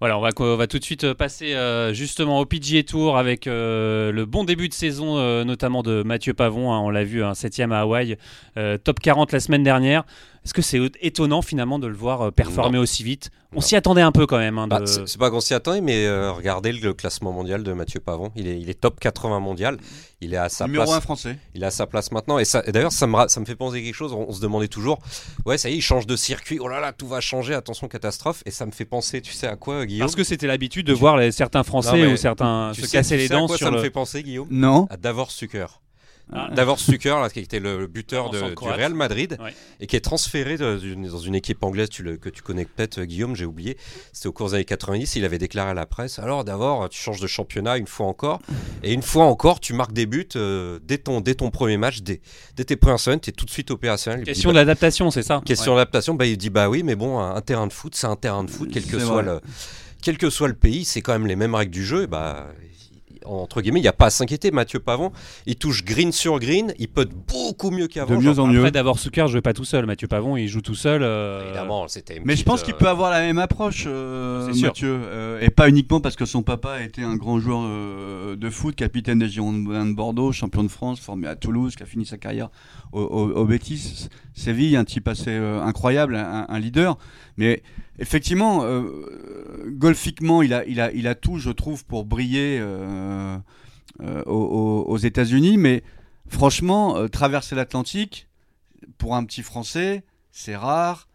Voilà, 0.00 0.18
on 0.18 0.20
va, 0.20 0.66
tout 0.66 0.78
de 0.78 0.84
suite 0.84 1.12
passer 1.14 1.54
euh, 1.54 1.92
justement 1.92 2.40
au 2.40 2.46
PGA 2.46 2.82
Tour 2.82 3.16
avec 3.16 3.46
euh, 3.46 4.10
le 4.10 4.26
bon 4.26 4.44
début 4.44 4.68
de 4.68 4.74
saison, 4.74 5.18
euh, 5.18 5.44
notamment 5.44 5.82
de 5.82 6.02
Mathieu 6.02 6.34
Pavon. 6.34 6.72
hein, 6.72 6.80
on 6.80 6.90
l'a 6.90 7.04
vu, 7.04 7.22
un 7.22 7.34
septième 7.34 7.70
à 7.72 7.80
Hawaï, 7.80 8.16
euh, 8.56 8.76
top 8.76 8.98
40 9.00 9.32
la 9.32 9.40
semaine 9.40 9.62
dernière. 9.62 10.04
Est-ce 10.44 10.52
que 10.52 10.60
c'est 10.62 10.78
étonnant 11.00 11.40
finalement 11.40 11.78
de 11.78 11.86
le 11.86 11.94
voir 11.94 12.20
euh, 12.20 12.30
performer 12.30 12.78
aussi 12.78 13.02
vite? 13.02 13.30
On 13.56 13.60
s'y 13.62 13.76
attendait 13.76 14.02
un 14.02 14.12
peu 14.12 14.26
quand 14.26 14.36
même. 14.36 14.58
hein, 14.58 14.66
de- 14.66 14.70
Bah, 14.70 14.82
c'est 14.84 15.06
c'est 15.08 15.18
pas 15.18 15.30
qu'on 15.30 15.40
s'y 15.40 15.54
attendait, 15.54 15.80
mais 15.80 16.04
euh, 16.06 16.32
regardez 16.32 16.72
le 16.72 16.92
classement 16.92 17.32
mondial 17.32 17.62
de 17.62 17.72
Mathieu 17.72 18.00
Pavon. 18.00 18.30
Il 18.36 18.46
est, 18.48 18.60
il 18.60 18.68
est 18.68 18.74
top 18.78 19.00
80 19.00 19.40
mondial. 19.40 19.78
Il 20.20 20.34
est 20.34 20.38
à 20.38 20.48
sa 20.50 20.66
Numéro 20.66 20.84
place. 20.84 20.96
1 20.96 21.00
français. 21.00 21.38
Il 21.54 21.62
est 21.62 21.66
à 21.66 21.70
sa 21.70 21.86
place 21.86 22.10
maintenant. 22.12 22.38
Et, 22.38 22.44
d'ailleurs, 22.72 22.92
ça 22.92 23.06
me, 23.06 23.14
ra- 23.16 23.28
ça 23.28 23.40
me 23.40 23.46
fait 23.46 23.54
penser 23.56 23.82
quelque 23.82 23.94
chose. 23.94 24.12
On, 24.12 24.26
on 24.28 24.32
se 24.32 24.40
demandait 24.40 24.68
toujours, 24.68 24.98
ouais, 25.46 25.56
ça 25.56 25.70
y 25.70 25.72
est, 25.72 25.76
il 25.76 25.82
change 25.82 26.06
de 26.06 26.16
circuit. 26.16 26.58
Oh 26.60 26.68
là 26.68 26.80
là, 26.80 26.92
tout 26.92 27.06
va 27.08 27.20
changer. 27.20 27.54
Attention, 27.54 27.88
catastrophe. 27.88 28.42
Et 28.44 28.50
ça 28.50 28.66
me 28.66 28.72
fait 28.72 28.84
penser, 28.84 29.22
tu 29.22 29.32
sais 29.32 29.46
à 29.46 29.56
quoi, 29.56 29.86
Guillaume? 29.86 30.00
Parce 30.06 30.16
que 30.16 30.24
c'était 30.24 30.46
l'habitude 30.48 30.86
de 30.86 30.92
voir 30.92 31.16
les, 31.16 31.30
certains 31.32 31.62
Français 31.62 32.06
Non, 32.06 32.12
ou 32.12 32.16
certains 32.16 32.72
Tu 32.74 32.82
se 32.82 32.86
sais- 32.88 32.96
casser 32.98 33.14
tu 33.14 33.20
les 33.22 33.28
sais 33.28 33.34
à 33.34 33.38
dents 33.38 33.46
quoi 33.46 33.56
sur 33.56 33.66
ça 33.66 33.70
le. 33.70 33.78
me 33.78 33.82
fait 33.82 33.90
penser, 33.90 34.22
Guillaume? 34.22 34.48
Non. 34.50 34.88
À 34.90 34.96
Davor 34.98 35.30
Suker. 35.30 35.80
Ah. 36.32 36.48
Davor 36.54 36.78
Suker, 36.80 37.20
là, 37.20 37.28
qui 37.28 37.40
était 37.40 37.60
le 37.60 37.86
buteur 37.86 38.30
de- 38.30 38.40
du 38.40 38.54
Croate. 38.54 38.76
Real 38.78 38.94
Madrid 38.94 39.36
Ouais. 39.40 39.54
et 39.78 39.86
qui 39.86 39.94
est 39.94 40.00
transféré 40.00 40.56
de- 40.56 40.78
dans 41.08 41.18
une 41.18 41.34
équipe 41.34 41.62
anglaise 41.62 41.90
tu 41.90 42.02
le- 42.02 42.16
que 42.16 42.30
tu 42.30 42.42
connais 42.42 42.64
peut-être, 42.64 42.98
euh, 43.00 43.04
Guillaume, 43.04 43.36
j'ai 43.36 43.44
oublié. 43.44 43.76
C'était 44.12 44.28
au 44.28 44.32
cours 44.32 44.48
des 44.48 44.54
années 44.54 44.64
90. 44.64 45.16
Il 45.16 45.24
avait 45.26 45.38
déclaré 45.38 45.70
à 45.70 45.74
la 45.74 45.84
presse 45.86 46.18
Alors, 46.18 46.42
Davor, 46.44 46.88
tu 46.88 46.98
changes 47.00 47.20
de 47.20 47.26
championnat 47.26 47.76
une 47.76 47.86
fois 47.86 48.06
encore. 48.06 48.40
Et 48.82 48.92
une 48.94 49.02
fois 49.02 49.26
encore, 49.26 49.60
tu 49.60 49.74
marques 49.74 49.92
des 49.92 50.06
buts 50.06 50.26
euh, 50.36 50.78
dès, 50.82 50.98
ton, 50.98 51.20
dès 51.20 51.34
ton 51.34 51.50
premier 51.50 51.76
match, 51.76 52.00
dès, 52.00 52.20
dès 52.56 52.64
tes 52.64 52.76
premières 52.76 53.00
semaines, 53.00 53.20
tu 53.20 53.30
es 53.30 53.32
tout 53.32 53.44
de 53.44 53.50
suite 53.50 53.70
opérationnel. 53.70 54.24
Question 54.24 54.48
bah, 54.50 54.54
d'adaptation, 54.54 55.10
c'est 55.10 55.22
ça? 55.22 55.42
question 55.44 55.74
d'adaptation, 55.74 56.14
bah, 56.14 56.24
il 56.26 56.38
dit 56.38 56.50
Bah 56.50 56.68
oui, 56.70 56.82
mais 56.82 56.94
bon, 56.96 57.18
un, 57.18 57.34
un 57.36 57.40
terrain 57.42 57.66
de 57.66 57.72
foot, 57.72 57.94
c'est 57.94 58.06
un 58.06 58.16
terrain 58.16 58.44
de 58.44 58.50
foot, 58.50 58.70
quel 58.72 58.86
que, 58.86 58.98
soit 58.98 59.22
vrai. 59.22 59.24
le, 59.24 59.40
quel 60.02 60.16
que 60.18 60.30
soit 60.30 60.48
le 60.48 60.54
pays, 60.54 60.84
c'est 60.86 61.00
quand 61.02 61.12
même 61.12 61.26
les 61.26 61.36
mêmes 61.36 61.54
règles 61.54 61.72
du 61.72 61.84
jeu. 61.84 62.04
Et 62.04 62.06
bah, 62.06 62.46
entre 63.24 63.60
guillemets, 63.62 63.80
il 63.80 63.82
n'y 63.82 63.88
a 63.88 63.92
pas 63.92 64.06
à 64.06 64.10
s'inquiéter. 64.10 64.50
Mathieu 64.50 64.78
Pavon, 64.80 65.12
il 65.46 65.56
touche 65.56 65.84
green 65.84 66.12
sur 66.12 66.38
green, 66.38 66.74
il 66.78 66.88
peut 66.88 67.08
beaucoup 67.28 67.70
mieux 67.70 67.86
qu'avant. 67.88 68.14
De 68.14 68.20
mieux 68.20 68.38
en 68.38 68.46
mieux. 68.46 68.58
Après 68.58 68.70
d'avoir 68.70 68.98
Souker, 68.98 69.26
je 69.28 69.34
vais 69.34 69.42
pas 69.42 69.52
tout 69.52 69.64
seul. 69.64 69.86
Mathieu 69.86 70.08
Pavon, 70.08 70.36
il 70.36 70.48
joue 70.48 70.60
tout 70.60 70.74
seul. 70.74 71.02
euh, 71.02 71.44
Évidemment, 71.44 71.88
c'était. 71.88 72.20
Mais 72.24 72.36
je 72.36 72.44
pense 72.44 72.62
qu'il 72.62 72.74
euh, 72.74 72.78
peut 72.78 72.88
avoir 72.88 73.10
la 73.10 73.20
même 73.20 73.38
approche, 73.38 73.84
euh, 73.86 74.46
C'est 74.48 74.58
sûr. 74.58 74.68
Mathieu. 74.68 74.98
euh, 75.02 75.40
et 75.40 75.50
pas 75.50 75.68
uniquement 75.68 76.00
parce 76.00 76.16
que 76.16 76.24
son 76.24 76.42
papa 76.42 76.72
a 76.72 76.82
été 76.82 77.02
un 77.02 77.16
grand 77.16 77.38
joueur 77.40 77.60
euh, 77.64 78.36
de 78.36 78.50
foot, 78.50 78.74
capitaine 78.74 79.18
des 79.18 79.28
Girondins 79.28 79.86
de 79.86 79.94
Bordeaux, 79.94 80.32
champion 80.32 80.62
de 80.62 80.68
France, 80.68 81.00
formé 81.00 81.26
à 81.28 81.36
Toulouse, 81.36 81.74
qui 81.76 81.82
a 81.82 81.86
fini 81.86 82.04
sa 82.06 82.18
carrière 82.18 82.48
au, 82.92 83.00
au, 83.00 83.30
au 83.32 83.44
Betis 83.44 84.08
Séville, 84.34 84.76
un 84.76 84.84
type 84.84 85.08
assez 85.08 85.30
euh, 85.30 85.62
incroyable, 85.62 86.16
un, 86.16 86.46
un 86.48 86.58
leader. 86.58 86.98
Mais 87.36 87.62
effectivement, 87.98 88.62
euh, 88.64 89.64
golfiquement, 89.66 90.42
il 90.42 90.52
a, 90.52 91.14
tout, 91.14 91.38
je 91.38 91.50
trouve, 91.50 91.84
pour 91.84 92.04
briller 92.04 92.58
euh, 92.60 93.36
euh, 94.00 94.22
aux, 94.26 94.84
aux- 94.86 94.98
États-Unis. 94.98 95.56
Mais 95.58 95.82
franchement, 96.28 97.08
traverser 97.08 97.54
l'Atlantique, 97.54 98.28
pour 98.98 99.16
un 99.16 99.24
petit 99.24 99.42
Français, 99.42 100.04
c'est 100.30 100.56
rare, 100.56 101.08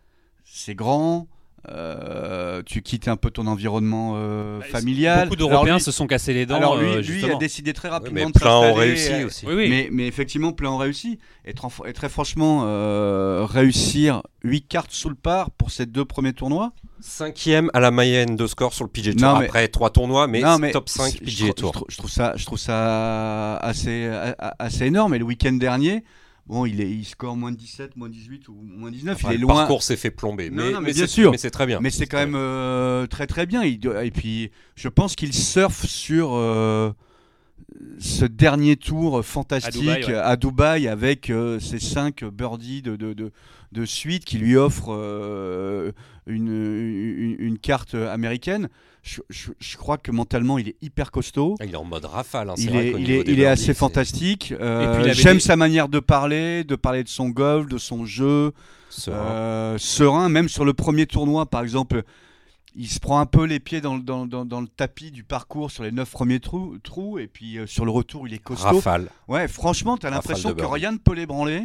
c'est 0.43 0.75
grand. 0.75 1.27
Euh, 1.67 2.61
tu 2.65 2.81
quittes 2.81 3.07
un 3.07 3.17
peu 3.17 3.31
ton 3.31 3.47
environnement 3.47 4.13
euh, 4.15 4.59
Bah, 4.59 4.65
familial. 4.69 5.23
Beaucoup 5.27 5.35
d'Européens 5.35 5.79
se 5.79 5.91
sont 5.91 6.07
cassés 6.07 6.33
les 6.33 6.45
dents. 6.45 6.55
alors 6.55 6.77
lui, 6.77 6.87
euh, 6.89 7.01
lui 7.01 7.25
a 7.31 7.35
décidé 7.35 7.73
très 7.73 7.89
rapidement 7.89 8.25
mais 8.25 8.31
de 8.31 8.31
plein 8.39 8.55
ont 8.57 8.73
réussi 8.73 9.11
euh, 9.13 9.25
aussi. 9.27 9.45
Oui, 9.45 9.53
oui. 9.55 9.69
Mais, 9.69 9.89
mais 9.91 10.07
effectivement, 10.07 10.51
plein 10.53 10.69
ont 10.71 10.77
réussi. 10.77 11.19
Et, 11.45 11.53
et 11.85 11.93
très 11.93 12.09
franchement, 12.09 12.61
euh, 12.65 13.45
réussir 13.49 14.21
8 14.43 14.61
cartes 14.67 14.91
sous 14.91 15.09
le 15.09 15.15
par 15.15 15.51
pour 15.51 15.71
ces 15.71 15.85
deux 15.85 16.05
premiers 16.05 16.33
tournois. 16.33 16.71
Cinquième 17.01 17.69
à 17.73 17.79
la 17.79 17.91
moyenne 17.91 18.35
de 18.35 18.47
score 18.47 18.73
sur 18.73 18.83
le 18.83 18.89
PGA 18.89 19.13
Tour. 19.13 19.21
Non, 19.21 19.39
mais- 19.39 19.45
Après 19.45 19.67
trois 19.69 19.89
tournois, 19.89 20.27
mais, 20.27 20.41
Non, 20.41 20.57
mais 20.59 20.71
top 20.71 20.89
5 20.89 21.11
c'est- 21.11 21.17
je 21.19 21.23
PGA 21.23 21.53
trou- 21.53 21.67
Je, 21.67 21.71
Tour. 21.79 21.85
je 21.89 21.97
trouve 21.97 22.09
ça, 22.09 22.33
je 22.35 22.45
trouve 22.45 22.59
ça 22.59 23.55
assez, 23.57 24.07
a- 24.07 24.35
a- 24.37 24.55
assez 24.59 24.85
énorme. 24.85 25.13
Et 25.13 25.17
le 25.19 25.25
week-end 25.25 25.53
dernier, 25.53 26.03
bon, 26.49 26.65
il, 26.65 26.81
est, 26.81 26.89
il 26.91 27.05
score 27.05 27.37
moins 27.37 27.51
de 27.53 27.57
17, 27.57 27.95
moins 27.95 28.09
18 28.09 28.49
ou 28.49 28.55
moins 28.61 28.91
19. 28.91 29.15
Enfin, 29.15 29.29
il 29.29 29.35
est 29.35 29.37
le 29.37 29.43
loin. 29.43 29.55
parcours 29.55 29.81
s'est 29.83 29.95
fait 29.95 30.11
plomber. 30.11 30.49
Non, 30.49 30.55
mais, 30.57 30.71
non, 30.71 30.81
mais 30.81 30.87
mais 30.87 30.93
bien 30.93 31.07
c'est- 31.07 31.13
sûr. 31.13 31.31
Mais 31.31 31.37
c'est 31.37 31.51
très 31.51 31.65
bien. 31.65 31.79
Mais 31.79 31.89
c'est 31.91 32.07
quand 32.07 32.17
même 32.17 32.35
euh, 32.35 33.07
très 33.07 33.27
très 33.27 33.45
bien. 33.45 33.63
Il 33.63 33.79
et 34.03 34.11
puis, 34.11 34.51
je 34.75 34.89
pense 34.89 35.15
qu'il 35.15 35.33
surfe 35.33 35.85
sur 35.85 36.33
euh, 36.33 36.91
ce 37.99 38.25
dernier 38.25 38.75
tour 38.75 39.23
fantastique 39.23 39.75
À 39.87 39.95
Dubaï, 39.95 40.05
ouais. 40.05 40.13
à 40.15 40.35
Dubaï 40.35 40.87
avec 40.87 41.29
euh, 41.29 41.59
ces 41.59 41.79
cinq 41.79 42.23
birdies 42.25 42.81
de, 42.81 42.95
de, 42.95 43.13
de, 43.13 43.31
de 43.71 43.85
suite 43.85 44.25
qui 44.25 44.37
lui 44.39 44.55
offrent 44.57 44.91
euh, 44.93 45.91
une, 46.27 46.47
une, 46.47 47.35
une 47.39 47.57
carte 47.59 47.93
américaine. 47.95 48.69
Je, 49.01 49.21
je- 49.29 49.51
je 49.59 49.77
crois 49.77 49.97
que 49.97 50.11
mentalement, 50.11 50.57
il 50.57 50.67
est 50.69 50.75
hyper 50.81 51.09
costaud. 51.11 51.55
Ah, 51.59 51.65
Il 51.65 51.71
est 51.71 51.77
en 51.77 51.85
mode 51.85 52.05
rafale. 52.05 52.49
hein, 52.49 52.53
c'est 52.57 52.63
Il 52.63 52.69
vrai 52.71 52.87
est, 52.87 52.91
il 52.99 53.11
est, 53.11 53.23
des 53.23 53.31
il 53.31 53.39
est 53.39 53.45
assez 53.45 53.73
fantastique. 53.73 54.53
Euh, 54.59 55.11
J'aime 55.13 55.35
des- 55.35 55.39
sa 55.39 55.55
manière 55.55 55.87
de 55.87 55.99
parler, 55.99 56.63
de 56.63 56.75
parler 56.75 57.03
de 57.03 57.09
son 57.09 57.29
golf, 57.29 57.67
de 57.67 57.77
son 57.77 58.05
jeu 58.05 58.51
serein. 58.89 59.15
euh, 59.17 59.77
serein, 59.77 60.27
même 60.29 60.49
sur 60.49 60.65
le 60.65 60.73
premier 60.73 61.05
tournoi, 61.07 61.45
par 61.45 61.61
exemple, 61.63 62.03
il 62.75 62.87
se 62.89 62.99
prend 62.99 63.19
un 63.19 63.25
peu 63.25 63.45
les 63.45 63.59
pieds 63.59 63.81
dans, 63.81 63.95
le- 63.95 64.01
dans, 64.03 64.25
dans- 64.25 64.45
dans 64.45 64.61
le 64.61 64.67
tapis 64.67 65.11
du 65.11 65.23
parcours 65.23 65.71
sur 65.71 65.83
les 65.83 65.91
neuf 65.91 66.11
premiers 66.11 66.39
trous, 66.39 66.77
trous 66.83 67.19
et 67.19 67.27
puis 67.27 67.57
euh, 67.57 67.65
sur 67.67 67.85
le 67.85 67.91
retour, 67.91 68.27
il 68.27 68.33
est 68.33 68.37
costaud. 68.43 68.67
Rafale. 68.75 69.09
Ouais, 69.27 69.47
franchement, 69.47 69.97
tu 69.97 70.05
as 70.07 70.09
l'impression 70.09 70.53
que 70.53 70.65
rien 70.65 70.91
ne 70.91 70.97
peut 70.97 71.13
l'ébranler. 71.13 71.63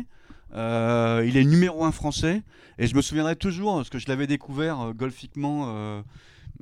Euh, 0.54 1.24
il 1.26 1.36
est 1.36 1.44
numéro 1.44 1.84
un 1.84 1.90
français 1.92 2.42
et 2.78 2.86
je 2.86 2.94
me 2.94 3.02
souviendrai 3.02 3.34
toujours 3.34 3.74
parce 3.76 3.90
que 3.90 3.98
je 3.98 4.06
l'avais 4.08 4.28
découvert 4.28 4.80
euh, 4.80 4.92
golfiquement 4.92 5.64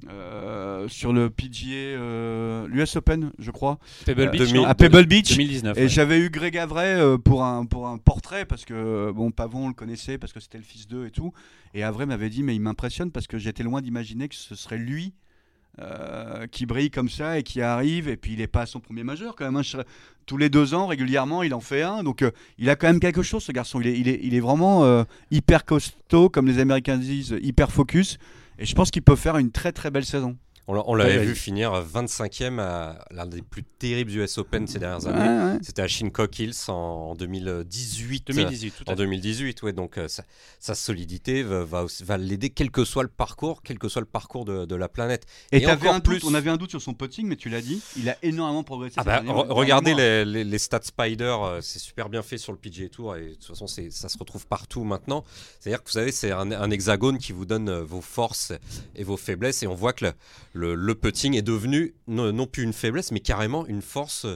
euh, 0.08 0.88
sur 0.88 1.12
le 1.12 1.30
PGA, 1.30 1.68
euh, 1.74 2.66
l'US 2.68 2.96
Open, 2.96 3.30
je 3.38 3.50
crois, 3.50 3.78
Pebble 4.04 4.22
Euh, 4.22 4.26
Beach, 4.30 4.40
2000, 4.40 4.54
non 4.56 4.64
à 4.64 4.74
Pebble 4.74 5.06
Beach. 5.06 5.30
2019. 5.30 5.76
Et 5.78 5.82
ouais. 5.82 5.88
j'avais 5.88 6.18
eu 6.18 6.30
Greg 6.30 6.56
Avray 6.58 6.94
euh, 6.98 7.18
pour, 7.18 7.44
un, 7.44 7.64
pour 7.66 7.86
un 7.86 7.98
portrait 7.98 8.44
parce 8.44 8.64
que 8.64 9.12
bon 9.12 9.30
Pavon 9.30 9.66
on 9.66 9.68
le 9.68 9.74
connaissait 9.74 10.18
parce 10.18 10.32
que 10.32 10.40
c'était 10.40 10.58
le 10.58 10.64
fils 10.64 10.88
d'eux 10.88 11.06
et 11.06 11.10
tout. 11.10 11.32
Et 11.74 11.82
Avray 11.84 12.06
m'avait 12.06 12.30
dit 12.30 12.42
mais 12.42 12.54
il 12.56 12.60
m'impressionne 12.60 13.10
parce 13.12 13.26
que 13.26 13.38
j'étais 13.38 13.62
loin 13.62 13.80
d'imaginer 13.80 14.28
que 14.28 14.34
ce 14.34 14.54
serait 14.54 14.78
lui 14.78 15.14
qui 16.50 16.66
brille 16.66 16.90
comme 16.90 17.08
ça 17.08 17.38
et 17.38 17.42
qui 17.42 17.62
arrive 17.62 18.06
et 18.08 18.18
puis 18.18 18.34
il 18.34 18.40
est 18.42 18.46
pas 18.46 18.62
à 18.62 18.66
son 18.66 18.78
premier 18.80 19.04
majeur 19.04 19.34
quand 19.36 19.46
même. 19.46 19.56
hein. 19.56 19.62
Je- 19.62 19.78
tous 20.26 20.36
les 20.36 20.50
deux 20.50 20.74
ans 20.74 20.86
régulièrement 20.86 21.42
il 21.42 21.54
en 21.54 21.60
fait 21.60 21.80
un 21.82 22.02
donc 22.02 22.22
il 22.58 22.68
a 22.70 22.76
quand 22.76 22.86
même 22.88 23.00
quelque 23.00 23.22
chose 23.22 23.42
ce 23.42 23.52
garçon. 23.52 23.80
Il 23.80 23.86
est, 23.86 23.98
il 23.98 24.06
est, 24.08 24.20
il 24.22 24.34
est 24.34 24.40
vraiment 24.40 25.04
hyper 25.30 25.64
costaud 25.64 26.28
comme 26.28 26.46
les 26.46 26.58
Américains 26.58 26.98
disent 26.98 27.36
hyper 27.42 27.72
focus. 27.72 28.18
Et 28.58 28.66
je 28.66 28.74
pense 28.74 28.90
qu'il 28.90 29.02
peut 29.02 29.16
faire 29.16 29.36
une 29.36 29.50
très 29.50 29.72
très 29.72 29.90
belle 29.90 30.04
saison. 30.04 30.36
On 30.68 30.74
l'a- 30.74 30.84
on 30.86 30.94
l'avait 30.94 31.16
Ouais, 31.18 31.22
vu 31.24 31.28
ouais. 31.30 31.34
finir 31.34 31.72
25e 31.82 32.60
à 32.60 33.04
l'un 33.10 33.26
des 33.26 33.42
plus 33.42 33.64
terribles 33.64 34.12
US 34.12 34.38
Open 34.38 34.68
ces 34.68 34.78
dernières 34.78 35.06
années. 35.08 35.54
ouais. 35.54 35.58
C'était 35.62 35.82
à 35.82 35.88
Shinnecock 35.88 36.38
Hills 36.38 36.54
en 36.68 37.16
2018. 37.16 38.28
2018, 38.28 38.70
tout 38.76 38.84
En 38.86 38.92
fait. 38.92 38.96
2018, 38.96 39.60
ouais, 39.64 39.72
donc 39.72 39.98
euh, 39.98 40.06
sa, 40.06 40.22
sa 40.60 40.74
solidité 40.76 41.42
va, 41.42 41.64
va, 41.64 41.82
aussi- 41.84 42.04
va 42.04 42.16
l'aider 42.16 42.50
quel 42.50 42.70
que 42.70 42.84
soit 42.84 43.02
le 43.02 43.08
parcours, 43.08 43.62
quel 43.62 43.78
que 43.78 43.88
soit 43.88 44.00
le 44.02 44.06
parcours 44.06 44.44
de, 44.44 44.64
de 44.64 44.76
la 44.76 44.88
planète. 44.88 45.26
Et, 45.50 45.62
Et 45.62 45.66
encore 45.66 45.94
un 45.94 45.98
doute, 45.98 46.20
plus- 46.20 46.24
on 46.24 46.34
avait 46.34 46.50
un 46.50 46.56
doute 46.56 46.70
sur 46.70 46.80
son 46.80 46.94
putting, 46.94 47.26
mais 47.26 47.36
tu 47.36 47.48
l'as 47.48 47.60
dit, 47.60 47.82
il 47.96 48.08
a 48.08 48.16
énormément 48.22 48.62
progressé. 48.62 48.94
Ah 48.98 49.04
bah, 49.04 49.20
re- 49.22 49.48
regardez 49.52 49.94
les, 49.94 50.24
les- 50.24 50.44
les 50.44 50.58
stats 50.58 50.80
Spider, 50.82 51.24
euh, 51.42 51.60
c'est 51.60 51.78
super 51.80 52.08
bien 52.08 52.22
fait 52.22 52.38
sur 52.38 52.52
le 52.52 52.58
PGA 52.58 52.88
Tour 52.88 53.16
et 53.16 53.30
de 53.30 53.34
toute 53.34 53.46
façon 53.46 53.66
ça 53.66 54.08
se 54.08 54.18
retrouve 54.18 54.46
partout 54.46 54.84
maintenant. 54.84 55.24
C'est-à-dire 55.58 55.82
que 55.82 55.88
vous 55.88 55.92
savez, 55.94 56.12
c'est 56.12 56.30
un, 56.30 56.52
un 56.52 56.70
hexagone 56.70 57.18
qui 57.18 57.32
vous 57.32 57.46
donne 57.46 57.68
euh, 57.68 57.82
vos 57.82 58.00
forces 58.00 58.52
et 58.94 59.02
vos 59.04 59.16
faiblesses 59.16 59.62
et 59.64 59.66
on 59.66 59.74
voit 59.74 59.92
que 59.92 60.04
le, 60.06 60.12
le, 60.54 60.61
le 60.74 60.94
putting 60.94 61.36
est 61.36 61.42
devenu 61.42 61.94
non, 62.06 62.32
non 62.32 62.46
plus 62.46 62.62
une 62.62 62.72
faiblesse 62.72 63.12
mais 63.12 63.20
carrément 63.20 63.66
une 63.66 63.82
force, 63.82 64.26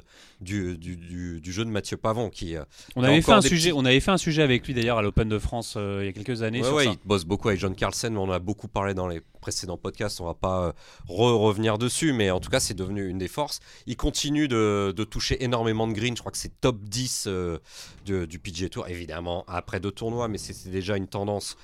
du, 0.41 0.77
du, 0.77 0.97
du- 0.97 1.41
du 1.41 1.53
jeu 1.53 1.65
de 1.65 1.71
Mathieu 1.71 1.97
Pavon 1.97 2.29
qui. 2.31 2.57
euh, 2.57 2.65
On 2.95 3.03
avait, 3.03 3.23
fait 3.23 3.33
un 3.33 3.41
sujet, 3.41 3.71
petits- 3.71 3.79
on 3.79 3.85
avait 3.85 4.01
fait 4.01 4.11
un 4.11 4.19
sujet 4.19 4.43
avec 4.43 4.67
lui 4.67 4.75
d'ailleurs 4.75 4.99
à 4.99 5.03
l'Open 5.03 5.29
de 5.29 5.39
France 5.39 5.75
euh, 5.77 6.01
il 6.03 6.07
y 6.07 6.09
a 6.09 6.13
quelques 6.13 6.43
années 6.43 6.61
Ouais, 6.61 6.67
sur 6.67 6.75
ouais, 6.77 6.85
ça. 6.85 6.91
il 6.93 7.09
bosse 7.09 7.25
beaucoup 7.25 7.49
avec 7.49 7.61
John 7.61 7.75
Carlsen, 7.75 8.13
mais 8.13 8.19
on 8.19 8.25
en 8.25 8.31
a 8.33 8.39
beaucoup 8.39 8.69
parlé 8.69 8.93
dans 8.95 9.09
les 9.09 9.23
précédents 9.41 9.77
podcasts. 9.79 10.21
On 10.21 10.25
va 10.27 10.35
pas 10.35 10.67
euh, 10.67 10.73
re- 11.09 11.37
revenir 11.39 11.79
dessus, 11.79 12.13
mais 12.13 12.31
en 12.31 12.41
tout 12.41 12.51
cas, 12.51 12.61
c'est 12.61 12.75
devenu 12.75 13.09
une 13.09 13.19
des 13.19 13.29
forces. 13.29 13.61
Il 13.87 13.97
continue 13.97 14.49
de, 14.49 14.93
de 14.95 15.05
toucher 15.05 15.43
énormément 15.45 15.87
de 15.87 15.93
green. 15.93 16.17
Je 16.17 16.21
crois 16.21 16.33
que 16.33 16.39
c'est 16.39 16.61
top 16.61 16.81
10 16.83 17.25
euh, 17.29 17.59
de- 18.07 18.25
du 18.27 18.39
PGA 18.39 18.69
Tour, 18.69 18.89
évidemment, 18.89 19.45
après 19.49 19.81
deux 19.81 19.93
tournois, 19.93 20.29
mais 20.29 20.39
c'est 20.39 20.69
déjà 20.71 20.97
une 20.97 21.07
tendance. 21.09 21.57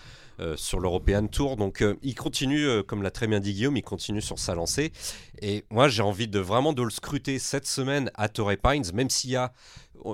Euh, 0.43 0.57
sur 0.57 0.81
l'European 0.81 1.29
Tour, 1.29 1.57
donc 1.57 1.83
euh, 1.83 1.95
il 2.03 2.17
continue, 2.17 2.67
euh, 2.67 2.83
comme 2.83 3.03
l'a 3.03 3.13
très 3.13 3.29
bien 3.29 3.39
dit 3.39 3.53
Guillaume, 3.55 3.77
il 3.77 3.83
continue 3.83 4.21
sur 4.21 4.41
sa 4.41 4.57
lancée. 4.57 4.93
Et 5.41 5.65
moi, 5.71 5.89
j'ai 5.89 6.03
envie 6.03 6.27
de 6.27 6.41
vraiment 6.41 6.73
de 6.73 6.83
le 6.83 6.91
scruter 6.91 7.39
cette 7.39 7.67
semaine 7.67 8.11
à 8.15 8.29
Torrey 8.29 8.57
Pines, 8.57 8.85
même 8.93 9.09
s'il 9.09 9.31
y 9.31 9.37
a, 9.37 9.53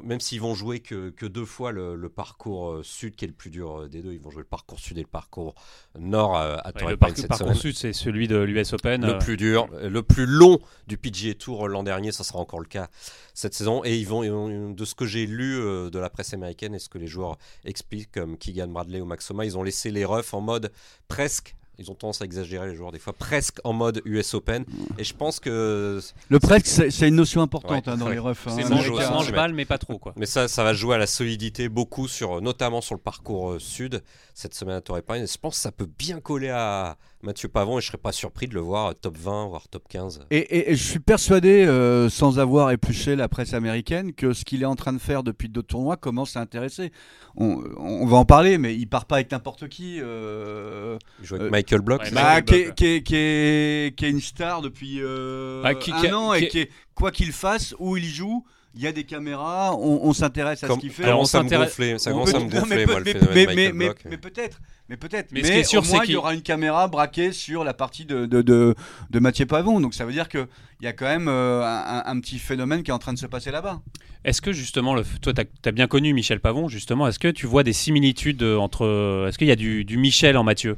même 0.05 0.21
s'ils 0.21 0.41
vont 0.41 0.55
jouer 0.55 0.81
que, 0.81 1.11
que 1.11 1.27
deux 1.27 1.45
fois 1.45 1.73
le, 1.73 1.95
le 1.95 2.09
parcours 2.09 2.71
euh, 2.71 2.83
sud, 2.83 3.17
qui 3.17 3.25
est 3.25 3.29
le 3.29 3.35
plus 3.35 3.51
dur 3.51 3.81
euh, 3.83 3.89
des 3.89 4.03
deux. 4.03 4.13
Ils 4.13 4.21
vont 4.21 4.31
jouer 4.31 4.43
le 4.43 4.49
parcours 4.49 4.79
sud 4.79 4.99
et 4.99 5.03
le 5.03 5.07
parcours 5.07 5.55
nord 5.99 6.37
euh, 6.39 6.57
à 6.65 6.69
Ouais, 6.69 6.73
Torrey 6.73 6.97
le 7.01 7.15
cette 7.17 7.29
parcours 7.29 7.49
semaine. 7.49 7.61
sud, 7.61 7.77
c'est 7.77 7.93
celui 7.93 8.29
de 8.29 8.37
l'US 8.37 8.73
Open. 8.73 9.05
Le 9.07 9.19
plus 9.19 9.37
dur, 9.37 9.69
le 9.73 10.03
plus 10.03 10.27
long 10.27 10.59
du 10.87 10.97
PGA 10.99 11.35
Tour 11.35 11.69
l'an 11.69 11.83
dernier, 11.83 12.13
ça 12.13 12.25
sera 12.25 12.39
encore 12.39 12.61
le 12.61 12.67
cas 12.67 12.89
cette 13.35 13.55
saison. 13.55 13.83
Et 13.85 13.97
ils 13.97 14.07
vont, 14.07 14.71
de 14.73 14.85
ce 14.85 14.95
que 14.95 15.07
j'ai 15.07 15.27
lu 15.27 15.57
de 15.57 15.99
la 15.99 16.11
presse 16.11 16.35
américaine 16.35 16.75
et 16.75 16.79
ce 16.79 16.89
que 16.89 16.99
les 16.99 17.07
joueurs 17.07 17.39
expliquent, 17.65 18.13
comme 18.13 18.37
Keegan 18.39 18.69
Bradley 18.69 19.01
ou 19.01 19.07
Maxoma, 19.07 19.45
ils 19.45 19.57
ont 19.57 19.63
laissé 19.63 19.91
les 19.91 20.05
refs 20.05 20.35
en 20.35 20.41
mode 20.41 20.71
presque. 21.09 21.55
Ils 21.79 21.91
ont 21.91 21.95
tendance 21.95 22.23
à 22.23 22.25
exagérer 22.25 22.67
les 22.69 22.75
joueurs 22.75 22.91
des 22.91 22.99
fois, 22.99 23.13
presque 23.13 23.59
en 23.63 23.73
mode 23.73 24.03
US 24.05 24.35
Open. 24.35 24.65
Et 24.99 25.05
je 25.05 25.15
pense 25.15 25.39
que 25.39 26.01
Le 26.29 26.39
presque, 26.41 26.67
c'est 26.67 27.09
une 27.09 27.15
notion 27.15 27.41
importante 27.41 27.87
Ouais, 27.87 27.93
hein, 27.93 27.97
dans 27.97 28.09
les 28.09 28.19
refs. 28.19 28.49
hein. 28.49 28.53
c'est 28.57 28.63
ça 28.65 29.11
mange, 29.11 29.33
balle, 29.33 29.55
mais 29.55 29.65
pas 29.65 29.79
trop 29.79 29.99
quoi. 29.99 30.13
Mais 30.17 30.27
ça, 30.27 30.49
ça 30.49 30.65
va 30.65 30.75
jouer 30.75 30.97
à 30.97 30.99
la 30.99 31.07
solidité 31.07 31.69
beaucoup, 31.69 32.09
sur, 32.09 32.41
notamment 32.41 32.81
sur 32.81 32.95
le 32.97 33.01
parcours 33.01 33.51
euh, 33.53 33.59
sud 33.59 34.03
cette 34.35 34.55
semaine 34.55 34.77
à 34.77 34.81
Torrey 34.81 35.03
Pines. 35.03 35.23
Et 35.23 35.27
je 35.27 35.39
pense 35.39 35.55
que 35.57 35.61
ça 35.61 35.73
peut 35.73 35.89
bien 35.99 36.21
coller 36.21 36.49
à 36.51 36.97
Mathieu 37.23 37.49
Pavon 37.49 37.79
et 37.79 37.81
je 37.81 37.89
serais 37.89 37.99
pas 37.99 38.13
surpris 38.13 38.47
de 38.47 38.55
le 38.55 38.61
voir 38.61 38.95
top 38.95 39.17
20, 39.17 39.49
voire 39.49 39.67
top 39.69 39.89
15. 39.89 40.21
Et, 40.31 40.39
et- 40.39 40.71
et 40.71 40.77
je 40.77 40.83
suis 40.85 41.01
persuadé, 41.01 41.65
euh, 41.67 42.09
sans 42.09 42.39
avoir 42.39 42.71
épluché 42.71 43.17
la 43.17 43.29
presse 43.29 43.55
américaine, 43.55 44.13
que 44.13 44.33
ce 44.33 44.45
qu'il 44.45 44.63
est 44.63 44.67
en 44.67 44.77
train 44.77 44.93
de 44.93 44.99
faire 45.01 45.25
depuis 45.25 45.49
deux 45.49 45.65
tournois 45.65 45.97
commence 45.97 46.37
à 46.37 46.41
intéresser. 46.41 46.93
On, 47.37 47.61
on 47.77 48.07
va 48.07 48.19
en 48.19 48.25
parler, 48.25 48.57
mais 48.57 48.77
il 48.77 48.87
part 48.87 49.05
pas 49.07 49.17
avec 49.17 49.33
n'importe 49.33 49.69
qui. 49.69 49.99
euh, 50.01 50.97
Il 51.21 51.27
joue 51.27 51.35
avec 51.35 51.49
Euh, 51.49 51.51
Michael 51.51 51.81
Block. 51.81 52.03
ouais, 52.03 52.11
bah, 52.13 52.41
qui, 52.43 52.55
est, 52.55 52.67
ouais. 52.69 52.75
qui 52.75 52.87
est- 52.87 53.03
qui 53.03 53.15
est- 53.17 53.97
qui 53.99 54.05
est 54.05 54.11
une 54.11 54.21
star 54.21 54.63
depuis 54.63 54.99
euh, 55.03 55.63
Ah, 55.65 55.75
qui- 55.75 55.93
un 55.93 56.13
an 56.15 56.33
qui 56.35 56.45
et 56.45 56.49
qui 56.49 56.59
est, 56.61 56.71
quoi 56.95 57.11
qu'il 57.11 57.33
fasse, 57.33 57.75
où 57.81 57.97
il 57.97 58.05
joue, 58.07 58.45
il 58.75 58.83
y 58.83 58.87
a 58.87 58.93
des 58.93 59.05
caméras, 59.05 59.75
on, 59.77 60.01
on 60.03 60.13
s'intéresse 60.13 60.63
à 60.63 60.67
Comme- 60.69 60.77
ce 60.77 60.81
qu'il 60.83 60.91
fait. 60.93 61.05
Alors, 61.05 61.17
on 61.21 61.25
commence 61.25 61.35
à 61.35 61.39
me 61.43 61.49
s'intéresse- 61.49 61.69
gonfler, 61.71 61.99
ça 61.99 62.11
commence 62.13 62.35
à 62.35 62.39
me 62.41 62.49
gonfler, 62.51 62.87
moi, 62.87 62.99
le 63.01 63.05
mais- 63.05 63.13
phénomène 63.13 63.35
mais- 63.35 63.73
mais- 63.73 63.95
mais 64.05 64.17
peut-être, 64.19 64.61
mais 64.89 64.97
peut-être. 64.97 65.33
Mais 65.33 65.41
Mais, 65.41 65.47
ce 65.49 65.53
qui 65.53 65.59
est 65.59 65.65
sûr, 65.65 65.85
c'est 65.85 66.01
qu'il- 66.01 66.13
y 66.13 66.17
aura 66.17 66.35
une 66.35 66.43
caméra 66.43 66.87
braquée 66.89 67.33
sur 67.33 67.65
la 67.65 67.75
partie 67.75 68.05
de, 68.05 68.27
de, 68.27 68.43
de, 68.43 68.75
de 69.11 69.19
Mathieu 69.19 69.47
Pavon. 69.47 69.81
Donc 69.81 69.95
ça 69.95 70.05
veut 70.05 70.13
dire 70.13 70.29
qu'il 70.29 70.47
y 70.83 70.87
a 70.87 70.93
quand 70.93 71.07
même 71.07 71.29
euh, 71.29 71.63
un, 71.65 72.03
un 72.07 72.21
petit 72.21 72.39
phénomène 72.39 72.83
qui 72.83 72.91
est 72.91 72.95
en 72.95 72.99
train 72.99 73.13
de 73.15 73.19
se 73.19 73.27
passer 73.27 73.51
là-bas. 73.51 73.81
Est-ce 74.25 74.43
que 74.43 74.53
justement, 74.53 74.95
le, 74.95 75.05
toi, 75.23 75.33
tu 75.33 75.41
as, 75.69 75.73
bien 75.73 75.87
connu 75.87 76.13
Michel 76.13 76.41
Pavon, 76.41 76.69
justement, 76.69 77.09
est-ce 77.09 77.19
que 77.19 77.29
tu 77.29 77.47
vois 77.47 77.63
des 77.63 77.73
similitudes 77.73 78.43
euh, 78.43 78.57
entre. 78.59 79.27
Est-ce 79.29 79.39
qu'il 79.39 79.49
y 79.49 79.53
a 79.53 79.57
du, 79.57 79.85
du 79.85 79.97
Michel 79.97 80.37
en 80.37 80.45
Mathieu? 80.45 80.77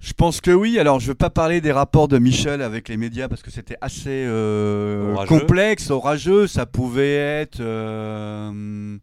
Je 0.00 0.12
pense 0.12 0.40
que 0.40 0.50
oui. 0.52 0.78
Alors, 0.78 1.00
je 1.00 1.06
ne 1.06 1.08
veux 1.08 1.14
pas 1.16 1.30
parler 1.30 1.60
des 1.60 1.72
rapports 1.72 2.06
de 2.08 2.18
Michel 2.18 2.62
avec 2.62 2.88
les 2.88 2.96
médias 2.96 3.28
parce 3.28 3.42
que 3.42 3.50
c'était 3.50 3.76
assez 3.80 4.24
euh, 4.26 5.12
Orageux. 5.14 5.28
complexe, 5.28 5.90
orageux. 5.90 6.46
Ça 6.46 6.66
pouvait 6.66 7.16
être, 7.16 7.58
euh, 7.60 8.96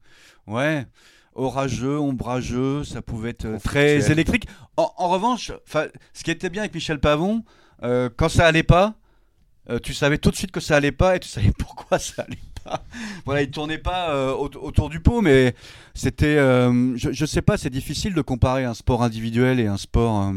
ouais, 0.47 0.85
orageux, 1.33 1.99
ombrageux. 1.99 2.83
Ça 2.85 3.01
pouvait 3.01 3.31
être 3.31 3.45
euh, 3.45 3.59
très 3.61 4.09
électrique. 4.11 4.47
En, 4.77 4.89
en 4.97 5.09
revanche, 5.09 5.51
ce 6.13 6.23
qui 6.23 6.31
était 6.31 6.49
bien 6.49 6.61
avec 6.61 6.73
Michel 6.73 6.99
Pavon, 6.99 7.43
euh, 7.83 8.09
quand 8.15 8.29
ça 8.29 8.47
allait 8.47 8.63
pas, 8.63 8.93
tu 9.83 9.93
savais 9.93 10.17
tout 10.19 10.29
de 10.31 10.35
suite 10.35 10.51
que 10.51 10.59
ça 10.59 10.75
allait 10.77 10.91
pas 10.91 11.15
et 11.15 11.19
tu 11.19 11.27
savais 11.27 11.51
pourquoi 11.59 11.99
ça 11.99 12.21
allait 12.23 12.35
pas. 12.54 12.54
Voilà, 13.25 13.41
il 13.41 13.51
tournait 13.51 13.77
pas 13.77 14.11
euh, 14.11 14.33
au- 14.33 14.49
autour 14.57 14.89
du 14.89 14.99
pot, 14.99 15.21
mais 15.21 15.55
c'était, 15.93 16.37
euh, 16.37 16.95
je, 16.97 17.11
je 17.11 17.25
sais 17.25 17.41
pas, 17.41 17.57
c'est 17.57 17.69
difficile 17.69 18.13
de 18.13 18.21
comparer 18.21 18.63
un 18.65 18.73
sport 18.73 19.03
individuel 19.03 19.59
et 19.59 19.67
un 19.67 19.77
sport 19.77 20.31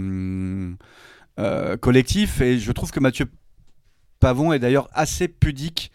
euh, 1.38 1.76
collectif. 1.78 2.40
Et 2.40 2.58
je 2.58 2.72
trouve 2.72 2.90
que 2.90 3.00
Mathieu 3.00 3.26
Pavon 4.20 4.52
est 4.52 4.58
d'ailleurs 4.58 4.88
assez 4.92 5.28
pudique 5.28 5.90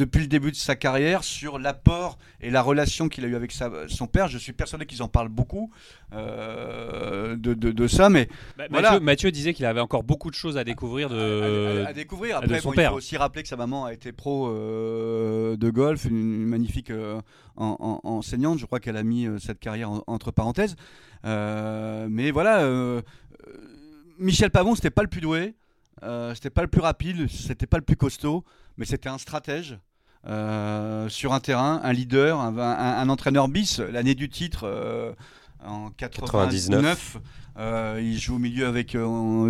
depuis 0.00 0.20
le 0.22 0.26
début 0.26 0.50
de 0.50 0.56
sa 0.56 0.76
carrière 0.76 1.22
sur 1.24 1.58
l'apport 1.58 2.18
et 2.40 2.50
la 2.50 2.62
relation 2.62 3.08
qu'il 3.08 3.24
a 3.24 3.28
eu 3.28 3.34
avec 3.36 3.52
sa- 3.52 3.70
son 3.88 4.06
père. 4.06 4.28
Je 4.28 4.38
suis 4.38 4.52
persuadé 4.52 4.86
qu'ils 4.86 5.02
en 5.02 5.08
parlent 5.08 5.28
beaucoup 5.28 5.70
euh, 6.12 7.36
de, 7.36 7.54
de- 7.54 7.70
de 7.72 7.86
ça, 7.86 8.08
mais 8.08 8.28
Bah, 8.56 8.64
Voilà. 8.70 8.90
Mathieu, 8.92 9.04
Mathieu 9.04 9.30
disait 9.30 9.54
qu'il 9.54 9.66
avait 9.66 9.80
encore 9.80 10.02
beaucoup 10.02 10.30
de 10.30 10.34
choses 10.34 10.56
à 10.56 10.64
découvrir 10.64 11.08
de. 11.10 11.82
à, 11.82 11.86
à- 11.86 11.90
à 11.90 11.92
découvrir. 11.92 12.40
de 12.40 12.46
Après, 12.46 12.60
son 12.60 12.68
bon, 12.68 12.72
il 12.72 12.76
père. 12.76 12.90
faut 12.92 12.96
aussi 12.96 13.16
rappeler 13.16 13.42
que 13.42 13.48
sa 13.48 13.56
maman 13.56 13.84
a 13.84 13.92
été 13.92 14.12
pro 14.12 14.48
euh, 14.48 15.56
de 15.56 15.70
golf, 15.70 16.04
une, 16.06 16.16
une 16.16 16.46
magnifique 16.46 16.90
euh, 16.90 17.20
en- 17.56 18.00
en- 18.04 18.08
enseignante. 18.08 18.58
Je 18.58 18.66
crois 18.66 18.80
qu'elle 18.80 18.96
a 18.96 19.02
mis 19.02 19.26
cette 19.38 19.60
carrière 19.60 19.90
en- 19.90 20.02
entre 20.06 20.30
parenthèses. 20.30 20.76
Mais 21.24 22.30
voilà, 22.30 22.66
Michel 24.18 24.50
Pavon, 24.50 24.74
c'était 24.74 24.90
pas 24.90 25.02
le 25.02 25.08
plus 25.08 25.20
doué, 25.20 25.54
euh, 26.02 26.34
c'était 26.34 26.50
pas 26.50 26.62
le 26.62 26.68
plus 26.68 26.80
rapide, 26.80 27.28
c'était 27.30 27.66
pas 27.66 27.78
le 27.78 27.84
plus 27.84 27.96
costaud, 27.96 28.44
mais 28.76 28.84
c'était 28.86 29.08
un 29.08 29.18
stratège. 29.18 29.78
Euh, 30.26 31.08
sur 31.08 31.32
un 31.32 31.40
terrain, 31.40 31.80
un 31.82 31.92
leader, 31.92 32.38
un, 32.40 32.56
un- 32.58 32.98
un 32.98 33.08
entraîneur 33.08 33.48
bis. 33.48 33.78
L'année 33.80 34.14
du 34.14 34.28
titre, 34.28 34.64
euh, 34.64 35.12
en 35.64 35.90
99, 35.90 37.16
euh, 37.58 38.00
il 38.02 38.18
joue 38.18 38.36
au 38.36 38.38
milieu 38.38 38.66
avec 38.66 38.96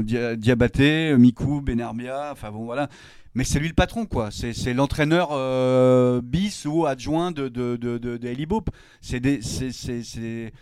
Dia- 0.02 0.36
Diabaté, 0.36 1.16
Mikou, 1.16 1.60
Benarbia, 1.60 2.30
enfin 2.32 2.50
bon 2.50 2.64
voilà. 2.64 2.88
Mais 3.34 3.44
c'est 3.44 3.60
lui 3.60 3.68
le 3.68 3.74
patron, 3.74 4.06
quoi. 4.06 4.30
C'est 4.32 4.74
l'entraîneur 4.74 5.30
bis 6.22 6.64
ou 6.66 6.86
adjoint 6.86 7.30
de, 7.30 7.48
de, 7.48 7.76
c'est- 10.02 10.52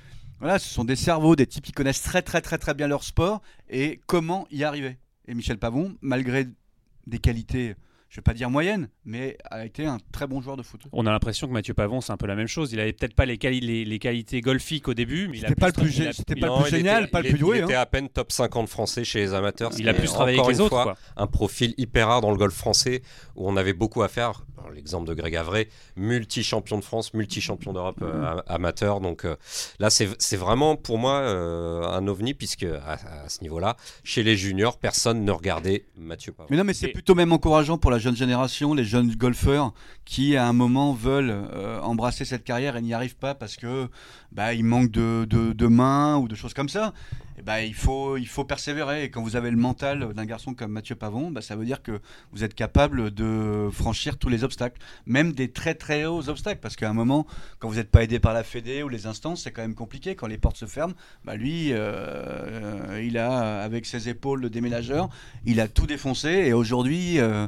voilà, 0.41 0.59
ce 0.59 0.69
sont 0.69 0.85
des 0.85 0.95
cerveaux, 0.97 1.35
des 1.35 1.47
types 1.47 1.65
qui 1.65 1.73
connaissent 1.73 2.03
très 2.03 2.23
très 2.23 2.41
très 2.41 2.59
très 2.59 2.75
bien 2.75 2.87
leur 2.87 3.03
sport 3.03 3.41
et 3.71 4.01
comment 4.07 4.47
y 4.51 4.65
arriver? 4.65 4.99
Et 5.27 5.35
Michel 5.35 5.59
Pavon, 5.59 5.97
malgré 6.01 6.47
des 7.07 7.19
qualités, 7.19 7.75
je 8.09 8.17
vais 8.17 8.23
pas 8.23 8.33
dire 8.35 8.49
moyennes, 8.49 8.89
mais 9.05 9.37
a 9.51 9.67
été 9.67 9.85
un 9.85 9.99
très 10.13 10.27
bon 10.27 10.41
joueur 10.41 10.57
de 10.57 10.63
foot. 10.63 10.81
On 10.93 11.07
a 11.07 11.11
l'impression 11.13 11.47
que 11.47 11.53
Mathieu 11.53 11.75
Pavon, 11.75 12.01
c'est 12.01 12.13
un 12.13 12.17
peu 12.17 12.27
la 12.27 12.37
même 12.37 12.47
chose. 12.47 12.73
Il 12.73 12.81
avait 12.81 12.93
peut-être 12.95 13.15
pas 13.15 13.27
les, 13.27 13.37
quali- 13.37 13.61
les, 13.61 13.85
les 13.85 13.99
qualités 13.99 14.41
golfiques 14.41 14.89
au 14.89 14.95
début, 14.95 15.29
mais 15.29 15.39
il 15.39 15.45
a 15.47 15.55
pas 15.55 15.67
le 15.67 15.73
plus 15.75 15.97
il 15.99 16.09
a- 16.09 16.13
pas 16.13 16.47
a- 16.55 16.59
le 16.59 16.63
plus 16.63 16.71
génial, 16.71 17.03
était- 17.05 17.11
pas 17.11 17.21
le 17.23 17.29
plus 17.29 17.39
doué, 17.39 17.59
Il 17.59 17.65
était 17.65 17.75
hein. 17.75 17.81
à 17.81 17.87
peine 17.87 18.09
top 18.09 18.33
50 18.33 18.69
français 18.69 19.05
chez 19.05 19.19
les 19.21 19.35
amateurs. 19.35 19.73
Il 19.79 19.89
a 19.89 19.95
plus 19.95 20.09
travaillé 20.09 20.39
encore 20.39 20.47
avec 20.49 20.57
les 20.57 20.61
une 20.61 20.65
autres. 20.67 20.75
fois 20.75 20.85
quoi. 20.85 20.97
un 21.17 21.27
profil 21.27 21.75
hyper 21.77 22.09
rare 22.09 22.21
dans 22.23 22.31
le 22.31 22.37
golf 22.39 22.55
français 22.55 23.03
où 23.37 23.47
on 23.49 23.57
avait 23.57 23.75
beaucoup 23.75 24.03
à 24.03 24.09
faire. 24.09 24.45
L'exemple 24.75 25.09
de 25.09 25.15
Greg 25.15 25.35
Avray, 25.37 25.69
multi-champion 25.97 26.79
de 26.79 26.85
France, 26.85 27.15
multi-champion 27.15 27.73
d'Europe 27.73 27.99
euh, 28.03 28.25
a- 28.47 28.53
amateur. 28.55 29.01
Donc 29.01 29.25
euh, 29.25 29.37
là, 29.79 29.91
c'est 29.91 30.09
c'est 30.19 30.37
vraiment 30.37 30.77
pour 30.77 30.99
moi 30.99 31.15
euh, 31.21 31.83
un 31.83 32.07
ovni, 32.07 32.35
puisque 32.35 32.65
à, 32.65 32.93
à 33.25 33.29
ce 33.29 33.43
niveau-là, 33.43 33.77
chez 34.05 34.23
les 34.23 34.37
juniors, 34.37 34.79
personne 34.79 35.25
ne 35.25 35.33
regardait 35.33 35.87
Mathieu. 35.97 36.33
Mais 36.51 36.57
non, 36.57 36.65
mais 36.65 36.75
c'est 36.75 36.89
Et- 36.89 36.93
plutôt 36.93 37.15
même 37.15 37.33
encourageant 37.33 37.79
pour 37.79 37.91
la 37.91 37.99
jeune 37.99 38.17
génération, 38.17 38.75
les 38.75 38.85
jeunes 38.85 39.15
golfeurs 39.15 39.73
qui, 40.05 40.37
à 40.37 40.47
un 40.47 40.53
moment, 40.53 40.93
veulent 40.93 41.31
euh, 41.53 41.81
embrasser 41.81 42.25
cette 42.25 42.45
carrière 42.45 42.77
et 42.77 42.83
n'y 42.83 42.95
arrivent 42.95 43.17
pas 43.17 43.35
parce 43.35 43.57
que 43.57 43.89
bah, 44.33 44.55
il 44.55 44.65
manque 44.65 44.91
de, 44.91 45.27
de, 45.29 45.53
de 45.53 45.67
mains 45.67 46.17
ou 46.19 46.29
de 46.29 46.35
choses 46.35 46.55
comme 46.55 46.69
ça. 46.69 46.93
Et 47.39 47.43
bah, 47.43 47.63
il, 47.63 47.75
faut, 47.75 48.17
il 48.17 48.27
faut 48.27 48.45
persévérer. 48.45 49.05
Et 49.05 49.11
quand 49.11 49.23
vous 49.23 49.37
avez 49.37 49.51
le 49.51 49.57
mental 49.57 50.13
d'un 50.15 50.25
garçon 50.25 50.55
comme 50.55 50.73
Mathieu 50.73 50.97
Pavon, 50.97 51.31
bah, 51.31 51.41
ça 51.41 51.57
veut 51.57 51.65
dire 51.65 51.83
que 51.83 52.01
vous 52.33 52.43
êtes 52.45 52.55
capable 52.55 53.13
de 53.13 53.69
franchir 53.73 54.19
tous 54.19 54.29
les 54.29 54.45
obstacles, 54.45 54.81
même 55.07 55.33
des 55.33 55.51
très 55.51 55.75
très 55.75 56.05
hauts 56.05 56.29
obstacles. 56.29 56.61
Parce 56.61 56.77
qu'à 56.77 56.91
un 56.91 56.95
moment, 56.95 57.27
quand 57.59 57.69
vous 57.69 57.77
n'êtes 57.77 57.91
pas 57.91 58.03
aidé 58.03 58.19
par 58.19 58.35
la 58.35 58.43
Fédé 58.43 58.83
ou 58.83 58.89
les 58.89 59.07
instances, 59.07 59.43
c'est 59.43 59.53
quand 59.53 59.63
même 59.63 59.75
compliqué. 59.75 60.17
Quand 60.17 60.27
les 60.27 60.39
portes 60.39 60.57
se 60.57 60.67
ferment, 60.67 60.95
bah, 61.25 61.37
lui, 61.37 61.69
euh, 61.73 63.01
il 63.03 63.19
a, 63.19 63.63
avec 63.63 63.87
ses 63.87 64.09
épaules 64.09 64.41
de 64.41 64.49
déménageur, 64.49 65.09
il 65.45 65.61
a 65.61 65.69
tout 65.69 65.87
défoncé 65.87 66.29
et 66.29 66.53
aujourd'hui 66.53 67.21
euh, 67.21 67.47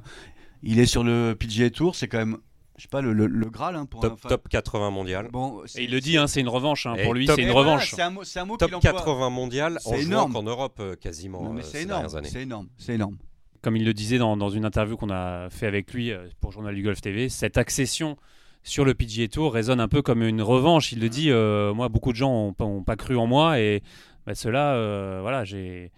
il 0.63 0.79
est 0.79 0.87
sur 0.87 1.05
le 1.05 1.35
PGA 1.39 1.71
Tour, 1.71 1.97
c'est 1.97 2.09
quand 2.09 2.19
même, 2.19 2.39
je 2.81 2.85
sais 2.85 2.89
pas, 2.89 3.01
le, 3.03 3.13
le- 3.13 3.27
le 3.27 3.51
Graal 3.51 3.77
hein, 3.77 3.85
pour 3.87 4.01
un 4.05 4.09
Top, 4.09 4.13
enfin, 4.15 4.29
top 4.31 4.49
80 4.49 4.91
mondial. 4.91 5.29
Bon, 5.31 5.63
Et 5.65 5.69
c'est- 5.69 5.85
il 5.85 5.91
le 5.91 6.01
dit, 6.01 6.17
hein, 6.17 6.27
c'est 6.27 6.41
une 6.41 6.49
revanche. 6.49 6.87
hein. 6.87 6.97
Pour 7.05 7.15
lui, 7.15 7.27
c'est 7.27 7.37
une 7.41 7.47
Mais 7.49 7.53
voilà, 7.53 7.73
revanche. 7.75 7.93
c'est 7.95 8.03
un 8.03 8.07
un 8.09 8.45
mot 8.47 8.57
Top 8.57 8.73
emploie. 8.75 8.81
80 8.93 9.31
mondial 9.31 9.79
en 9.85 9.91
jouant 9.93 10.01
énorme. 10.01 10.33
qu'en 10.33 10.43
Europe 10.43 10.79
euh, 10.81 10.97
quasiment 10.97 11.43
Non, 11.45 11.53
mais 11.53 11.61
euh, 11.61 11.65
c'est 11.65 11.79
ces 11.79 11.83
énorme, 11.85 12.01
dernières 12.03 12.17
années. 12.19 12.29
c'est 12.29 12.43
énorme, 12.43 12.69
c'est 12.79 12.95
énorme. 12.95 13.17
Comme 13.63 13.77
il 13.77 13.85
le 13.85 13.93
disait 13.93 14.17
dans, 14.19 14.37
dans 14.39 14.49
une 14.49 14.65
interview 14.65 14.97
qu'on 14.97 15.11
a 15.11 15.51
fait 15.51 15.67
avec 15.67 15.93
lui 15.93 16.11
euh, 16.11 16.27
pour 16.41 16.51
Journal 16.53 16.75
du 16.75 16.83
Golf 16.83 17.01
TV, 17.03 17.29
cette 17.29 17.59
accession 17.59 18.17
sur 18.63 18.85
le 18.87 18.95
PGA 18.95 19.29
Tour 19.29 19.53
résonne 19.53 19.81
un 19.81 19.89
peu 19.89 20.01
comme 20.03 20.23
une 20.23 20.41
revanche. 20.43 20.93
Il 20.93 21.01
le 21.01 21.09
dit, 21.11 21.31
euh, 21.31 21.75
moi, 21.75 21.89
beaucoup 21.91 22.13
de 22.13 22.17
gens 22.17 22.31
n'ont 22.33 22.53
pas, 22.55 22.65
ont 22.65 22.83
pas 22.83 22.97
cru 22.97 23.17
en 23.17 23.27
moi 23.27 23.61
et 23.61 23.83
bah, 24.27 24.35
ceux-là, 24.35 24.75
euh, 24.75 25.19
voilà, 25.23 25.45
j'ai. 25.45 25.93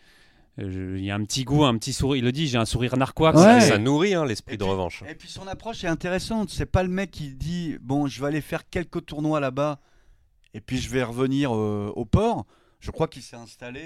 Il 0.70 1.04
y 1.04 1.10
a 1.10 1.14
un 1.14 1.24
petit 1.24 1.44
goût, 1.44 1.64
un 1.64 1.76
petit 1.78 1.92
sourire. 1.92 2.16
Il 2.22 2.24
le 2.24 2.32
dit, 2.32 2.46
j'ai 2.48 2.58
un 2.58 2.64
sourire 2.64 2.96
narquois. 2.96 3.30
Ouais. 3.34 3.60
Ça, 3.60 3.68
ça 3.68 3.78
nourrit 3.78 4.14
hein, 4.14 4.24
l'esprit 4.24 4.56
de 4.56 4.62
puis- 4.64 4.70
revanche. 4.70 5.02
Et 5.08 5.14
puis 5.14 5.28
son 5.28 5.46
approche 5.48 5.84
est 5.84 5.88
intéressante. 5.88 6.50
C'est 6.50 6.66
pas 6.66 6.82
le 6.82 6.88
mec 6.88 7.10
qui 7.10 7.30
dit 7.34 7.76
bon, 7.80 8.06
je 8.06 8.20
vais 8.20 8.28
aller 8.28 8.40
faire 8.40 8.68
quelques 8.68 9.04
tournois 9.06 9.40
là-bas 9.40 9.80
et 10.54 10.60
puis 10.60 10.78
je 10.78 10.88
vais 10.90 11.02
revenir 11.02 11.54
euh, 11.54 11.92
au 11.96 12.04
port. 12.04 12.46
Je 12.80 12.90
crois 12.90 13.06
qu'il 13.06 13.22
s'est 13.22 13.36
installé 13.36 13.80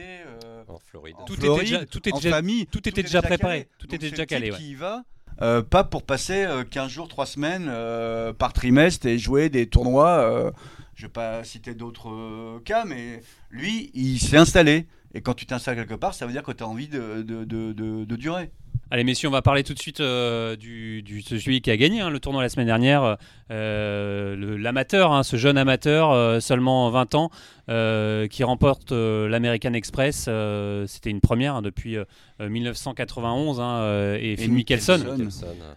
euh, 0.44 0.62
En 0.68 0.78
Floride. 0.78 1.16
en 1.18 1.24
Tout 1.24 1.34
était 1.34 1.58
déjà- 1.58 1.84
tout 1.86 1.98
était 1.98 2.12
en 2.14 2.16
déjà- 2.16 2.30
famille. 2.30 2.66
tout 2.66 2.88
était 2.88 3.02
déjà 3.02 3.20
préparé, 3.20 3.68
tout 3.78 3.86
Donc 3.86 3.94
était 3.94 4.10
déjà 4.10 4.24
calé, 4.26 4.50
ouais. 4.50 4.56
Qui 4.56 4.70
y 4.70 4.74
va, 4.74 5.04
euh, 5.42 5.62
pas 5.62 5.84
pour 5.84 6.02
passer 6.02 6.44
euh, 6.46 6.64
15 6.64 6.90
jours, 6.90 7.06
3 7.06 7.26
semaines 7.26 7.66
euh, 7.68 8.32
par 8.32 8.54
trimestre 8.54 9.06
et 9.06 9.18
jouer 9.18 9.50
des 9.50 9.66
tournois. 9.68 10.18
euh, 10.20 10.50
je 10.94 11.02
vais 11.02 11.12
pas 11.12 11.44
citer 11.44 11.74
d'autres 11.74 12.08
euh, 12.08 12.58
cas, 12.64 12.86
mais 12.86 13.20
lui, 13.50 13.90
il 13.92 14.18
s'est 14.18 14.38
installé. 14.38 14.86
Et 15.16 15.22
quand 15.22 15.34
tu 15.34 15.46
t'installes 15.46 15.76
quelque 15.76 15.94
part, 15.94 16.12
ça 16.14 16.26
veut 16.26 16.32
dire 16.32 16.42
que 16.42 16.52
tu 16.52 16.62
as 16.62 16.68
envie 16.68 16.88
de, 16.88 17.22
de, 17.22 17.44
de- 17.44 17.72
de- 17.72 18.04
de 18.04 18.16
durer. 18.16 18.50
Allez 18.90 19.02
messieurs, 19.02 19.28
on 19.28 19.32
va 19.32 19.42
parler 19.42 19.64
tout 19.64 19.74
de 19.74 19.78
suite 19.80 19.98
euh, 20.00 20.54
du, 20.54 21.02
du- 21.02 21.22
de 21.22 21.38
celui 21.38 21.60
qui 21.60 21.70
a 21.72 21.76
gagné 21.76 22.00
hein, 22.02 22.10
le 22.10 22.20
tournoi 22.20 22.40
la 22.42 22.48
semaine 22.48 22.66
dernière, 22.66 23.16
euh, 23.50 24.56
l'amateur, 24.58 25.12
hein, 25.12 25.22
ce 25.24 25.36
jeune 25.36 25.58
amateur, 25.58 26.12
euh, 26.12 26.38
seulement 26.38 26.88
20 26.90 27.14
ans, 27.16 27.30
euh, 27.68 28.28
qui 28.28 28.44
remporte 28.44 28.92
euh, 28.92 29.26
l'American 29.28 29.72
Express. 29.72 30.26
euh, 30.28 30.86
C'était 30.86 31.10
une 31.10 31.20
première 31.20 31.56
hein, 31.56 31.62
depuis 31.62 31.96
euh, 31.96 32.04
1991 32.40 33.58
hein, 33.60 33.64
euh, 33.80 34.18
et, 34.20 34.36
Phil 34.36 34.52
Mickelson. 34.52 35.00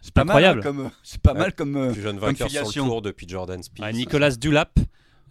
C'est 0.02 0.14
pas 0.14 0.22
Incroyable. 0.22 0.60
mal, 0.60 0.68
hein, 0.68 0.72
comme, 0.78 0.92
c'est 1.02 1.22
pas 1.22 1.34
mal 1.34 1.54
comme, 1.54 1.92
plus 1.94 2.02
jeune 2.02 2.20
comme 2.20 2.28
vainqueur 2.30 2.50
sur 2.50 2.84
le 2.84 2.90
tour 2.90 3.02
depuis 3.02 3.28
Jordan 3.28 3.64
Spieth. 3.64 3.86
Ouais, 3.86 3.94
Nicolas 3.94 4.32
Dulap. 4.36 4.78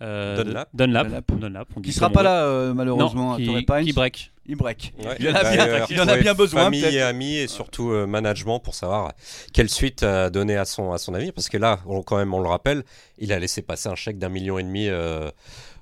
Euh, 0.03 0.43
Dunlap. 0.45 0.69
Dunlap. 0.75 1.07
Dunlap. 1.09 1.33
Dunlap, 1.41 1.69
on 1.77 1.81
dit 1.81 1.89
qui 1.91 1.95
sera 1.95 2.11
pas 2.11 2.23
là 2.23 2.45
euh, 2.45 2.75
malheureusement 2.75 3.31
Non, 3.31 3.33
à 3.35 3.37
qui, 3.39 3.47
Torrey 3.47 3.63
Pines. 3.67 3.85
qui 3.85 3.93
break. 3.93 4.33
Il 4.51 4.57
break. 4.57 4.95
Ouais. 4.99 5.17
Il 5.21 5.29
en 5.29 5.35
a 5.35 5.43
bien, 5.53 5.87
il 5.91 6.01
en 6.01 6.09
a 6.09 6.17
bien 6.17 6.33
besoin 6.35 6.65
Famille 6.65 6.83
et 6.85 7.03
amis 7.03 7.37
et 7.37 7.49
surtout 7.49 7.91
euh, 7.91 8.07
management 8.07 8.61
pour 8.61 8.75
savoir 8.75 9.13
quelle 9.53 9.69
suite 9.69 10.05
donner 10.05 10.57
à 10.57 10.65
son, 10.65 10.93
à 10.93 10.99
son 10.99 11.13
avis. 11.15 11.33
Parce 11.33 11.49
que 11.51 11.59
là, 11.59 11.81
on, 11.87 12.03
quand 12.03 12.17
même, 12.17 12.33
on 12.33 12.41
le 12.41 12.49
rappelle, 12.49 12.83
il 13.19 13.33
a 13.33 13.39
laissé 13.39 13.61
passer 13.61 13.89
un 13.91 13.95
chèque 13.95 14.19
d'un 14.19 14.31
million 14.31 14.59
et 14.59 14.63
demi 14.63 14.89
euh, 14.89 15.31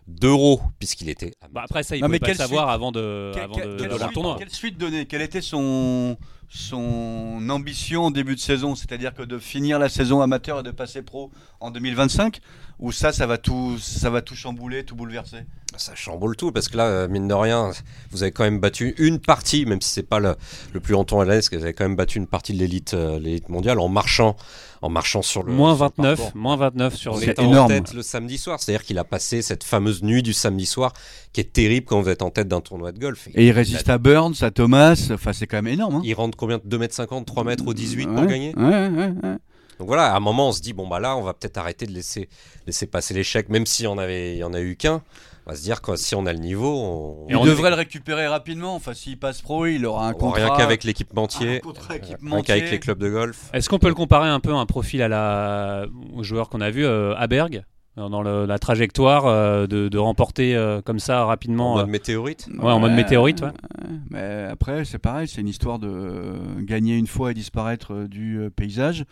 d'euros 0.08 0.60
puisqu'il 0.78 1.08
était. 1.08 1.32
Bah, 1.52 1.62
après 1.64 1.82
ça, 1.82 1.94
il 1.96 2.00
ne 2.02 2.06
pouvait 2.06 2.18
pas 2.18 2.28
le 2.28 2.34
savoir 2.34 2.64
suite 2.66 2.74
avant 2.74 2.92
de, 2.92 3.30
Quelle- 3.34 3.42
avant 3.44 3.54
quelle- 3.54 3.64
de, 3.64 3.76
quelle 3.76 3.84
de 3.86 3.90
leur 3.90 3.98
suite- 4.00 4.12
tournoi. 4.14 4.36
Quelle 4.38 4.50
suite 4.50 4.78
donner 4.78 5.06
Quelle 5.06 5.22
était 5.22 5.40
son, 5.40 6.16
son 6.48 7.48
ambition 7.50 8.04
en 8.04 8.10
début 8.10 8.34
de 8.34 8.40
saison 8.40 8.74
C'est-à-dire 8.74 9.14
que 9.14 9.22
de 9.22 9.38
finir 9.38 9.78
la 9.78 9.88
saison 9.88 10.20
amateur 10.20 10.60
et 10.60 10.62
de 10.62 10.70
passer 10.70 11.02
pro 11.02 11.30
en 11.60 11.70
2025 11.70 12.40
Ou 12.78 12.92
ça, 12.92 13.12
ça 13.12 13.26
va 13.26 13.38
tout, 13.38 13.78
ça 13.78 14.10
va 14.10 14.22
tout 14.22 14.34
chambouler, 14.34 14.84
tout 14.84 14.96
bouleverser? 14.96 15.44
Ça 15.76 15.94
chamboule 15.94 16.36
tout 16.36 16.52
parce 16.52 16.68
que 16.68 16.76
là, 16.76 16.86
euh, 16.86 17.08
mine 17.08 17.28
de 17.28 17.34
rien, 17.34 17.70
vous 18.10 18.22
avez 18.22 18.32
quand 18.32 18.44
même 18.44 18.60
battu 18.60 18.94
une 18.98 19.18
partie, 19.18 19.66
même 19.66 19.80
si 19.82 19.90
c'est 19.90 20.02
pas 20.02 20.20
le, 20.20 20.36
le 20.72 20.80
plus 20.80 20.92
longtemps 20.92 21.20
à 21.20 21.26
que 21.26 21.56
vous 21.56 21.62
avez 21.62 21.74
quand 21.74 21.84
même 21.84 21.96
battu 21.96 22.18
une 22.18 22.26
partie 22.26 22.54
de 22.54 22.58
l'élite 22.58 22.94
euh, 22.94 23.18
l'élite 23.18 23.48
mondiale 23.50 23.78
en 23.78 23.88
marchant, 23.88 24.36
en 24.86 24.90
marchant 24.90 25.22
sur 25.22 25.42
le 25.42 25.52
Moins 25.52 25.74
sur 25.74 25.84
le 25.84 25.90
29, 25.96 26.18
parcours. 26.18 26.36
moins 26.40 26.56
29 26.56 26.94
sur 26.94 27.18
les 27.18 27.30
en 27.40 27.66
tête 27.66 27.92
le 27.92 28.02
samedi 28.02 28.38
soir, 28.38 28.60
c'est-à-dire 28.60 28.84
qu'il 28.84 28.98
a 28.98 29.04
passé 29.04 29.42
cette 29.42 29.64
fameuse 29.64 30.02
nuit 30.02 30.22
du 30.22 30.32
samedi 30.32 30.64
soir 30.66 30.92
qui 31.32 31.40
est 31.40 31.52
terrible 31.52 31.86
quand 31.86 32.00
vous 32.00 32.08
êtes 32.08 32.22
en 32.22 32.30
tête 32.30 32.48
d'un 32.48 32.60
tournoi 32.60 32.92
de 32.92 32.98
golf. 32.98 33.28
Et 33.34 33.46
il 33.46 33.50
résiste 33.50 33.88
à 33.88 33.98
Burns, 33.98 34.34
à 34.42 34.50
Thomas, 34.50 35.08
enfin 35.12 35.32
c'est 35.32 35.46
quand 35.46 35.58
même 35.58 35.66
énorme. 35.72 35.96
Hein 35.96 36.02
Il 36.04 36.14
rentre 36.14 36.36
combien 36.38 36.58
2m50, 36.58 37.24
3 37.24 37.44
mètres 37.44 37.66
au 37.66 37.74
18 37.74 38.06
pour 38.06 38.20
Ouais, 38.20 38.26
gagner 38.26 38.54
ouais, 38.56 38.64
ouais, 38.64 39.12
ouais. 39.22 39.36
Donc 39.78 39.88
voilà, 39.88 40.14
à 40.14 40.16
un 40.16 40.20
moment, 40.20 40.48
on 40.48 40.52
se 40.52 40.62
dit, 40.62 40.72
bon, 40.72 40.88
bah 40.88 41.00
là, 41.00 41.16
on 41.18 41.22
va 41.22 41.34
peut-être 41.34 41.58
arrêter 41.58 41.84
de 41.84 41.92
laisser, 41.92 42.30
laisser 42.66 42.86
passer 42.86 43.12
l'échec, 43.12 43.50
même 43.50 43.66
s'il 43.66 43.84
y 43.84 43.88
en 43.88 43.98
avait, 43.98 44.32
il 44.32 44.38
y 44.38 44.44
en 44.44 44.54
a 44.54 44.60
eu 44.60 44.74
qu'un. 44.76 45.02
On 45.46 45.50
va 45.52 45.56
se 45.56 45.62
dire 45.62 45.80
que 45.80 45.94
si 45.94 46.14
on 46.16 46.26
a 46.26 46.32
le 46.32 46.40
niveau, 46.40 46.76
on, 46.76 47.26
Et 47.28 47.32
Il 47.32 47.36
on 47.36 47.44
devrait 47.44 47.70
le 47.70 47.76
récupérer 47.76 48.26
rapidement. 48.26 48.74
Enfin, 48.74 48.94
s'il 48.94 49.16
passe 49.18 49.42
pro, 49.42 49.66
il 49.66 49.86
aura 49.86 50.08
un 50.08 50.10
on- 50.10 50.14
contrat. 50.14 50.44
rien 50.46 50.56
qu'avec 50.56 50.82
l'équipementier, 50.82 51.60
contrat 51.60 51.94
rien 51.94 52.42
qu'avec 52.42 52.70
les 52.70 52.80
clubs 52.80 52.98
de 52.98 53.08
golf. 53.08 53.48
Est-ce 53.52 53.68
qu'on 53.68 53.78
peut 53.78 53.86
le 53.88 53.94
comparer 53.94 54.28
un 54.28 54.40
peu 54.40 54.52
à 54.52 54.56
un 54.56 54.66
profil 54.66 55.02
à 55.02 55.08
la... 55.08 55.86
au 56.16 56.22
joueur 56.24 56.48
qu'on 56.48 56.60
a 56.60 56.70
vu, 56.70 56.84
euh, 56.84 57.14
Aberg, 57.16 57.62
dans 57.96 58.10
dans 58.10 58.22
le- 58.22 58.44
la 58.44 58.58
trajectoire 58.58 59.26
euh, 59.26 59.68
de, 59.68 59.88
de 59.88 59.98
remporter 59.98 60.56
euh, 60.56 60.82
comme 60.82 60.98
ça 60.98 61.22
En 61.22 61.26
rapidement 61.28 61.74
mode 61.76 61.86
euh, 61.86 61.90
météorite. 61.92 62.48
Ouais, 62.58 62.72
en 62.72 62.80
mode 62.80 62.92
météorite, 62.92 63.40
ouais. 63.42 63.52
Mais 64.10 64.48
après, 64.50 64.84
c'est 64.84 64.98
pareil, 64.98 65.28
c'est 65.28 65.40
une 65.40 65.48
histoire 65.48 65.78
de 65.78 65.88
euh, 65.88 66.34
gagner 66.58 66.96
une 66.96 67.06
fois 67.06 67.30
et 67.30 67.34
disparaître 67.34 67.92
euh, 67.94 68.08
du 68.08 68.38
euh, 68.40 68.50
paysage. 68.50 69.04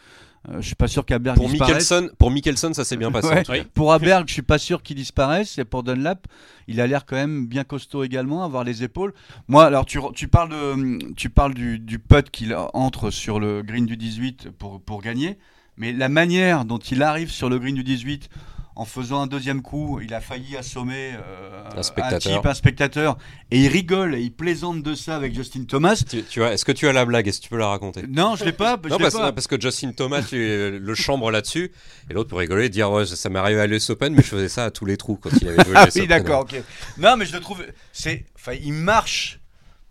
Euh, 0.50 0.60
je 0.60 0.66
suis 0.66 0.74
pas 0.74 0.88
sûr 0.88 1.04
qu'Aberg 1.06 1.36
Pour. 1.36 1.48
Mickelson, 1.48 2.10
pour 2.18 2.30
Mickelson, 2.30 2.72
ça 2.74 2.84
s'est 2.84 2.96
bien 2.96 3.10
passé. 3.10 3.28
Ouais. 3.28 3.42
Oui. 3.48 3.62
Pour 3.74 3.92
Aberg, 3.92 4.28
je 4.28 4.32
suis 4.32 4.42
pas 4.42 4.58
sûr 4.58 4.82
qu'il 4.82 4.96
disparaisse. 4.96 5.58
Et 5.58 5.64
pour 5.64 5.82
Dunlap, 5.82 6.26
il 6.68 6.80
a 6.80 6.86
l'air 6.86 7.06
quand 7.06 7.16
même 7.16 7.46
bien 7.46 7.64
costaud 7.64 8.04
également, 8.04 8.44
avoir 8.44 8.64
les 8.64 8.82
épaules. 8.82 9.14
Moi, 9.48 9.64
alors 9.64 9.86
tu, 9.86 9.98
tu 10.14 10.28
parles 10.28 10.50
de, 10.50 11.14
tu 11.14 11.30
parles 11.30 11.54
du, 11.54 11.78
du 11.78 11.98
putt 11.98 12.30
qu'il 12.30 12.54
entre 12.74 13.10
sur 13.10 13.40
le 13.40 13.62
green 13.62 13.86
du 13.86 13.96
18 13.96 14.50
pour 14.58 14.80
pour 14.80 15.00
gagner, 15.00 15.38
mais 15.76 15.92
la 15.92 16.08
manière 16.08 16.64
dont 16.64 16.78
il 16.78 17.02
arrive 17.02 17.30
sur 17.30 17.48
le 17.48 17.58
green 17.58 17.74
du 17.74 17.84
18 17.84 18.28
en 18.76 18.84
faisant 18.84 19.22
un 19.22 19.26
deuxième 19.26 19.62
coup, 19.62 20.00
il 20.02 20.12
a 20.14 20.20
failli 20.20 20.56
assommer 20.56 21.12
euh, 21.14 21.62
Un 21.76 21.82
spectateur. 21.82 22.32
type, 22.32 22.46
un 22.46 22.54
spectateur, 22.54 23.18
et 23.50 23.60
il 23.60 23.68
rigole 23.68 24.14
et 24.16 24.20
il 24.20 24.32
plaisante 24.32 24.82
de 24.82 24.94
ça 24.94 25.14
avec 25.14 25.34
Justin 25.34 25.64
Thomas. 25.64 26.02
Tu, 26.08 26.24
tu 26.24 26.40
vois, 26.40 26.52
est-ce 26.52 26.64
que 26.64 26.72
tu 26.72 26.88
as 26.88 26.92
la 26.92 27.04
blague? 27.04 27.28
Est-ce 27.28 27.38
que 27.38 27.44
tu 27.44 27.50
peux 27.50 27.58
la 27.58 27.68
raconter? 27.68 28.02
Non, 28.08 28.34
je 28.34 28.44
l'ai 28.44 28.52
pas. 28.52 28.76
je 28.82 28.88
non, 28.88 28.98
parce, 28.98 29.14
pas. 29.14 29.32
parce 29.32 29.46
que 29.46 29.60
Justin 29.60 29.92
Thomas, 29.92 30.22
tu, 30.22 30.36
le 30.36 30.94
chambre 30.94 31.30
là-dessus, 31.30 31.70
et 32.10 32.14
l'autre 32.14 32.30
pour 32.30 32.40
rigoler, 32.40 32.68
dire 32.68 32.90
ouais, 32.90 33.06
ça 33.06 33.28
m'est 33.28 33.38
arrivé 33.38 33.60
à 33.60 33.66
l'US 33.66 33.90
Open, 33.90 34.12
mais 34.14 34.22
je 34.22 34.28
faisais 34.28 34.48
ça 34.48 34.64
à 34.64 34.70
tous 34.70 34.86
les 34.86 34.96
trous 34.96 35.16
quand 35.16 35.30
il 35.40 35.48
avait 35.48 35.64
joué 35.64 35.74
Ah 35.76 35.86
oui, 35.94 36.06
d'accord, 36.08 36.40
ok. 36.40 36.60
Non, 36.98 37.16
mais 37.16 37.26
je 37.26 37.32
le 37.32 37.40
trouve. 37.40 37.64
C'est, 37.92 38.26
enfin, 38.34 38.54
il 38.60 38.72
marche 38.72 39.38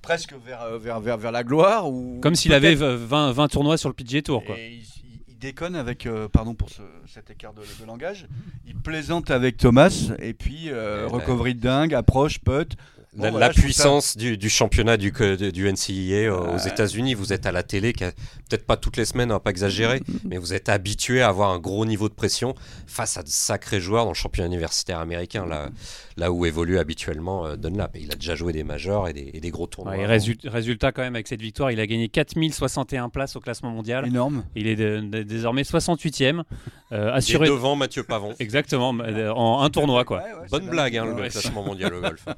presque 0.02 0.34
vers, 0.46 0.78
vers, 0.78 1.00
vers, 1.00 1.18
vers 1.18 1.32
la 1.32 1.44
gloire. 1.44 1.90
Ou 1.90 2.20
Comme 2.22 2.36
s'il 2.36 2.54
avait 2.54 2.76
20, 2.76 3.32
20 3.32 3.48
tournois 3.48 3.78
sur 3.78 3.90
le 3.90 3.96
PGA 3.96 4.22
Tour. 4.22 4.44
Quoi. 4.44 4.56
Et 4.58 4.82
il 5.03 5.03
déconne 5.44 5.76
avec, 5.76 6.06
euh, 6.06 6.28
pardon 6.28 6.54
pour 6.56 6.70
ce- 6.70 6.82
cet 7.08 7.30
écart 7.30 7.54
de, 7.54 7.62
de 7.62 7.86
langage, 7.86 8.28
il 8.66 8.76
plaisante 8.76 9.30
avec 9.32 9.58
Thomas, 9.58 10.12
et 10.20 10.34
puis 10.34 10.70
euh, 10.70 11.08
ben. 11.08 11.16
recovery 11.18 11.56
de 11.56 11.60
dingue, 11.62 11.94
approche, 11.94 12.40
putt. 12.40 12.76
La, 13.16 13.30
voilà, 13.30 13.50
puissance 13.50 14.18
du, 14.18 14.38
du 14.38 14.50
championnat 14.50 14.98
du, 14.98 15.12
du 15.12 15.72
NCAA 15.72 16.34
aux 16.34 16.54
Ouais. 16.56 16.68
États-Unis, 16.68 17.14
vous 17.14 17.32
êtes 17.32 17.46
à 17.46 17.52
la 17.52 17.62
télé, 17.62 17.94
peut-être 17.94 18.66
pas 18.66 18.76
toutes 18.76 18.98
les 18.98 19.06
semaines, 19.06 19.30
on 19.32 19.36
va 19.36 19.40
pas 19.40 19.52
exagérer, 19.52 20.02
mais 20.24 20.38
vous 20.38 20.54
êtes 20.54 20.68
habitué 20.70 21.22
à 21.22 21.28
avoir 21.30 21.52
un 21.52 21.60
gros 21.60 21.86
niveau 21.86 22.10
de 22.10 22.14
pression 22.16 22.56
face 22.88 23.18
à 23.18 23.24
de 23.24 23.30
sacrés 23.30 23.80
joueurs 23.80 24.06
dans 24.06 24.12
le 24.12 24.16
championnat 24.16 24.48
universitaire 24.48 24.98
américain, 25.00 25.46
là, 25.46 25.70
là 26.18 26.32
où 26.32 26.46
évolue 26.46 26.80
habituellement 26.80 27.46
euh, 27.46 27.56
Dunlap. 27.56 27.96
Et 27.96 28.02
il 28.02 28.12
a 28.12 28.16
déjà 28.16 28.34
joué 28.36 28.52
des 28.52 28.64
majors 28.64 29.08
et 29.08 29.14
des, 29.14 29.30
et 29.34 29.40
des 29.40 29.50
gros 29.52 29.68
tournois. 29.68 29.94
Ouais, 29.94 30.02
et 30.04 30.08
résu- 30.08 30.38
résultat 30.48 30.92
quand 30.92 31.04
même 31.04 31.16
avec 31.16 31.28
cette 31.28 31.42
victoire, 31.42 31.72
il 31.72 31.80
a 31.80 31.86
gagné 31.86 32.10
4061 32.10 33.10
places 33.10 33.36
au 33.36 33.40
classement 33.40 33.70
mondial. 33.72 34.08
Énorme. 34.08 34.44
Il 34.56 34.66
est 34.68 34.76
de- 34.76 35.02
de- 35.02 35.24
désormais 35.24 35.64
68e, 35.64 36.40
euh, 36.40 36.44
Il 36.92 36.96
est 36.96 37.12
assuré 37.12 37.48
devant 37.48 37.76
Mathieu 37.76 38.04
Pavon. 38.04 38.34
exactement 38.40 38.94
euh, 39.02 39.30
en 39.32 39.62
un 39.62 39.70
tournoi 39.70 40.04
quoi. 40.04 40.18
Ouais, 40.18 40.24
ouais, 40.42 40.48
Bonne 40.50 40.70
blague, 40.70 40.98
hein, 40.98 41.06
le 41.06 41.14
Ouais. 41.14 41.30
classement 41.30 41.64
mondial 41.64 41.94
au 41.94 42.02
golf. 42.02 42.26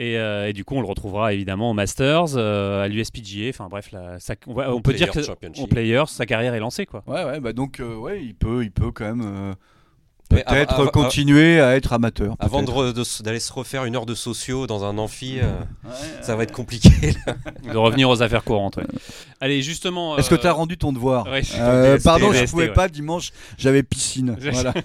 Et, 0.00 0.16
euh, 0.16 0.48
et 0.48 0.52
du 0.52 0.64
coup, 0.64 0.76
on 0.76 0.80
le 0.80 0.86
retrouvera 0.86 1.32
évidemment 1.34 1.72
au 1.72 1.74
Masters, 1.74 2.36
euh, 2.36 2.84
à 2.84 2.88
l'USPGA. 2.88 3.48
Enfin 3.50 3.66
bref, 3.68 3.90
la- 3.92 4.18
on, 4.46 4.54
va- 4.54 4.72
on 4.72 4.80
peut 4.80 4.92
dire 4.94 5.10
que 5.10 5.18
au 5.60 5.66
Players, 5.66 6.04
sa 6.06 6.24
carrière 6.24 6.54
est 6.54 6.60
lancée 6.60 6.86
quoi. 6.86 7.02
Ouais, 7.08 7.24
ouais, 7.24 7.40
bah 7.40 7.52
donc, 7.52 7.80
euh, 7.80 7.96
ouais, 7.96 8.22
il 8.22 8.34
peut, 8.34 8.62
il 8.62 8.70
peut 8.70 8.92
quand 8.92 9.06
même 9.06 9.22
euh, 9.24 9.54
peut-être 10.28 10.90
continuer 10.90 11.60
à 11.60 11.76
être 11.76 11.92
amateur. 11.92 12.36
Avant 12.38 12.62
d'aller 12.62 13.40
se 13.40 13.52
refaire 13.52 13.84
une 13.84 13.96
heure 13.96 14.06
de 14.06 14.14
sociaux 14.14 14.66
dans 14.66 14.84
un 14.84 14.98
amphi, 14.98 15.38
euh, 15.40 15.46
Ouais, 15.84 15.90
ça 16.22 16.36
va 16.36 16.42
être 16.42 16.52
compliqué. 16.52 16.90
là. 17.26 17.34
De 17.72 17.76
revenir 17.78 18.08
aux 18.08 18.22
affaires 18.22 18.44
courantes. 18.44 18.76
ouais. 18.76 18.84
Allez, 19.40 19.62
justement. 19.62 20.16
Est-ce 20.18 20.28
que 20.30 20.34
euh, 20.34 20.38
tu 20.38 20.46
as 20.46 20.52
rendu 20.52 20.76
ton 20.78 20.92
devoir 20.92 21.26
ouais, 21.26 21.42
Euh, 21.56 21.98
Pardon, 22.02 22.32
je 22.32 22.38
VST, 22.44 22.50
pouvais 22.50 22.68
ouais. 22.68 22.72
pas 22.72 22.88
dimanche, 22.88 23.30
j'avais 23.56 23.82
piscine. 23.82 24.36
Voilà. 24.40 24.74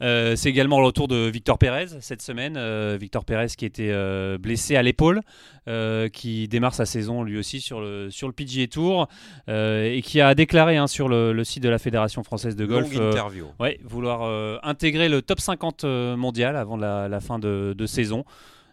Euh, 0.00 0.36
c'est 0.36 0.48
également 0.48 0.78
le 0.78 0.86
retour 0.86 1.08
de 1.08 1.26
Victor 1.28 1.58
Pérez 1.58 1.86
cette 2.00 2.22
semaine. 2.22 2.54
Euh, 2.56 2.96
Victor 3.00 3.24
Pérez 3.24 3.48
qui 3.58 3.64
était 3.64 3.90
euh, 3.90 4.38
blessé 4.38 4.76
à 4.76 4.82
l'épaule, 4.84 5.22
euh, 5.66 6.08
qui 6.08 6.46
démarre 6.46 6.72
sa 6.72 6.86
saison 6.86 7.24
lui 7.24 7.36
aussi 7.36 7.60
sur 7.60 7.80
le, 7.80 8.08
sur 8.08 8.28
le 8.28 8.32
PGA 8.32 8.68
Tour 8.68 9.08
euh, 9.48 9.92
et 9.92 10.00
qui 10.02 10.20
a 10.20 10.36
déclaré 10.36 10.76
hein, 10.76 10.86
sur 10.86 11.08
le, 11.08 11.32
le 11.32 11.42
site 11.42 11.64
de 11.64 11.68
la 11.68 11.80
Fédération 11.80 12.22
française 12.22 12.54
de 12.54 12.64
golf 12.64 12.92
Longue 12.94 13.02
euh, 13.02 13.10
interview. 13.10 13.46
ouais, 13.58 13.80
vouloir 13.82 14.20
euh, 14.22 14.47
intégrer 14.62 15.08
le 15.08 15.22
top 15.22 15.40
50 15.40 15.84
euh, 15.84 16.16
mondial 16.16 16.56
avant 16.56 16.76
la, 16.76 17.08
la 17.08 17.20
fin 17.20 17.38
de, 17.38 17.74
de 17.76 17.86
saison. 17.86 18.24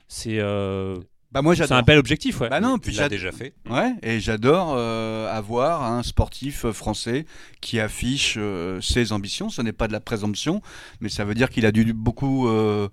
C'est 0.07 0.39
euh, 0.39 0.97
Bah 1.31 1.41
moi 1.41 1.55
c'est 1.55 1.71
un 1.71 1.81
bel 1.81 1.97
objectif. 1.97 2.39
Ouais. 2.41 2.49
Bah 2.49 2.59
non, 2.61 2.77
puis 2.77 2.93
j'ad- 2.93 3.09
déjà 3.09 3.31
fait. 3.31 3.53
Ouais, 3.69 3.93
et 4.03 4.19
j'adore 4.19 4.73
euh, 4.77 5.27
avoir 5.31 5.83
un 5.83 6.03
sportif 6.03 6.65
euh, 6.65 6.71
français 6.73 7.25
qui 7.61 7.79
affiche 7.79 8.35
euh, 8.37 8.79
ses 8.81 9.11
ambitions. 9.13 9.49
Ce 9.49 9.61
n'est 9.61 9.73
pas 9.73 9.87
de 9.87 9.93
la 9.93 9.99
présomption, 9.99 10.61
mais 11.01 11.09
ça 11.09 11.25
veut 11.25 11.33
dire 11.33 11.49
qu'il 11.49 11.65
a 11.65 11.71
dû 11.71 11.91
beaucoup 11.93 12.47
euh, 12.47 12.87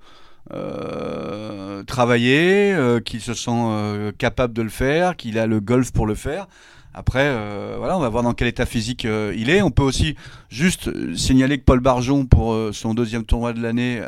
euh, 0.52 1.82
travailler, 1.84 2.72
euh, 2.72 3.00
qu'il 3.00 3.20
se 3.20 3.34
sent 3.34 3.50
euh, 3.52 4.12
capable 4.16 4.54
de 4.54 4.62
le 4.62 4.68
faire, 4.70 5.16
qu'il 5.16 5.38
a 5.38 5.46
le 5.46 5.60
golf 5.60 5.92
pour 5.92 6.06
le 6.06 6.14
faire. 6.14 6.46
Après, 6.94 7.24
euh, 7.24 7.76
voilà, 7.78 7.96
on 7.96 8.00
va 8.00 8.08
voir 8.10 8.22
dans 8.22 8.34
quel 8.34 8.48
état 8.48 8.66
physique 8.66 9.04
euh, 9.06 9.32
il 9.36 9.48
est. 9.48 9.62
On 9.62 9.70
peut 9.70 9.82
aussi 9.82 10.14
juste 10.50 10.88
euh, 10.88 11.14
signaler 11.16 11.58
que 11.58 11.64
Paul 11.64 11.80
Barjon, 11.80 12.26
pour 12.26 12.52
euh, 12.52 12.70
son 12.72 12.92
deuxième 12.92 13.24
tournoi 13.24 13.52
de 13.54 13.62
l'année, 13.62 14.00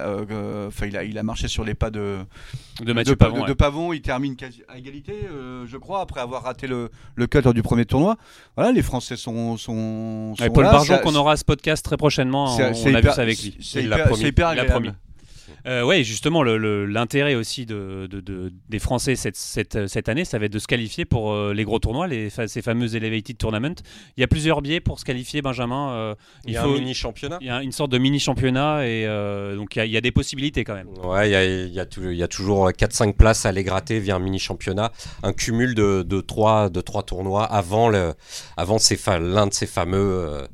il, 0.87 0.97
a, 0.97 1.05
il 1.05 1.19
a 1.19 1.23
marché 1.23 1.49
sur 1.49 1.65
les 1.65 1.75
pas 1.75 1.91
de, 1.91 2.19
De 2.83 2.93
Mathieu 2.93 3.15
de, 3.15 3.19
Pavon. 3.19 3.37
de- 3.37 3.41
ouais. 3.43 3.49
de 3.49 3.53
Pavon. 3.55 3.93
Il 3.95 4.03
termine 4.03 4.37
quasi 4.37 4.63
à 4.69 4.77
égalité, 4.79 5.15
je 5.67 5.77
crois, 5.79 6.01
après 6.03 6.21
avoir 6.21 6.43
raté 6.43 6.67
le, 6.67 6.91
le 7.15 7.27
cut 7.27 7.41
lors 7.43 7.55
du 7.55 7.63
premier 7.63 7.87
tournoi. 7.87 8.17
Voilà, 8.57 8.73
les 8.73 8.83
Français 8.83 9.17
sont. 9.17 9.57
sont, 9.57 10.35
Ouais, 10.39 10.47
sont 10.47 10.53
Paul 10.53 10.65
là. 10.65 10.73
Barjon 10.73 10.99
qu'on 10.99 11.15
aura 11.15 11.33
à 11.33 11.37
ce 11.37 11.45
podcast 11.45 11.85
très 11.85 11.97
prochainement. 11.97 12.55
On, 12.57 12.59
on 12.59 12.95
a 12.95 13.01
vu 13.01 13.09
ça 13.11 13.23
avec 13.23 13.43
lui. 13.43 13.57
C'est 13.61 13.83
hyper, 13.85 14.11
hyper 14.21 14.49
agréable. 14.49 14.95
Euh, 15.67 15.83
ouais, 15.83 16.05
justement, 16.05 16.43
le- 16.43 16.59
le- 16.59 16.85
l'intérêt 16.87 17.35
aussi 17.35 17.65
de, 17.65 18.07
de- 18.11 18.21
de- 18.21 18.53
des 18.69 18.79
Français 18.79 19.17
cette, 19.17 19.37
cette, 19.37 19.87
cette 19.87 20.09
année, 20.09 20.25
ça 20.27 20.39
va 20.39 20.45
être 20.45 20.53
de 20.53 20.59
se 20.59 20.67
qualifier 20.67 21.05
pour 21.07 21.33
euh, 21.33 21.55
les 21.55 21.65
gros 21.65 21.79
tournois, 21.79 22.07
les, 22.07 22.29
ces 22.31 22.61
fameux 22.63 22.95
Elevated 22.95 23.39
Tournament. 23.39 23.75
Il 24.17 24.21
y 24.21 24.25
a 24.25 24.27
plusieurs 24.29 24.61
biais 24.61 24.81
pour 24.81 25.01
se 25.01 25.05
qualifier, 25.05 25.41
Benjamin. 25.41 25.91
euh, 25.93 26.15
Il 26.45 26.51
il 26.51 26.55
y 26.55 26.57
a 26.59 26.63
faut, 26.63 26.71
un 26.75 26.79
mini 26.79 26.93
championnat. 26.95 27.39
il 27.41 27.47
y 27.47 27.51
a 27.51 27.63
une 27.63 27.73
sorte 27.73 27.91
de 27.93 27.99
mini 27.99 28.19
championnat 28.21 28.87
et 28.87 29.07
euh, 29.07 29.57
donc 29.57 29.75
il 29.77 29.79
y, 29.79 29.83
a, 29.83 29.87
il 29.87 29.93
y 29.93 29.97
a 29.97 30.01
des 30.03 30.13
possibilités 30.13 30.65
quand 30.65 30.75
même. 30.75 30.89
Ouais, 31.03 31.29
il 31.29 31.33
y 31.33 31.35
a, 31.37 31.45
il 31.45 31.73
y 31.73 31.81
a 31.81 31.87
tou- 31.87 32.11
il 32.11 32.17
y 32.19 32.23
a 32.23 32.29
toujours 32.29 32.69
4-5 32.71 33.15
places 33.15 33.47
à 33.47 33.49
aller 33.49 33.65
gratter 33.65 34.01
via 34.01 34.17
un 34.17 34.19
mini 34.19 34.39
championnat, 34.39 34.93
un 35.23 35.33
cumul 35.33 35.75
de, 35.75 36.03
de, 36.03 36.21
3, 36.21 36.69
de 36.69 36.81
trois 36.83 37.03
tournois 37.05 37.45
avant, 37.45 37.89
l'un 37.89 39.47
de 39.47 39.53
ces 39.55 39.67
fameux 39.67 39.99
euh, 39.99 40.47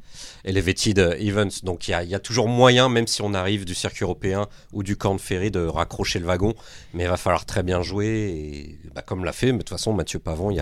Elevated 0.44 0.98
Events. 1.18 1.62
Donc 1.62 1.88
il 1.88 1.92
y, 1.92 1.94
a, 1.94 2.02
il 2.02 2.10
y 2.10 2.14
a 2.14 2.18
toujours 2.18 2.48
moyen, 2.48 2.88
même 2.88 3.06
si 3.06 3.22
on 3.22 3.34
arrive 3.34 3.64
du 3.64 3.74
circuit 3.74 4.04
européen 4.04 4.48
ou 4.72 4.82
du 4.82 4.96
Corn 4.96 5.18
Ferry, 5.18 5.50
de 5.50 5.64
raccrocher 5.64 6.18
le 6.18 6.26
wagon. 6.26 6.54
Mais 6.94 7.04
il 7.04 7.08
va 7.08 7.16
falloir 7.16 7.44
très 7.44 7.62
bien 7.62 7.82
jouer, 7.82 8.06
et, 8.06 8.78
bah, 8.94 9.02
comme 9.02 9.24
l'a 9.24 9.32
fait, 9.32 9.52
mais 9.52 9.58
de 9.58 9.62
toute 9.62 9.70
façon, 9.70 9.92
Mathieu 9.92 10.18
Pavon, 10.18 10.50
il 10.50 10.56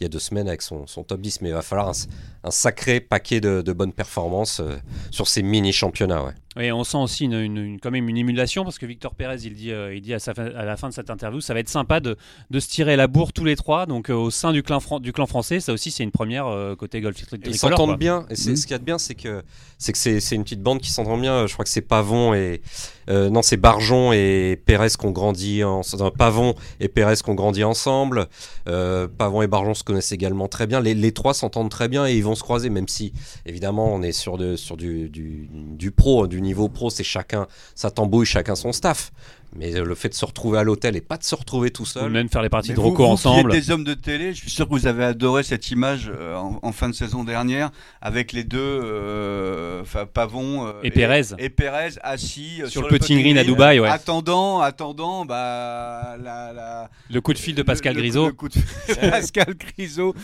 y 0.00 0.04
a, 0.04 0.08
deux 0.08 0.18
semaines 0.18 0.48
avec 0.48 0.62
son, 0.62 0.84
top 0.84 1.20
10. 1.20 1.42
Mais 1.42 1.50
il 1.50 1.54
va 1.54 1.62
falloir 1.62 1.92
un, 2.44 2.50
sacré 2.50 3.00
paquet 3.00 3.40
de, 3.40 3.62
de 3.62 3.72
bonnes 3.72 3.92
performances 3.92 4.60
euh, 4.60 4.76
sur 5.10 5.28
ces 5.28 5.42
mini 5.42 5.72
championnats. 5.72 6.24
Ouais. 6.24 6.32
Et 6.58 6.72
on 6.72 6.82
sent 6.82 6.96
aussi 6.96 7.26
une, 7.26 7.34
une- 7.34 7.56
une- 7.58 7.78
quand 7.80 7.92
même 7.92 8.08
une 8.08 8.16
émulation 8.16 8.64
parce 8.64 8.76
que 8.76 8.84
Victor 8.84 9.14
Pérez, 9.14 9.36
il 9.44 9.54
dit, 9.54 9.70
euh, 9.70 9.94
il 9.94 10.00
dit 10.00 10.12
à, 10.14 10.18
sa 10.18 10.34
fin- 10.34 10.46
à 10.46 10.64
la 10.64 10.76
fin 10.76 10.88
de 10.88 10.92
cette 10.94 11.08
interview, 11.08 11.40
ça 11.40 11.54
va 11.54 11.60
être 11.60 11.68
sympa 11.68 12.00
de, 12.00 12.16
de 12.50 12.58
se 12.58 12.68
tirer 12.68 12.96
la 12.96 13.06
bourre 13.06 13.32
tous 13.32 13.44
les 13.44 13.54
trois. 13.54 13.86
Donc 13.86 14.10
euh, 14.10 14.14
au 14.14 14.30
sein 14.32 14.52
du 14.52 14.64
clan, 14.64 14.80
fran- 14.80 14.98
du 14.98 15.12
clan 15.12 15.26
français, 15.26 15.60
ça 15.60 15.72
aussi 15.72 15.92
c'est 15.92 16.02
une 16.02 16.10
première 16.10 16.48
euh, 16.48 16.74
côté 16.74 17.00
golf 17.00 17.16
Ils 17.46 17.56
s'entendent 17.56 17.98
bien. 17.98 18.26
Et 18.30 18.32
Mhm. 18.32 18.56
ce 18.56 18.62
qu'il 18.62 18.72
y 18.72 18.74
a 18.74 18.78
de 18.78 18.84
bien, 18.84 18.98
c'est 18.98 19.14
que 19.14 19.44
c'est 19.78 19.92
que 19.92 19.98
c'est, 19.98 20.18
c'est 20.18 20.34
une 20.34 20.42
petite 20.42 20.60
bande 20.62 20.80
qui 20.80 20.90
s'entend 20.90 21.16
bien. 21.18 21.46
Je 21.46 21.52
crois 21.52 21.64
que 21.64 21.70
c'est 21.70 21.82
Pavon 21.82 22.34
et 22.34 22.62
euh, 23.10 23.28
non, 23.28 23.42
c'est 23.42 23.56
Barjon 23.56 24.12
et 24.12 24.60
Pérez 24.64 24.88
qui 24.98 25.04
ont 25.04 25.10
grandi 25.10 25.64
en 25.64 25.82
non, 25.98 26.10
Pavon 26.10 26.54
et 26.78 26.88
Pérez 26.88 27.16
qui 27.16 27.28
ont 27.28 27.34
grandi 27.34 27.64
ensemble. 27.64 28.28
Euh, 28.68 29.08
Pavon 29.08 29.42
et 29.42 29.48
Barjon 29.48 29.74
se 29.74 29.82
connaissent 29.82 30.12
également 30.12 30.48
très 30.48 30.66
bien. 30.66 30.80
Les, 30.80 31.12
trois 31.12 31.34
s'entendent 31.34 31.70
très 31.70 31.88
bien 31.88 32.06
et 32.06 32.14
ils 32.14 32.22
vont 32.22 32.36
se 32.36 32.42
croiser, 32.42 32.70
même 32.70 32.86
si 32.86 33.12
évidemment 33.46 33.92
on 33.92 34.02
est 34.02 34.12
sur 34.12 34.38
de, 34.38 34.54
sur 34.54 34.76
du, 34.76 35.08
du, 35.08 35.48
du 35.50 35.90
pro, 35.90 36.28
du 36.28 36.40
niveau 36.40 36.68
pro. 36.68 36.88
C'est 36.88 37.04
chacun 37.04 37.46
sa 37.74 37.90
tambouille, 37.90 38.26
chacun 38.26 38.54
son 38.54 38.72
staff. 38.72 39.10
Mais 39.56 39.74
euh, 39.74 39.84
le 39.84 39.94
fait 39.96 40.08
de 40.10 40.14
se 40.14 40.24
retrouver 40.24 40.58
à 40.60 40.62
l'hôtel 40.62 40.94
et 40.96 41.00
pas 41.00 41.16
de 41.16 41.24
se 41.24 41.34
retrouver 41.34 41.72
tout 41.72 41.82
Ou 41.82 41.86
seul. 41.86 42.10
même 42.12 42.28
faire 42.28 42.40
les 42.42 42.48
parties 42.48 42.68
Mais 42.70 42.76
de 42.76 42.80
vous- 42.80 42.90
Rocco 42.90 43.02
vous 43.02 43.08
qui 43.08 43.12
ensemble. 43.12 43.52
êtes 43.52 43.60
des 43.60 43.70
hommes 43.72 43.82
de 43.82 43.94
télé, 43.94 44.32
je 44.32 44.38
suis 44.42 44.50
sûr 44.50 44.66
que 44.66 44.70
vous 44.70 44.86
avez 44.86 45.02
adoré 45.04 45.42
cette 45.42 45.70
image 45.72 46.08
euh, 46.14 46.36
en, 46.36 46.60
en 46.62 46.72
fin 46.72 46.88
de 46.88 46.94
saison 46.94 47.24
dernière 47.24 47.70
avec 48.00 48.32
les 48.32 48.44
deux, 48.44 48.58
euh, 48.60 49.82
enfin 49.82 50.06
Pavon 50.06 50.66
euh, 50.68 50.72
Et 50.84 50.90
Pérez. 50.92 51.22
et 51.38 51.50
Pérez 51.50 51.90
assis 52.02 52.62
euh, 52.62 52.68
Sur 52.68 52.82
le 52.82 52.88
putting 52.88 53.18
green 53.20 53.38
à 53.38 53.44
Dubaï, 53.44 53.80
ouais. 53.80 53.88
attendant, 53.88 54.60
attendant, 54.60 55.24
bah 55.24 56.16
la, 56.22 56.52
la- 56.52 56.90
Le 57.10 57.20
coup 57.20 57.32
de 57.32 57.38
fil 57.38 57.54
de 57.56 57.62
Pascal 57.62 57.94
le- 57.94 58.00
Grisot. 58.02 58.26
le 58.28 58.32
coup 58.32 58.48
de 58.48 58.54
Pascal 59.10 59.54
Grisot. 59.54 60.14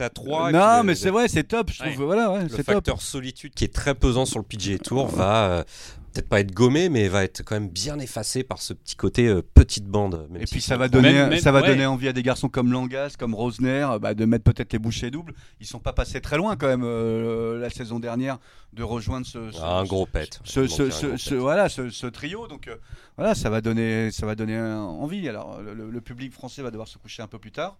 À 0.00 0.08
trois. 0.10 0.50
et 0.50 0.52
non, 0.52 0.58
puis 0.58 0.76
le- 0.78 0.82
mais 0.84 0.94
c'est 0.94 1.10
vrai, 1.10 1.28
c'est 1.28 1.44
top. 1.44 1.70
Je 1.70 1.78
trouve, 1.78 1.88
Ouais. 1.90 2.04
voilà, 2.04 2.30
ouais, 2.32 2.42
le 2.42 2.48
c'est 2.48 2.56
top. 2.64 2.74
facteur 2.74 3.02
solitude 3.02 3.52
qui 3.54 3.64
est 3.64 3.72
très 3.72 3.94
pesant 3.94 4.24
sur 4.24 4.38
le 4.38 4.44
PGA 4.44 4.78
Tour 4.78 5.06
va 5.06 5.44
euh, 5.44 5.64
peut-être 6.12 6.28
pas 6.28 6.40
être 6.40 6.52
gommé, 6.52 6.88
mais 6.88 7.08
va 7.08 7.24
être 7.24 7.42
quand 7.44 7.54
même 7.54 7.68
bien 7.68 7.98
effacé 7.98 8.44
par 8.44 8.60
ce 8.60 8.72
petit 8.74 8.96
côté 8.96 9.26
euh, 9.28 9.42
petite 9.54 9.86
bande. 9.86 10.26
même 10.30 10.42
Et 10.42 10.46
si 10.46 10.52
puis 10.54 10.60
ça 10.60 10.76
va 10.76 10.88
donner, 10.88 11.12
Même- 11.12 11.30
même- 11.30 11.40
ça 11.40 11.52
va 11.52 11.60
ouais. 11.62 11.68
donner 11.68 11.86
envie 11.86 12.08
à 12.08 12.12
des 12.12 12.22
garçons 12.22 12.48
comme 12.48 12.70
Langas, 12.72 13.14
comme 13.18 13.34
Rosner, 13.34 13.86
euh, 13.90 13.98
bah, 13.98 14.14
de 14.14 14.24
mettre 14.24 14.44
peut-être 14.44 14.72
les 14.72 14.78
bouchées 14.78 15.10
doubles. 15.10 15.34
Ils 15.60 15.66
sont 15.66 15.78
pas 15.78 15.92
passés 15.92 16.20
très 16.20 16.36
loin 16.36 16.56
quand 16.56 16.66
même 16.68 16.84
euh, 16.84 17.58
la 17.58 17.70
saison 17.70 17.98
dernière 17.98 18.38
de 18.72 18.82
rejoindre 18.82 19.26
ce, 19.26 19.50
ce- 19.50 19.58
Ah, 19.62 19.78
un 19.78 19.84
gros 19.84 20.06
pet. 20.06 20.40
ce, 20.44 21.34
voilà, 21.34 21.68
ce, 21.68 21.90
ce 21.90 22.06
trio. 22.06 22.46
Donc 22.46 22.68
euh, 22.68 22.76
voilà, 23.16 23.34
ça 23.34 23.50
va 23.50 23.60
donner, 23.60 24.10
ça 24.10 24.26
va 24.26 24.34
donner 24.34 24.60
envie. 24.60 25.28
Alors 25.28 25.60
le 25.62 26.00
public 26.00 26.32
français 26.32 26.62
va 26.62 26.70
devoir 26.70 26.88
se 26.88 26.98
coucher 26.98 27.22
un 27.22 27.26
peu 27.28 27.38
plus 27.38 27.52
tard. 27.52 27.76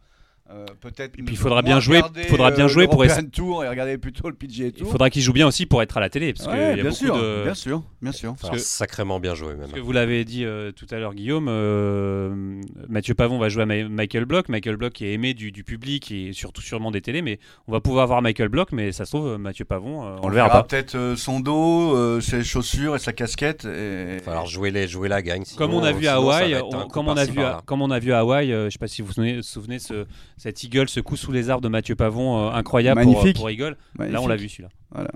Euh, 0.51 0.67
peut-être. 0.81 1.19
Et 1.19 1.23
puis, 1.23 1.35
il 1.35 1.39
faudra 1.39 1.63
bien 1.63 1.81
jouer- 1.81 2.03
faudra 2.29 2.51
bien 2.51 2.67
jouer 2.69 2.87
pour 2.87 3.03
l'European 3.05 3.27
Tour 3.33 3.65
et 3.65 3.69
regarder 3.69 3.97
plutôt 3.97 4.29
le 4.29 4.35
PGA 4.35 4.67
Il 4.67 4.73
Tour. 4.73 4.91
faudra 4.91 5.09
qu'il 5.09 5.23
joue 5.23 5.33
bien 5.33 5.47
aussi 5.47 5.65
pour 5.67 5.81
être 5.83 5.97
à 5.97 6.01
la 6.01 6.11
télé. 6.11 6.35
Parce 6.35 6.47
Ouais, 6.47 6.53
qu'il 6.53 6.61
y 6.63 6.65
a 6.65 6.75
bien 6.75 6.85
beaucoup 6.85 6.95
sûr, 6.97 7.17
de. 7.17 7.45
bien 7.45 7.55
sûr, 7.55 7.83
bien 8.03 8.13
sûr. 8.13 8.33
Enfin, 8.33 8.59
sacrément 8.59 9.19
bien 9.21 9.35
joué 9.35 9.51
même. 9.51 9.61
Parce 9.61 9.73
que 9.73 9.81
vous 9.81 9.93
l'avez 9.93 10.25
dit 10.25 10.45
euh, 10.45 10.71
tout 10.73 10.87
à 10.91 10.99
l'heure, 10.99 11.15
Guillaume, 11.15 11.47
euh, 11.49 12.61
Mathieu 12.89 13.15
Pavon 13.15 13.39
va 13.39 13.49
jouer 13.49 13.63
à 13.63 13.67
Ma- 13.67 13.89
Michael 13.89 14.25
Block. 14.25 14.49
Michael 14.49 14.77
Block 14.77 14.93
qui 14.93 15.07
est 15.07 15.13
aimé 15.13 15.33
du, 15.33 15.53
du 15.53 15.65
public 15.65 16.11
et 16.11 16.33
surtout 16.33 16.61
sûrement 16.61 16.91
des 16.91 17.01
télés, 17.01 17.23
mais 17.23 17.39
on 17.69 17.73
va 17.73 17.81
pouvoir 17.81 18.07
voir 18.07 18.21
Michael 18.21 18.49
Block, 18.49 18.73
mais 18.73 18.93
ça 18.93 19.05
se 19.07 19.13
trouve, 19.17 19.39
Mathieu 19.39 19.65
Pavon, 19.65 20.05
euh, 20.05 20.17
on, 20.23 20.29
le 20.29 20.35
verra 20.35 20.51
pas. 20.51 20.63
Peut-être 20.65 20.97
euh, 20.97 21.17
son 21.17 21.41
dos, 21.41 21.97
euh, 21.97 22.21
ses 22.21 22.43
chaussures 22.45 22.95
et 22.97 22.99
sa 22.99 23.13
casquette. 23.13 23.65
Et... 23.65 24.15
Il 24.15 24.19
va 24.19 24.23
falloir 24.25 24.47
jouer, 24.47 24.71
les, 24.71 24.87
jouer 24.89 25.09
la 25.09 25.23
gagne. 25.23 25.45
Comme 25.57 25.73
on 25.73 25.83
a 25.83 25.93
vu 25.93 26.07
à 26.09 26.17
Hawaï, 26.17 26.57
on- 26.63 26.89
comme, 26.89 27.09
on 27.09 27.17
a 27.17 27.25
vu 27.25 27.39
à, 27.41 27.43
par-là. 27.43 27.63
comme 27.65 27.81
on 27.81 27.91
a 27.91 27.99
vu 27.99 28.13
à 28.13 28.19
Hawaï, 28.19 28.49
je 28.51 28.69
sais 28.71 28.79
pas 28.79 28.89
si 28.89 29.03
vous 29.03 29.09
vous 29.09 29.15
souvenez, 29.15 29.37
vous 29.37 29.43
souvenez 29.43 29.79
ce, 29.79 30.05
cet 30.37 30.63
Eagle, 30.65 30.89
ce 30.89 31.01
coup 31.01 31.17
sous 31.17 31.33
les 31.33 31.51
arbres 31.51 31.63
de 31.63 31.69
Mathieu 31.69 31.95
Pavon, 31.97 32.39
euh, 32.49 32.53
incroyable 32.53 33.03
pour, 33.03 33.13
Magnifique. 33.13 33.37
pour 33.37 33.51
Eagle. 33.51 33.77
Magnifique. 33.99 34.15
Là, 34.15 34.23
on 34.23 34.27
l'a 34.27 34.37
vu 34.37 34.49
celui-là. 34.49 34.69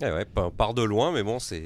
Eh 0.03 0.05
ouais, 0.11 0.25
pa- 0.25 0.51
part 0.51 0.73
de 0.75 0.83
loin, 0.83 1.13
mais 1.13 1.23
bon, 1.23 1.39
c'est, 1.39 1.63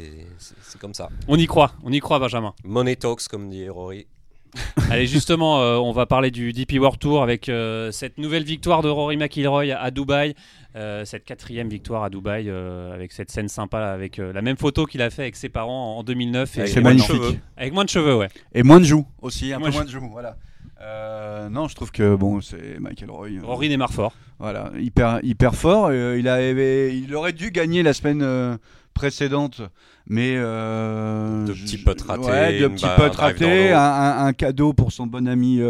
comme 0.81 0.95
ça. 0.95 1.09
On 1.29 1.37
y 1.39 1.47
croit, 1.47 1.73
on 1.85 1.93
y 1.93 2.01
croit, 2.01 2.19
Benjamin. 2.19 2.55
Money 2.65 2.97
talks, 2.97 3.29
comme 3.29 3.49
dit 3.51 3.69
Rory. 3.69 4.07
Allez, 4.91 5.07
justement, 5.07 5.61
euh, 5.61 5.77
on 5.77 5.93
va 5.93 6.07
parler 6.07 6.33
du 6.33 6.53
DP 6.53 6.81
World 6.81 6.99
Tour 6.99 7.23
avec 7.23 7.49
euh, 7.49 7.93
cette 7.93 8.19
nouvelle 8.19 8.43
victoire 8.43 8.83
de 8.83 8.89
Rory 8.89 9.17
McIlroy 9.17 9.71
à 9.73 9.91
Dubaï. 9.93 10.35
Euh, 10.75 11.05
cette 11.05 11.25
quatrième 11.25 11.69
victoire 11.69 12.03
à 12.03 12.11
Dubaï 12.11 12.49
euh, 12.49 12.93
avec 12.93 13.13
cette 13.13 13.31
scène 13.31 13.47
sympa 13.49 13.79
avec 13.79 14.19
euh, 14.19 14.33
la 14.33 14.43
même 14.43 14.57
photo 14.57 14.87
qu'il 14.87 15.03
a 15.03 15.11
fait 15.11 15.23
avec 15.23 15.37
ses 15.37 15.49
parents 15.49 15.97
en 15.99 16.03
2009 16.03 16.57
et 16.57 16.61
Avec 16.63 16.73
C'est 16.73 16.81
moins 16.81 16.95
de 16.95 16.99
magnifique. 16.99 17.17
cheveux. 17.23 17.39
avec 17.57 17.73
moins 17.73 17.85
de 17.85 17.89
cheveux 17.91 18.17
ouais 18.17 18.29
Et 18.55 18.63
moins 18.65 18.81
de 18.81 18.85
joues 18.85 19.07
aussi, 19.23 19.53
un 19.53 19.59
Moins 19.61 19.69
peu 19.71 19.75
moins 19.77 19.85
de 19.85 19.91
joues. 19.91 20.09
Voilà. 20.11 20.37
Euh, 20.83 21.49
non, 21.51 21.69
je 21.69 21.75
trouve 21.75 21.91
que 21.93 22.15
bon, 22.15 22.41
c'est 22.41 22.79
Michael 22.81 23.11
Roy. 23.11 23.29
euh, 23.29 23.41
Rory 23.43 23.69
démarre 23.69 23.93
fort 23.93 24.15
Voilà, 24.39 24.71
hyper, 24.79 25.21
hyper 25.23 25.55
fort. 25.55 25.89
Euh, 25.91 26.17
il, 26.19 26.27
avait, 26.29 26.97
il 26.97 27.15
aurait 27.15 27.33
dû 27.35 27.51
gagner 27.51 27.83
la 27.83 27.93
semaine 27.93 28.23
euh, 28.23 28.57
précédente, 28.95 29.61
mais. 30.07 30.35
je- 30.35 31.53
petits 31.65 31.79
putts 31.79 32.01
ratés, 32.03 32.23
Ouais, 32.25 32.59
une 32.61 32.71
petits 32.71 32.85
drive 32.85 33.11
dans 33.13 33.17
ratés, 33.19 33.73
un, 33.73 33.79
un- 33.81 34.25
un 34.27 34.33
cadeau 34.33 34.73
pour 34.73 34.93
son 34.93 35.07
bon 35.07 35.29
ami 35.29 35.61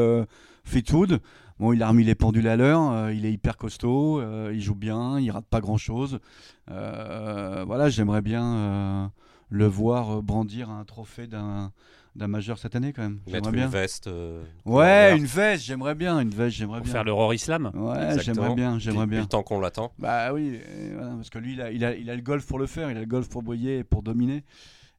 Fleetwood. 0.65 1.21
Bon, 1.59 1.73
il 1.75 1.83
a 1.83 1.89
remis 1.89 2.05
les 2.05 2.15
pendules 2.15 2.49
à 2.49 2.57
l'heure, 2.57 3.11
il 3.11 3.27
est 3.27 3.33
hyper 3.33 3.57
costaud, 3.59 4.23
il 4.51 4.63
joue 4.63 4.75
bien, 4.75 5.19
il 5.21 5.31
rate 5.31 5.45
pas 5.51 5.61
grand 5.61 5.77
chose. 5.77 6.21
voilà, 6.69 7.89
j'aimerais 7.89 8.23
bien 8.23 9.11
le 9.51 9.67
voir 9.67 10.23
brandir 10.23 10.71
un 10.71 10.85
trophée 10.85 11.27
d'un 11.27 11.73
d'un 12.17 12.27
majeur 12.29 12.59
cette 12.59 12.75
année 12.75 12.93
quand 12.93 13.03
même. 13.03 13.21
Mettre 13.27 13.31
J'aimerais 13.33 13.51
une 13.51 13.57
bien. 13.57 13.69
veste. 13.69 14.07
euh, 14.09 14.43
Ouais, 14.65 15.17
une 15.17 15.25
veste, 15.27 15.65
j'aimerais 15.65 15.95
bien, 15.95 16.19
une 16.21 16.31
veste, 16.31 16.57
j'aimerais 16.57 16.79
pour 16.79 16.85
bien. 16.85 16.93
faire 16.93 17.05
le 17.05 17.13
Rory 17.13 17.39
Slam. 17.39 17.71
Ouais, 17.75 18.19
j'aimerais 18.23 18.55
bien, 18.55 18.79
j'aimerais 18.79 19.05
Depuis 19.07 19.11
bien. 19.17 19.21
le 19.23 19.27
temps 19.27 19.43
qu'on 19.43 19.61
l'attend. 19.61 19.93
Bah 19.99 20.33
oui, 20.33 20.59
voilà, 20.95 21.15
parce 21.17 21.31
que 21.31 21.39
lui, 21.39 21.53
il 21.55 21.63
a, 21.63 21.71
il, 21.71 21.85
a, 21.85 21.95
il 21.95 22.11
a 22.11 22.17
le 22.17 22.23
golf 22.23 22.45
pour 22.47 22.59
le 22.59 22.67
faire, 22.67 22.91
il 22.91 22.97
a 22.97 23.01
le 23.01 23.07
golf 23.07 23.29
pour 23.29 23.43
briller 23.43 23.79
et 23.79 23.85
pour 23.85 24.03
dominer. 24.03 24.45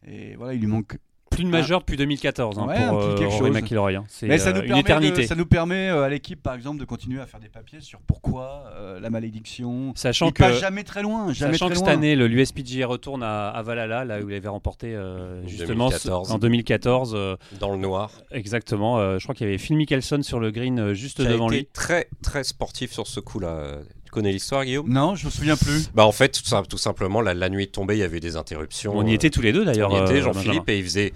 Et 0.08 0.36
voilà, 0.36 0.54
il 0.54 0.60
lui 0.62 0.68
manque. 0.68 0.98
Plus 1.42 1.52
de 1.52 1.52
majeur 1.52 1.80
depuis 1.82 1.98
2014 1.98 2.60
hein, 2.60 2.68
Ouais, 2.68 2.88
pour 2.88 3.00
euh, 3.00 3.16
quelque 3.18 3.30
Rory 3.32 3.48
chose. 3.54 3.62
McIlroy. 3.62 3.92
hein. 3.96 4.04
C'est 4.08 4.28
Mais 4.28 4.38
ça 4.38 4.50
euh, 4.50 4.54
nous, 4.54 4.60
une 4.62 4.68
permet 4.68 4.80
éternité. 4.82 5.22
de- 5.24 5.28
ça 5.28 5.36
nous 5.36 5.46
permet 5.46 5.90
euh, 5.90 6.04
à 6.04 6.10
l'équipe, 6.10 6.42
par 6.42 6.54
exemple, 6.56 6.80
de 6.80 6.86
continuer 6.86 7.20
à 7.22 7.26
faire 7.26 7.40
des 7.40 7.50
papiers 7.50 7.82
sur 7.82 8.00
pourquoi 8.02 8.66
euh, 8.76 9.00
la 9.00 9.10
malédiction. 9.10 9.94
Sachant 9.96 10.28
il 10.28 10.34
que 10.34 10.44
passe 10.44 10.60
jamais 10.60 10.84
très 10.84 11.02
loin, 11.02 11.32
jamais 11.34 11.54
Sachant 11.54 11.66
très 11.68 11.74
que 11.74 11.78
cette 11.80 11.88
loin. 11.88 11.94
année, 11.96 12.16
le 12.16 12.28
l'USPGA 12.28 12.86
retourne 12.88 13.24
à, 13.24 13.50
à 13.50 13.62
Valhalla, 13.62 14.06
là 14.06 14.20
où 14.22 14.30
il 14.30 14.36
avait 14.36 14.48
remporté 14.48 14.94
euh, 14.96 15.44
En 15.44 15.48
justement 15.48 15.90
2014. 15.90 16.32
en 16.32 16.38
2014. 16.40 17.14
euh, 17.16 17.36
Dans 17.60 17.72
le 17.72 17.78
noir. 17.78 18.12
exactement. 18.32 19.00
euh, 19.00 19.18
je 19.20 19.24
crois 19.24 19.36
qu'il 19.36 19.46
y 19.48 19.50
avait 19.50 19.58
Phil 19.58 19.76
Mickelson 19.78 20.22
sur 20.24 20.40
le 20.40 20.52
green 20.52 20.80
euh, 20.80 20.94
juste 20.94 21.18
Qui 21.22 21.28
a 21.28 21.32
devant 21.32 21.48
été 21.50 21.58
lui. 21.58 21.68
très, 21.74 22.08
très 22.22 22.44
sportif 22.44 22.92
sur 22.92 23.08
ce 23.08 23.20
coup-là. 23.20 23.78
Connais 24.12 24.32
l'histoire, 24.32 24.66
Guillaume? 24.66 24.90
Non, 24.90 25.16
je 25.16 25.26
me 25.26 25.32
souviens 25.32 25.56
plus. 25.56 25.90
Bah 25.94 26.06
en 26.06 26.12
fait, 26.12 26.42
tout, 26.70 26.78
simplement, 26.78 27.22
la, 27.22 27.34
la 27.34 27.50
nuit 27.50 27.64
est 27.64 27.72
tombée, 27.72 27.96
il 27.96 28.00
y 28.00 28.04
avait 28.04 28.20
des 28.20 28.36
interruptions. 28.36 28.94
On 28.96 29.06
y 29.06 29.12
euh, 29.12 29.16
était 29.16 29.30
tous 29.30 29.42
les 29.42 29.54
deux 29.54 29.64
d'ailleurs. 29.66 29.90
On 29.92 30.00
y 30.00 30.04
était, 30.04 30.20
euh, 30.20 30.22
Jean-Philippe, 30.24 30.68
et 30.70 30.78
il 30.80 30.84
faisait, 30.84 31.14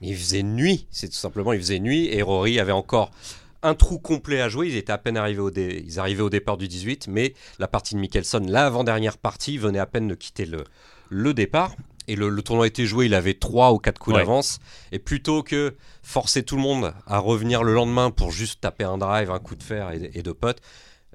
il 0.00 0.16
faisait 0.16 0.42
nuit. 0.44 0.86
C'est 0.90 1.08
tout 1.08 1.14
simplement, 1.16 1.52
il 1.52 1.58
faisait 1.60 1.80
nuit. 1.80 2.06
Et 2.12 2.22
Rory 2.22 2.60
avait 2.60 2.72
encore 2.72 3.10
un 3.62 3.74
trou 3.74 3.98
complet 3.98 4.40
à 4.40 4.48
jouer. 4.48 4.68
Ils 4.68 4.76
étaient 4.76 4.92
à 4.92 4.98
peine 4.98 5.16
arrivés 5.16 5.40
au, 5.40 5.50
dé- 5.50 5.82
ils 5.84 5.98
arrivaient 5.98 6.22
au 6.22 6.30
départ 6.30 6.56
du 6.56 6.68
18, 6.68 7.08
mais 7.08 7.34
la 7.58 7.66
partie 7.66 7.94
de 7.96 8.00
Mickelson, 8.00 8.42
l'avant-dernière 8.48 9.18
partie, 9.18 9.58
venait 9.58 9.80
à 9.80 9.86
peine 9.86 10.06
de 10.06 10.14
quitter 10.14 10.46
le, 10.46 10.62
le 11.10 11.34
départ. 11.34 11.74
Et 12.08 12.14
le, 12.14 12.28
le 12.28 12.40
tournoi 12.42 12.68
était 12.68 12.86
joué, 12.86 13.06
il 13.06 13.14
avait 13.14 13.34
trois 13.34 13.72
ou 13.72 13.78
quatre 13.78 13.98
coups 13.98 14.14
Ouais. 14.14 14.22
d'avance. 14.22 14.60
Et 14.92 15.00
plutôt 15.00 15.42
que 15.42 15.74
forcer 16.04 16.44
tout 16.44 16.54
le 16.54 16.62
monde 16.62 16.94
à 17.08 17.18
revenir 17.18 17.64
le 17.64 17.74
lendemain 17.74 18.12
pour 18.12 18.30
juste 18.30 18.60
taper 18.60 18.84
un 18.84 18.98
drive, 18.98 19.32
un 19.32 19.40
coup 19.40 19.56
de 19.56 19.62
fer 19.64 19.90
et, 19.90 20.12
et 20.14 20.22
de 20.22 20.30
potes, 20.30 20.60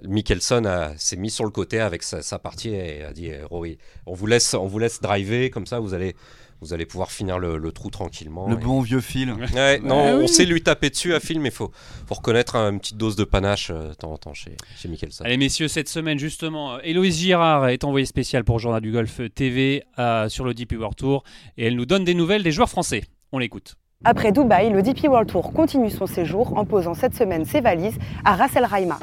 Mickelson 0.07 0.93
s'est 0.97 1.17
mis 1.17 1.29
sur 1.29 1.43
le 1.43 1.51
côté 1.51 1.79
avec 1.79 2.03
sa, 2.03 2.39
partie 2.39 2.69
et 2.69 3.03
a 3.03 3.13
dit 3.13 3.27
eh, 3.27 3.43
Rory, 3.43 3.77
on 4.05 4.13
vous 4.13 4.27
laisse, 4.27 4.53
on 4.53 4.67
vous 4.67 4.79
laisse 4.79 5.01
driver 5.01 5.49
comme 5.49 5.65
ça, 5.65 5.79
vous 5.79 5.93
allez, 5.93 6.15
vous 6.61 6.73
allez 6.73 6.85
pouvoir 6.85 7.11
finir 7.11 7.39
le, 7.39 7.71
trou 7.71 7.89
tranquillement. 7.89 8.47
Le 8.47 8.55
bon 8.55 8.81
vieux 8.81 9.01
fil. 9.01 9.33
non, 9.83 10.21
on 10.21 10.27
sait 10.27 10.45
lui 10.45 10.61
taper 10.61 10.89
dessus 10.89 11.13
à 11.13 11.19
fil, 11.19 11.39
mais 11.39 11.49
il 11.49 11.55
faut, 11.55 11.71
faut 12.07 12.15
reconnaître 12.15 12.55
une 12.55 12.79
petite 12.79 12.97
dose 12.97 13.15
de 13.15 13.23
panache 13.23 13.71
euh, 13.71 13.89
de 13.89 13.93
temps 13.93 14.11
en 14.11 14.17
temps 14.17 14.33
chez, 14.33 14.55
chez 14.77 14.87
Mickelson. 14.87 15.23
Allez 15.23 15.37
messieurs, 15.37 15.67
cette 15.67 15.89
semaine 15.89 16.19
justement, 16.19 16.75
euh, 16.75 16.79
Héloïse 16.83 17.17
Girard 17.19 17.69
est 17.69 17.83
envoyée 17.83 18.05
spéciale 18.05 18.43
pour 18.43 18.59
Journal 18.59 18.81
du 18.81 18.91
Golf 18.91 19.21
TV 19.33 19.83
sur 20.29 20.45
le 20.45 20.53
DP 20.53 20.73
World 20.73 20.95
Tour 20.95 21.23
et 21.57 21.67
elle 21.67 21.75
nous 21.75 21.85
donne 21.85 22.03
des 22.03 22.13
nouvelles 22.13 22.43
des 22.43 22.51
joueurs 22.51 22.69
français. 22.69 23.03
On 23.31 23.39
l'écoute. 23.39 23.75
Après 24.03 24.31
Dubaï, 24.31 24.71
le 24.71 24.81
DP 24.81 25.03
World 25.03 25.29
Tour 25.29 25.53
continue 25.53 25.91
son 25.91 26.07
séjour 26.07 26.57
en 26.57 26.65
posant 26.65 26.95
cette 26.95 27.13
semaine 27.13 27.45
ses 27.45 27.61
valises 27.61 27.97
à 28.25 28.35
Ras 28.35 28.49
El 28.55 28.67
Khaimah. 28.67 28.99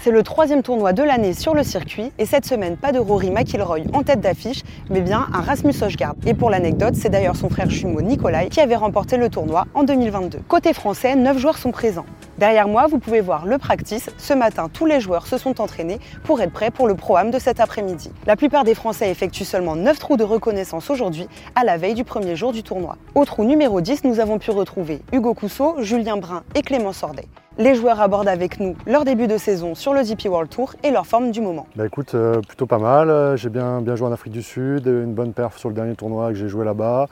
C'est 0.00 0.12
le 0.12 0.22
troisième 0.22 0.62
tournoi 0.62 0.92
de 0.92 1.02
l'année 1.02 1.34
sur 1.34 1.54
le 1.54 1.64
circuit 1.64 2.12
et 2.18 2.24
cette 2.24 2.46
semaine, 2.46 2.76
pas 2.76 2.92
de 2.92 3.00
Rory 3.00 3.32
McIlroy 3.32 3.80
en 3.92 4.04
tête 4.04 4.20
d'affiche, 4.20 4.62
mais 4.90 5.00
bien 5.00 5.26
un 5.32 5.40
Rasmus 5.40 5.74
Højgaard. 5.82 6.14
Et 6.24 6.34
pour 6.34 6.50
l'anecdote, 6.50 6.94
c'est 6.94 7.08
d'ailleurs 7.08 7.34
son 7.34 7.50
frère 7.50 7.68
jumeau 7.68 8.00
Nikolai 8.00 8.48
qui 8.48 8.60
avait 8.60 8.76
remporté 8.76 9.16
le 9.16 9.28
tournoi 9.28 9.66
en 9.74 9.82
2022. 9.82 10.38
Côté 10.46 10.72
français, 10.72 11.16
9 11.16 11.38
joueurs 11.38 11.58
sont 11.58 11.72
présents. 11.72 12.06
Derrière 12.38 12.68
moi, 12.68 12.86
vous 12.86 13.00
pouvez 13.00 13.20
voir 13.20 13.44
le 13.44 13.58
practice. 13.58 14.08
Ce 14.18 14.32
matin, 14.32 14.68
tous 14.72 14.86
les 14.86 15.00
joueurs 15.00 15.26
se 15.26 15.36
sont 15.36 15.60
entraînés 15.60 15.98
pour 16.22 16.40
être 16.40 16.52
prêts 16.52 16.70
pour 16.70 16.86
le 16.86 16.94
Pro-Am 16.94 17.32
de 17.32 17.40
cet 17.40 17.58
après-midi. 17.58 18.12
La 18.26 18.36
plupart 18.36 18.62
des 18.62 18.76
Français 18.76 19.10
effectuent 19.10 19.44
seulement 19.44 19.74
9 19.74 19.98
trous 19.98 20.16
de 20.16 20.22
reconnaissance 20.22 20.90
aujourd'hui, 20.90 21.26
à 21.56 21.64
la 21.64 21.76
veille 21.76 21.94
du 21.94 22.04
premier 22.04 22.36
jour 22.36 22.52
du 22.52 22.62
tournoi. 22.62 22.96
Au 23.16 23.24
trou 23.24 23.42
numéro 23.42 23.80
10, 23.80 24.04
nous 24.04 24.20
avons 24.20 24.38
pu 24.38 24.52
retrouver 24.52 25.02
Hugo 25.12 25.34
Cousseau, 25.34 25.74
Julien 25.80 26.18
Brun 26.18 26.44
et 26.54 26.62
Clément 26.62 26.92
Sordet. 26.92 27.26
Les 27.60 27.74
joueurs 27.74 28.00
abordent 28.00 28.28
avec 28.28 28.60
nous 28.60 28.76
leur 28.86 29.04
début 29.04 29.26
de 29.26 29.36
saison 29.36 29.74
sur 29.74 29.92
le 29.92 30.04
DP 30.04 30.26
World 30.26 30.48
Tour 30.48 30.76
et 30.84 30.92
leur 30.92 31.08
forme 31.08 31.32
du 31.32 31.40
moment. 31.40 31.66
Bah 31.74 31.86
écoute, 31.86 32.14
euh, 32.14 32.40
plutôt 32.40 32.66
pas 32.66 32.78
mal. 32.78 33.36
J'ai 33.36 33.48
bien, 33.48 33.80
bien 33.80 33.96
joué 33.96 34.06
en 34.06 34.12
Afrique 34.12 34.32
du 34.32 34.44
Sud, 34.44 34.86
une 34.86 35.12
bonne 35.12 35.32
perf 35.32 35.58
sur 35.58 35.68
le 35.68 35.74
dernier 35.74 35.96
tournoi 35.96 36.28
que 36.28 36.36
j'ai 36.36 36.48
joué 36.48 36.64
là-bas. 36.64 37.08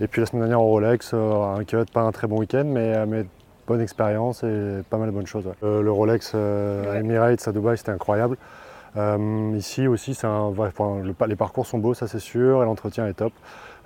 Et 0.00 0.06
puis 0.06 0.22
la 0.22 0.26
semaine 0.26 0.40
dernière 0.40 0.62
au 0.62 0.68
Rolex, 0.68 1.10
euh, 1.12 1.54
un 1.54 1.64
cut, 1.64 1.84
pas 1.92 2.00
un 2.00 2.12
très 2.12 2.26
bon 2.28 2.38
week-end, 2.38 2.64
mais, 2.64 2.96
euh, 2.96 3.04
mais 3.06 3.26
bonne 3.66 3.82
expérience 3.82 4.42
et 4.42 4.80
pas 4.88 4.96
mal 4.96 5.08
de 5.08 5.14
bonnes 5.14 5.26
choses. 5.26 5.44
le 5.62 5.92
Rolex 5.92 6.34
à 6.34 6.98
Emirates 6.98 7.46
à 7.46 7.52
Dubaï, 7.52 7.76
c'était 7.76 7.92
incroyable. 7.92 8.38
ici 9.54 9.86
aussi, 9.86 10.18
un, 10.22 10.50
les 11.26 11.36
parcours 11.36 11.66
sont 11.66 11.78
beaux, 11.78 11.92
ça 11.92 12.08
c'est 12.08 12.20
sûr, 12.20 12.62
et 12.62 12.64
l'entretien 12.64 13.06
est 13.06 13.12
top. 13.12 13.34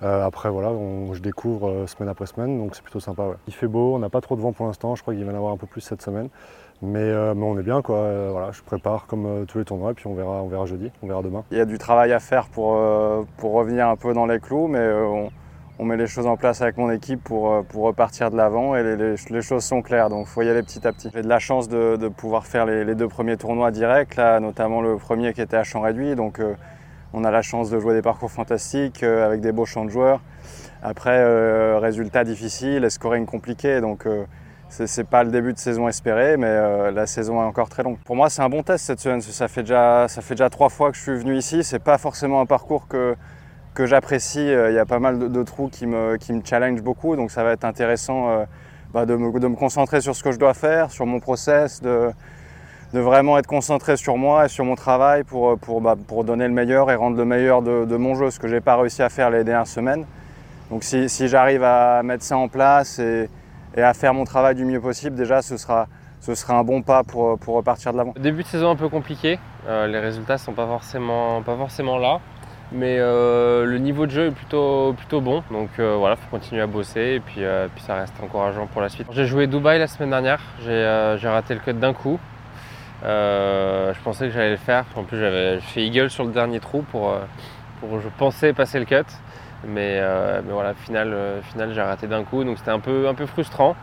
Euh, 0.03 0.27
après, 0.27 0.51
voilà, 0.51 0.71
je 1.13 1.21
découvre 1.21 1.69
euh, 1.69 1.87
semaine 1.87 2.09
après 2.09 2.27
semaine, 2.27 2.59
donc 2.59 2.75
c'est 2.75 2.83
plutôt 2.83 3.01
sympa. 3.01 3.37
Il 3.47 3.55
fait 3.55 3.69
beau, 3.69 3.95
on 3.95 3.99
n'a 3.99 4.09
pas 4.09 4.21
trop 4.21 4.37
de 4.37 4.41
vent 4.41 4.53
pour 4.53 4.67
l'instant, 4.67 4.95
je 4.95 5.03
crois 5.03 5.15
qu'il 5.15 5.25
va 5.25 5.31
y 5.31 5.35
en 5.35 5.39
avoir 5.39 5.53
un 5.53 5.57
peu 5.57 5.67
plus 5.67 5.81
cette 5.81 6.03
semaine. 6.03 6.29
Mais, 6.83 6.99
euh, 6.99 7.35
on 7.35 7.59
est 7.59 7.63
bien, 7.63 7.81
quoi. 7.83 8.31
voilà, 8.31 8.51
je 8.53 8.61
prépare 8.63 9.07
comme 9.07 9.47
tous 9.47 9.59
les 9.59 9.65
tournois, 9.65 9.93
et 9.93 9.95
puis 9.95 10.07
on 10.07 10.15
verra, 10.15 10.43
on 10.43 10.49
verra 10.49 10.67
jeudi, 10.67 10.91
on 11.03 11.07
verra 11.07 11.23
demain. 11.23 11.45
Il 11.51 11.57
y 11.57 11.61
a 11.61 11.65
du 11.65 11.79
travail 11.79 12.13
à 12.13 12.19
faire 12.19 12.49
pour, 12.49 12.79
pour 13.39 13.53
revenir 13.53 13.89
un 13.89 13.97
peu 13.97 14.13
dans 14.13 14.27
les 14.27 14.41
clous, 14.41 14.67
mais 14.67 14.87
on, 15.79 15.85
met 15.85 15.97
les 15.97 16.07
choses 16.07 16.27
en 16.27 16.37
place 16.37 16.61
avec 16.63 16.77
mon 16.77 16.91
équipe 16.91 17.23
pour, 17.23 17.65
pour 17.67 17.85
repartir 17.85 18.31
de 18.31 18.37
l'avant, 18.37 18.75
et 18.77 18.97
les, 18.97 19.43
choses 19.43 19.65
sont 19.65 19.83
claires, 19.83 20.11
donc 20.11 20.27
il 20.27 20.31
faut 20.31 20.43
y 20.43 20.51
aller 20.51 20.63
petit 20.63 20.87
à 20.87 20.93
petit. 20.93 21.11
J'ai 21.15 21.23
de 21.23 21.29
la 21.29 21.39
chance 21.39 21.69
de, 21.69 22.09
pouvoir 22.09 22.45
faire 22.45 22.67
les, 22.67 22.85
les, 22.85 22.97
deux 22.97 23.09
premiers 23.09 23.37
tournois 23.37 23.71
directs, 23.71 24.17
là, 24.17 24.41
notamment 24.41 24.83
le 24.83 24.97
premier 24.97 25.33
qui 25.33 25.41
était 25.41 25.57
à 25.57 25.65
champ 25.65 25.81
réduit, 25.81 26.17
donc 26.17 26.41
on 27.15 27.23
a 27.23 27.31
la 27.31 27.43
chance 27.43 27.71
de 27.71 27.79
jouer 27.79 27.95
des 27.95 28.03
parcours 28.03 28.31
fantastiques 28.31 29.03
euh, 29.05 29.25
avec 29.25 29.41
des 29.41 29.53
beaux 29.53 29.65
champs 29.65 29.85
de 29.85 29.91
joueurs. 29.91 30.21
Après, 30.83 31.17
euh, 31.17 31.79
résultat 31.79 32.25
difficile 32.25 32.85
et 32.85 32.91
scoring 32.91 33.25
compliqué. 33.25 33.81
Donc, 33.81 34.07
euh, 34.07 34.25
ce 34.69 34.83
n'est 34.83 35.05
pas 35.05 35.23
le 35.23 35.31
début 35.31 35.53
de 35.53 35.59
saison 35.59 35.89
espéré, 35.89 36.37
mais 36.37 36.91
la 36.91 37.07
saison 37.07 37.41
est 37.41 37.45
encore 37.45 37.69
très 37.69 37.85
longue. 37.85 37.97
Pour 38.05 38.17
moi, 38.17 38.29
c'est 38.29 38.43
un 38.43 38.49
bon 38.49 38.65
test 38.65 38.85
cette 38.85 38.99
semaine. 38.99 39.21
Ça 39.21 39.47
fait 39.47 39.63
déjà, 39.63 40.09
ça 40.09 40.21
fait 40.21 40.35
déjà 40.35 40.51
trois 40.51 40.69
fois 40.69 40.91
que 40.91 40.97
je 40.97 41.03
suis 41.03 41.17
venu 41.17 41.37
ici. 41.37 41.63
C'est 41.63 41.79
pas 41.79 41.97
forcément 41.97 42.41
un 42.41 42.47
parcours 42.47 42.89
que, 42.89 43.15
que 43.75 43.87
j'apprécie. 43.87 44.41
Il 44.45 44.75
y 44.75 44.79
a 44.79 44.85
pas 44.85 44.99
mal 44.99 45.31
de, 45.31 45.43
trous 45.45 45.69
qui 45.69 45.87
me, 45.87 46.17
qui 46.17 46.33
me 46.33 46.43
challenge 46.45 46.83
beaucoup. 46.83 47.15
Donc, 47.15 47.31
ça 47.31 47.45
va 47.45 47.53
être 47.53 47.65
intéressant 47.65 48.45
bah, 48.93 49.07
de, 49.07 49.15
me, 49.15 49.39
de, 49.39 49.47
me, 49.47 49.55
concentrer 49.55 50.01
sur 50.01 50.17
ce 50.17 50.25
que 50.25 50.33
je 50.33 50.41
dois 50.41 50.55
faire, 50.55 50.91
sur 50.91 51.07
mon 51.07 51.21
process, 51.21 51.81
de, 51.81 52.11
de 52.95 53.01
vraiment 53.01 53.37
être 53.39 53.49
concentré 53.49 53.97
sur 53.97 54.17
moi 54.17 54.45
et 54.45 54.49
sur 54.49 54.65
mon 54.65 54.77
travail 54.77 55.25
pour, 55.25 55.59
pour, 55.59 55.81
bah, 55.81 55.97
pour 56.07 56.23
donner 56.23 56.47
le 56.47 56.55
meilleur 56.55 56.93
et 56.93 56.95
rendre 56.95 57.17
le 57.17 57.25
meilleur 57.25 57.61
de, 57.61 57.97
mon 57.97 58.15
jeu, 58.15 58.31
ce 58.31 58.39
que 58.39 58.47
je 58.47 58.55
n'ai 58.55 58.61
pas 58.61 58.77
réussi 58.77 59.03
à 59.03 59.09
faire 59.09 59.31
les 59.31 59.43
dernières 59.43 59.67
semaines. 59.67 60.07
Donc 60.71 60.85
si, 60.85 61.09
si 61.09 61.27
j'arrive 61.27 61.65
à 61.65 62.05
mettre 62.05 62.23
ça 62.23 62.39
en 62.39 62.47
place 62.47 63.01
et, 63.01 63.29
et, 63.77 63.83
à 63.83 63.95
faire 63.95 64.15
mon 64.15 64.23
travail 64.23 64.55
du 64.55 64.65
mieux 64.65 64.81
possible, 64.81 65.17
déjà 65.17 65.43
ce 65.43 65.57
sera, 65.57 65.89
ce 66.21 66.37
sera 66.37 66.57
un 66.57 66.63
bon 66.63 66.83
pas 66.83 67.03
pour, 67.03 67.37
pour 67.37 67.57
repartir 67.57 67.93
de 67.93 67.99
l'avant. 67.99 68.15
Début 68.17 68.45
de 68.45 68.49
saison 68.49 68.71
un 68.71 68.77
peu 68.77 68.89
compliqué, 68.89 69.41
euh, 69.67 69.89
les 69.89 69.99
résultats 69.99 70.39
sont 70.39 70.53
pas 70.53 70.67
forcément, 70.67 71.43
pas 71.43 71.57
forcément 71.57 71.99
là. 71.99 72.21
Mais 72.71 72.99
euh, 72.99 73.67
le 73.67 73.79
niveau 73.79 74.07
de 74.07 74.13
jeu 74.13 74.27
est 74.27 74.31
plutôt, 74.31 74.95
plutôt 74.97 75.21
bon, 75.21 75.43
donc 75.51 75.69
euh, 75.81 75.97
voilà, 75.99 76.15
il 76.15 76.23
faut 76.25 76.31
continuer 76.31 76.63
à 76.63 76.67
bosser 76.67 77.17
et 77.17 77.21
puis, 77.21 77.43
puis 77.75 77.85
ça 77.85 77.97
reste 77.97 78.15
encourageant 78.23 78.67
pour 78.69 78.81
la 78.81 78.89
suite. 78.89 79.09
J'ai 79.11 79.27
joué 79.27 79.49
Dubaï 79.49 79.81
la 79.81 79.87
semaine 79.89 80.11
dernière, 80.11 80.41
j'ai 80.65 81.29
raté 81.29 81.55
le 81.55 81.61
cut 81.61 81.75
d'un 81.75 81.93
coup, 81.93 82.19
euh, 82.19 82.34
je 83.05 84.01
pensais 84.03 84.27
que 84.27 84.33
j'allais 84.33 84.53
le 84.53 84.57
faire. 84.57 84.85
En 84.97 85.05
plus, 85.05 85.19
j'avais 85.19 85.61
fait 85.61 85.85
eagle 85.85 86.11
sur 86.11 86.25
le 86.25 86.33
dernier 86.33 86.61
trou 86.61 86.83
pour, 86.91 87.11
euh, 87.11 87.21
pour 87.81 88.01
je 88.01 88.09
pensais 88.09 88.53
passer 88.53 88.79
le 88.79 88.85
cut. 88.85 89.05
Mais, 89.67 89.99
euh, 89.99 90.43
mais 90.45 90.53
voilà, 90.53 90.75
final, 90.75 91.15
final 91.43 91.73
j'ai 91.73 91.81
raté 91.81 92.07
d'un 92.07 92.25
coup. 92.25 92.45
Donc 92.45 92.59
c'était 92.59 92.71
un 92.71 92.81
peu, 92.81 93.09
un 93.09 93.15
peu 93.15 93.27
frustrant. 93.27 93.77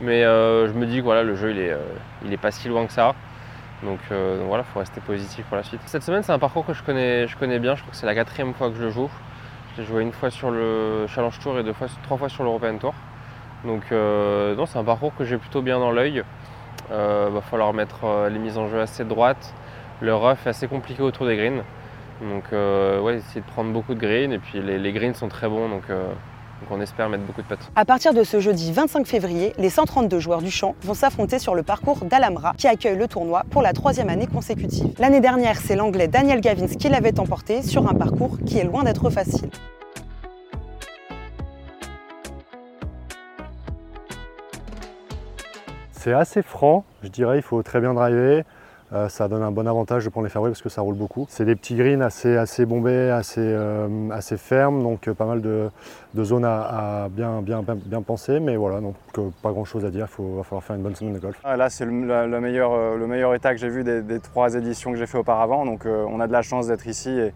Mais 0.00 0.22
je 0.22 0.72
me 0.72 0.86
dis 0.86 0.98
que 0.98 1.02
voilà, 1.02 1.22
le 1.22 1.34
jeu 1.34 1.50
il 1.50 1.58
est, 1.58 1.76
il 2.24 2.32
est 2.32 2.38
pas 2.38 2.50
si 2.50 2.68
loin 2.68 2.86
que 2.86 2.92
ça. 2.92 3.14
Donc, 3.82 3.98
voilà, 4.10 4.64
il 4.66 4.72
faut 4.72 4.78
rester 4.78 5.00
positif 5.00 5.44
pour 5.46 5.56
la 5.56 5.62
suite. 5.62 5.80
Cette 5.86 6.02
semaine, 6.02 6.22
c'est 6.22 6.32
un 6.32 6.38
parcours 6.38 6.66
que 6.66 6.74
je 6.74 6.82
connais, 6.82 7.26
je 7.26 7.36
connais 7.36 7.58
bien. 7.58 7.74
Je 7.74 7.82
crois 7.82 7.92
que 7.92 7.96
c'est 7.96 8.06
la 8.06 8.14
quatrième 8.14 8.54
fois 8.54 8.70
que 8.70 8.76
je 8.76 8.82
le 8.82 8.90
joue. 8.90 9.10
J'ai 9.76 9.84
joué 9.84 10.02
une 10.02 10.12
fois 10.12 10.30
sur 10.30 10.50
le 10.50 11.06
Challenge 11.08 11.38
Tour 11.38 11.58
et 11.58 11.62
deux 11.62 11.72
fois, 11.72 11.86
trois 12.02 12.16
fois 12.16 12.28
sur 12.28 12.44
l'European 12.44 12.78
Tour. 12.78 12.94
Donc, 13.64 13.90
non, 13.90 14.66
c'est 14.66 14.78
un 14.78 14.84
parcours 14.84 15.14
que 15.16 15.24
j'ai 15.24 15.36
plutôt 15.36 15.60
bien 15.60 15.78
dans 15.78 15.92
l'œil. 15.92 16.22
Il 16.90 16.94
euh, 16.96 17.28
va 17.32 17.40
falloir 17.40 17.72
mettre 17.72 18.04
euh, 18.04 18.28
les 18.28 18.40
mises 18.40 18.58
en 18.58 18.68
jeu 18.68 18.80
assez 18.80 19.04
droites. 19.04 19.54
Le 20.00 20.12
rough 20.12 20.38
est 20.44 20.48
assez 20.48 20.66
compliqué 20.66 21.02
autour 21.02 21.24
des 21.24 21.36
greens. 21.36 21.62
Donc 22.20 22.44
euh, 22.52 23.00
ouais, 23.00 23.18
essayer 23.18 23.40
de 23.40 23.46
prendre 23.46 23.72
beaucoup 23.72 23.94
de 23.94 24.00
greens 24.00 24.32
et 24.32 24.38
puis 24.38 24.60
les, 24.60 24.92
greens 24.92 25.14
sont 25.14 25.28
très 25.28 25.48
bons 25.48 25.68
donc, 25.68 25.84
on 26.70 26.80
espère 26.80 27.08
mettre 27.08 27.22
beaucoup 27.22 27.40
de 27.40 27.46
putts. 27.46 27.70
À 27.74 27.86
partir 27.86 28.12
de 28.12 28.22
ce 28.22 28.38
jeudi 28.40 28.72
25 28.72 29.06
février, 29.06 29.54
les 29.56 29.70
132 29.70 30.18
joueurs 30.18 30.42
du 30.42 30.50
champ 30.50 30.74
vont 30.82 30.92
s'affronter 30.92 31.38
sur 31.38 31.54
le 31.54 31.62
parcours 31.62 32.04
d'Alhambra 32.04 32.52
qui 32.58 32.68
accueille 32.68 32.98
le 32.98 33.08
tournoi 33.08 33.44
pour 33.50 33.62
la 33.62 33.72
troisième 33.72 34.10
année 34.10 34.26
consécutive. 34.26 34.92
L'année 34.98 35.20
dernière, 35.20 35.56
c'est 35.56 35.76
l'anglais 35.76 36.08
Daniel 36.08 36.42
Gavins 36.42 36.66
qui 36.66 36.88
l'avait 36.90 37.18
emporté 37.18 37.62
sur 37.62 37.88
un 37.88 37.94
parcours 37.94 38.36
qui 38.44 38.58
est 38.58 38.64
loin 38.64 38.82
d'être 38.82 39.08
facile. 39.08 39.48
C'est 46.00 46.14
assez 46.14 46.40
franc, 46.40 46.86
je 47.02 47.08
dirais, 47.08 47.36
il 47.36 47.42
faut 47.42 47.62
très 47.62 47.78
bien 47.78 47.92
driver. 47.92 48.42
Euh, 48.94 49.10
ça 49.10 49.28
donne 49.28 49.42
un 49.42 49.50
bon 49.50 49.68
avantage 49.68 50.02
de 50.02 50.08
prendre 50.08 50.24
les 50.24 50.30
fairways 50.30 50.48
parce 50.48 50.62
que 50.62 50.70
ça 50.70 50.80
roule 50.80 50.94
beaucoup. 50.94 51.26
C'est 51.28 51.44
des 51.44 51.54
petits 51.54 51.74
greens 51.76 52.00
assez, 52.00 52.64
bombés, 52.64 53.10
assez, 53.10 53.42
euh, 53.42 54.08
assez 54.10 54.38
fermes, 54.38 54.82
donc 54.82 55.08
euh, 55.08 55.12
pas 55.12 55.26
mal 55.26 55.42
de, 55.42 55.70
zones 56.16 56.46
à, 56.46 57.08
bien, 57.10 58.00
penser. 58.00 58.40
Mais 58.40 58.56
voilà, 58.56 58.80
donc 58.80 58.94
pas 59.42 59.52
grand 59.52 59.66
chose 59.66 59.84
à 59.84 59.90
dire, 59.90 60.06
il 60.18 60.36
va 60.36 60.42
falloir 60.42 60.64
faire 60.64 60.76
une 60.76 60.82
bonne 60.82 60.94
semaine 60.94 61.12
de 61.12 61.18
golf. 61.18 61.38
Ah, 61.44 61.58
là, 61.58 61.68
c'est 61.68 61.84
le, 61.84 61.92
meilleur, 61.92 62.96
le 62.96 63.06
meilleur 63.06 63.34
état 63.34 63.52
que 63.52 63.60
j'ai 63.60 63.68
vu 63.68 63.84
des, 63.84 64.20
trois 64.20 64.54
éditions 64.54 64.92
que 64.92 64.96
j'ai 64.96 65.06
fait 65.06 65.18
auparavant. 65.18 65.66
Donc 65.66 65.84
on 65.84 66.18
a 66.18 66.26
de 66.26 66.32
la 66.32 66.40
chance 66.40 66.68
d'être 66.68 66.86
ici 66.86 67.10
et, 67.10 67.34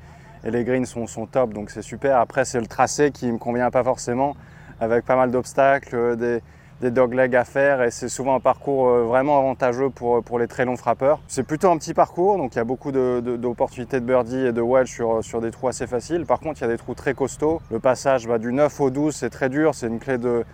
les 0.50 0.64
greens 0.64 0.86
sont, 0.86 1.06
sont 1.06 1.26
top, 1.26 1.52
donc 1.52 1.68
c'est 1.68 1.82
super. 1.82 2.18
Après, 2.18 2.46
c'est 2.46 2.60
le 2.60 2.66
tracé 2.66 3.10
qui 3.10 3.26
ne 3.26 3.32
me 3.32 3.38
convient 3.38 3.70
pas 3.70 3.84
forcément, 3.84 4.36
avec 4.80 5.04
pas 5.04 5.16
mal 5.16 5.30
d'obstacles, 5.30 6.16
des 6.16 6.40
des 6.80 6.90
doglegs 6.90 7.36
à 7.36 7.44
faire 7.44 7.82
et 7.82 7.90
c'est 7.90 8.08
souvent 8.08 8.34
un 8.34 8.40
parcours 8.40 8.88
euh, 8.88 9.02
vraiment 9.04 9.38
avantageux 9.38 9.90
pour, 9.90 10.22
pour 10.22 10.38
les 10.38 10.48
très 10.48 10.64
longs 10.64 10.76
frappeurs. 10.76 11.20
C'est 11.28 11.44
plutôt 11.44 11.70
un 11.70 11.78
petit 11.78 11.94
parcours, 11.94 12.36
donc 12.36 12.54
il 12.54 12.58
y 12.58 12.60
a 12.60 12.64
beaucoup 12.64 12.92
d'opportunités 12.92 14.00
de, 14.00 14.04
birdie 14.04 14.46
et 14.46 14.52
de 14.52 14.60
wedge 14.60 14.90
sur, 14.90 15.22
sur 15.22 15.40
des 15.40 15.50
trous 15.50 15.68
assez 15.68 15.86
faciles. 15.86 16.26
Par 16.26 16.40
contre, 16.40 16.60
il 16.60 16.62
y 16.62 16.66
a 16.66 16.70
des 16.70 16.78
trous 16.78 16.94
très 16.94 17.14
costauds. 17.14 17.60
Le 17.70 17.78
passage 17.78 18.26
va 18.26 18.38
du 18.38 18.52
9 18.52 18.80
au 18.80 18.90
12, 18.90 19.14
c'est 19.14 19.30
très 19.30 19.48
dur, 19.48 19.74
c'est 19.74 19.86
une 19.86 19.98
clé 19.98 20.18
de, 20.18 20.44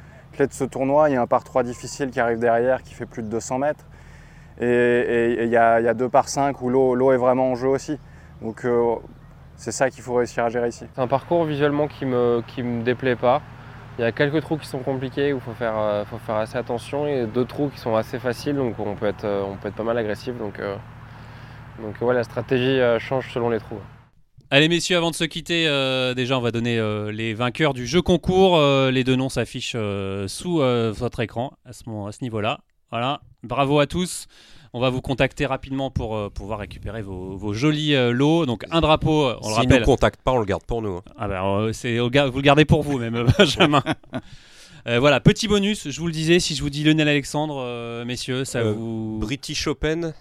ce 0.50 0.64
tournoi. 0.64 1.10
Il 1.10 1.14
y 1.14 1.16
a 1.16 1.22
un 1.22 1.26
par 1.26 1.44
3 1.44 1.62
difficile 1.62 2.10
qui 2.10 2.20
arrive 2.20 2.38
derrière 2.38 2.82
qui 2.82 2.94
fait 2.94 3.06
plus 3.06 3.22
de 3.22 3.28
200 3.28 3.58
mètres. 3.58 3.84
Et, 4.60 5.42
il, 5.42 5.48
y 5.48 5.56
a, 5.56 5.94
deux 5.94 6.08
par 6.10 6.28
5 6.28 6.60
où 6.60 6.68
l'eau 6.68 7.12
est 7.12 7.16
vraiment 7.16 7.50
en 7.50 7.54
jeu 7.54 7.68
aussi. 7.68 7.98
Donc 8.42 8.64
euh, 8.64 8.94
c'est 9.56 9.72
ça 9.72 9.90
qu'il 9.90 10.02
faut 10.02 10.14
réussir 10.14 10.44
à 10.44 10.48
gérer 10.48 10.68
ici. 10.68 10.86
C'est 10.94 11.00
un 11.00 11.06
parcours 11.06 11.44
visuellement 11.44 11.88
qui 11.88 12.06
me, 12.06 12.42
qui 12.46 12.62
me 12.62 12.82
déplaît 12.82 13.16
pas. 13.16 13.42
Il 14.00 14.02
y 14.02 14.06
a 14.06 14.12
quelques 14.12 14.40
trous 14.40 14.56
qui 14.56 14.66
sont 14.66 14.78
compliqués 14.78 15.34
où 15.34 15.36
il 15.36 15.42
faut 15.42 15.52
faire, 15.52 15.78
euh, 15.78 16.06
faut 16.06 16.16
faire 16.16 16.36
assez 16.36 16.56
attention 16.56 17.06
et 17.06 17.26
d'autres 17.26 17.50
trous 17.50 17.68
qui 17.68 17.78
sont 17.78 17.96
assez 17.96 18.18
faciles 18.18 18.56
donc 18.56 18.78
on 18.78 18.94
peut 18.94 19.04
être, 19.04 19.26
euh, 19.26 19.42
on 19.42 19.58
peut 19.58 19.68
être 19.68 19.74
pas 19.74 19.82
mal 19.82 19.98
agressif. 19.98 20.34
Donc, 20.38 20.58
euh, 20.58 20.74
donc 21.82 22.00
ouais, 22.00 22.14
la 22.14 22.24
stratégie 22.24 22.80
change 22.98 23.30
selon 23.30 23.50
les 23.50 23.58
trous. 23.58 23.78
Allez 24.50 24.70
messieurs, 24.70 24.96
avant 24.96 25.10
de 25.10 25.14
se 25.14 25.24
quitter, 25.24 25.64
déjà 26.16 26.38
on 26.38 26.40
va 26.40 26.50
donner 26.50 26.80
les 27.12 27.34
vainqueurs 27.34 27.74
du 27.74 27.86
jeu 27.86 28.00
concours. 28.00 28.58
Les 28.90 29.04
deux 29.04 29.16
noms 29.16 29.28
s'affichent 29.28 29.76
sous 30.28 30.56
votre 30.56 31.20
écran 31.20 31.52
à 31.66 31.74
ce, 31.74 31.82
à 32.08 32.12
ce 32.12 32.24
niveau-là. 32.24 32.60
Voilà, 32.90 33.20
bravo 33.42 33.80
à 33.80 33.86
tous. 33.86 34.28
On 34.72 34.78
va 34.80 34.88
vous 34.90 35.00
contacter 35.00 35.46
rapidement 35.46 35.90
pour 35.90 36.16
euh, 36.16 36.30
pouvoir 36.30 36.60
récupérer 36.60 37.02
vos, 37.02 37.36
vos 37.36 37.52
jolis 37.52 37.94
euh, 37.94 38.12
lots. 38.12 38.46
Donc 38.46 38.64
un 38.70 38.80
drapeau, 38.80 39.24
euh, 39.26 39.36
on 39.42 39.48
le 39.48 39.54
S'ils 39.54 39.62
rappelle. 39.64 39.80
nous 39.80 39.84
contactent 39.86 40.22
pas, 40.22 40.32
on 40.32 40.38
le 40.38 40.44
garde 40.44 40.64
pour 40.64 40.80
nous. 40.80 40.96
hein. 40.98 41.02
Ah 41.18 41.26
ben, 41.28 41.44
euh, 41.44 41.72
c'est, 41.72 41.98
vous 41.98 42.08
le 42.10 42.40
gardez 42.40 42.64
pour 42.64 42.82
vous 42.82 42.98
même, 42.98 43.26
Benjamin. 43.38 43.82
Euh, 44.86 44.98
voilà, 45.00 45.20
petit 45.20 45.48
bonus, 45.48 45.88
je 45.90 46.00
vous 46.00 46.06
le 46.06 46.12
disais, 46.12 46.38
si 46.40 46.54
je 46.54 46.62
vous 46.62 46.70
dis 46.70 46.84
Lionel 46.84 47.08
Alexandre, 47.08 47.56
euh, 47.58 48.04
messieurs, 48.04 48.44
ça 48.44 48.60
Euh, 48.60 48.72
vous... 48.72 49.18
British 49.20 49.66
Open, 49.66 50.14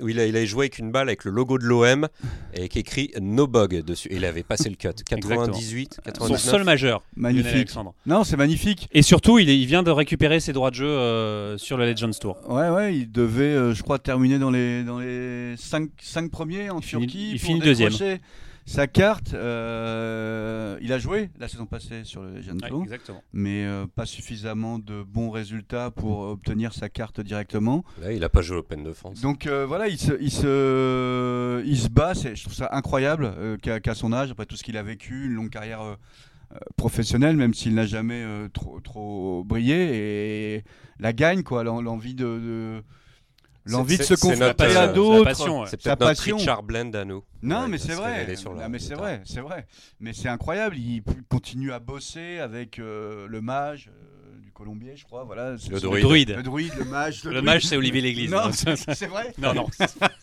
où 0.00 0.08
il 0.08 0.18
a, 0.20 0.26
il 0.26 0.36
a 0.36 0.44
joué 0.44 0.64
avec 0.66 0.78
une 0.78 0.90
balle 0.92 1.08
avec 1.08 1.24
le 1.24 1.30
logo 1.30 1.58
de 1.58 1.64
l'OM 1.64 2.06
et 2.54 2.68
qui 2.68 2.78
écrit 2.78 3.10
No 3.20 3.46
Bug 3.46 3.82
dessus. 3.84 4.08
Et 4.08 4.16
il 4.16 4.24
avait 4.24 4.42
passé 4.42 4.68
le 4.70 4.76
cut. 4.76 4.88
98, 5.06 5.94
Son 5.96 6.02
99. 6.02 6.40
seul 6.40 6.64
majeur, 6.64 7.02
Magnifique. 7.16 7.52
Alexandre. 7.54 7.94
Non, 8.06 8.24
c'est 8.24 8.36
magnifique. 8.36 8.88
Et 8.92 9.02
surtout, 9.02 9.38
il, 9.38 9.50
est- 9.50 9.58
il 9.58 9.66
vient 9.66 9.82
de 9.82 9.90
récupérer 9.90 10.40
ses 10.40 10.52
droits 10.52 10.70
de 10.70 10.76
jeu 10.76 10.86
euh, 10.86 11.58
sur 11.58 11.76
le 11.76 11.86
Legends 11.86 12.10
Tour. 12.20 12.36
Ouais, 12.48 12.68
ouais, 12.68 12.96
il 12.96 13.10
devait, 13.10 13.44
euh, 13.44 13.74
je 13.74 13.82
crois, 13.82 13.98
terminer 13.98 14.38
dans 14.38 14.50
les, 14.50 14.84
dans 14.84 15.00
les 15.00 15.54
5, 15.58 15.90
premiers 16.30 16.70
en 16.70 16.78
Il 16.78 16.84
finit- 16.84 17.06
Turquie. 17.06 17.30
il 17.32 17.38
pour 17.38 17.46
finit 17.48 17.60
deuxième. 17.60 17.92
Sa 18.70 18.86
carte, 18.86 19.34
euh, 19.34 20.78
il 20.80 20.92
a 20.92 20.98
joué 21.00 21.30
la 21.40 21.48
saison 21.48 21.66
passée 21.66 22.04
sur 22.04 22.22
le 22.22 22.34
Legends 22.34 22.56
Tour, 22.68 22.82
exactement. 22.84 23.20
mais 23.32 23.64
euh, 23.64 23.86
pas 23.92 24.06
suffisamment 24.06 24.78
de 24.78 25.02
bons 25.02 25.30
résultats 25.30 25.90
pour 25.90 26.20
obtenir 26.20 26.72
sa 26.72 26.88
carte 26.88 27.20
directement. 27.20 27.84
Là, 28.00 28.12
il 28.12 28.22
a 28.22 28.28
pas 28.28 28.42
joué 28.42 28.58
au 28.58 28.60
Open 28.60 28.84
de 28.84 28.92
France. 28.92 29.20
Donc 29.22 29.48
euh, 29.48 29.66
voilà, 29.66 29.88
il 29.88 29.98
se, 29.98 30.12
il 30.20 30.30
se, 30.30 31.64
il 31.66 31.78
se 31.78 31.88
bat. 31.88 32.14
c'est- 32.14 32.36
Je 32.36 32.42
trouve 32.44 32.54
ça 32.54 32.68
incroyable 32.70 33.24
euh, 33.36 33.56
qu'à 33.56 33.94
son 33.96 34.12
âge, 34.12 34.30
après 34.30 34.46
tout 34.46 34.54
ce 34.54 34.62
qu'il 34.62 34.76
a 34.76 34.84
vécu, 34.84 35.26
une 35.26 35.32
longue 35.34 35.50
carrière 35.50 35.96
professionnelle, 36.76 37.36
même 37.36 37.54
s'il 37.54 37.74
n'a 37.74 37.86
jamais 37.86 38.22
euh, 38.24 38.48
trop, 38.48 38.78
trop 38.80 39.42
brillé, 39.44 40.54
et 40.56 40.64
la 41.00 41.12
gagne, 41.12 41.42
quoi, 41.42 41.64
l'en- 41.64 41.80
l'envie 41.82 42.14
de, 42.14 42.24
de- 42.24 42.82
l'envie 43.66 43.98
de 43.98 44.02
se 44.02 44.14
confronter 44.14 44.64
euh, 44.64 44.68
à 44.68 44.72
sa 44.72 44.88
d'autres. 44.88 45.66
C'est 45.70 45.80
sa 45.80 45.96
peut-être 45.96 46.00
notre 46.00 46.10
passion. 46.10 46.36
Richard 46.36 46.62
Blend 46.62 46.90
à 46.94 47.04
nous. 47.04 47.22
Non, 47.42 47.62
Ouais, 47.62 47.68
mais 47.68 47.78
c'est 47.78 47.94
vrai. 47.94 48.26
Ah, 48.62 48.68
mais 48.68 48.78
c'est 48.78 48.90
tard. 48.90 48.98
vrai, 48.98 49.22
c'est 49.24 49.40
vrai. 49.40 49.66
Mais 50.00 50.12
c'est 50.12 50.28
incroyable. 50.28 50.76
Il 50.76 51.02
continue 51.28 51.72
à 51.72 51.78
bosser 51.78 52.38
avec 52.38 52.78
euh, 52.78 53.26
le 53.28 53.40
mage 53.40 53.90
euh, 53.90 54.40
du 54.42 54.50
Colombier, 54.52 54.96
je 54.96 55.04
crois. 55.04 55.24
Voilà. 55.24 55.52
Le 55.52 55.80
druide. 55.80 56.02
druide. 56.04 56.34
Le 56.36 56.42
druide, 56.42 56.72
le 56.78 56.84
mage. 56.84 57.24
Le 57.24 57.42
mage, 57.42 57.64
c'est 57.66 57.76
Olivier 57.76 58.00
Léglise. 58.02 58.30
Non, 58.30 58.38
hein. 58.46 58.52
c'est 58.52 59.06
vrai. 59.06 59.32
non, 59.38 59.54
non. 59.54 59.66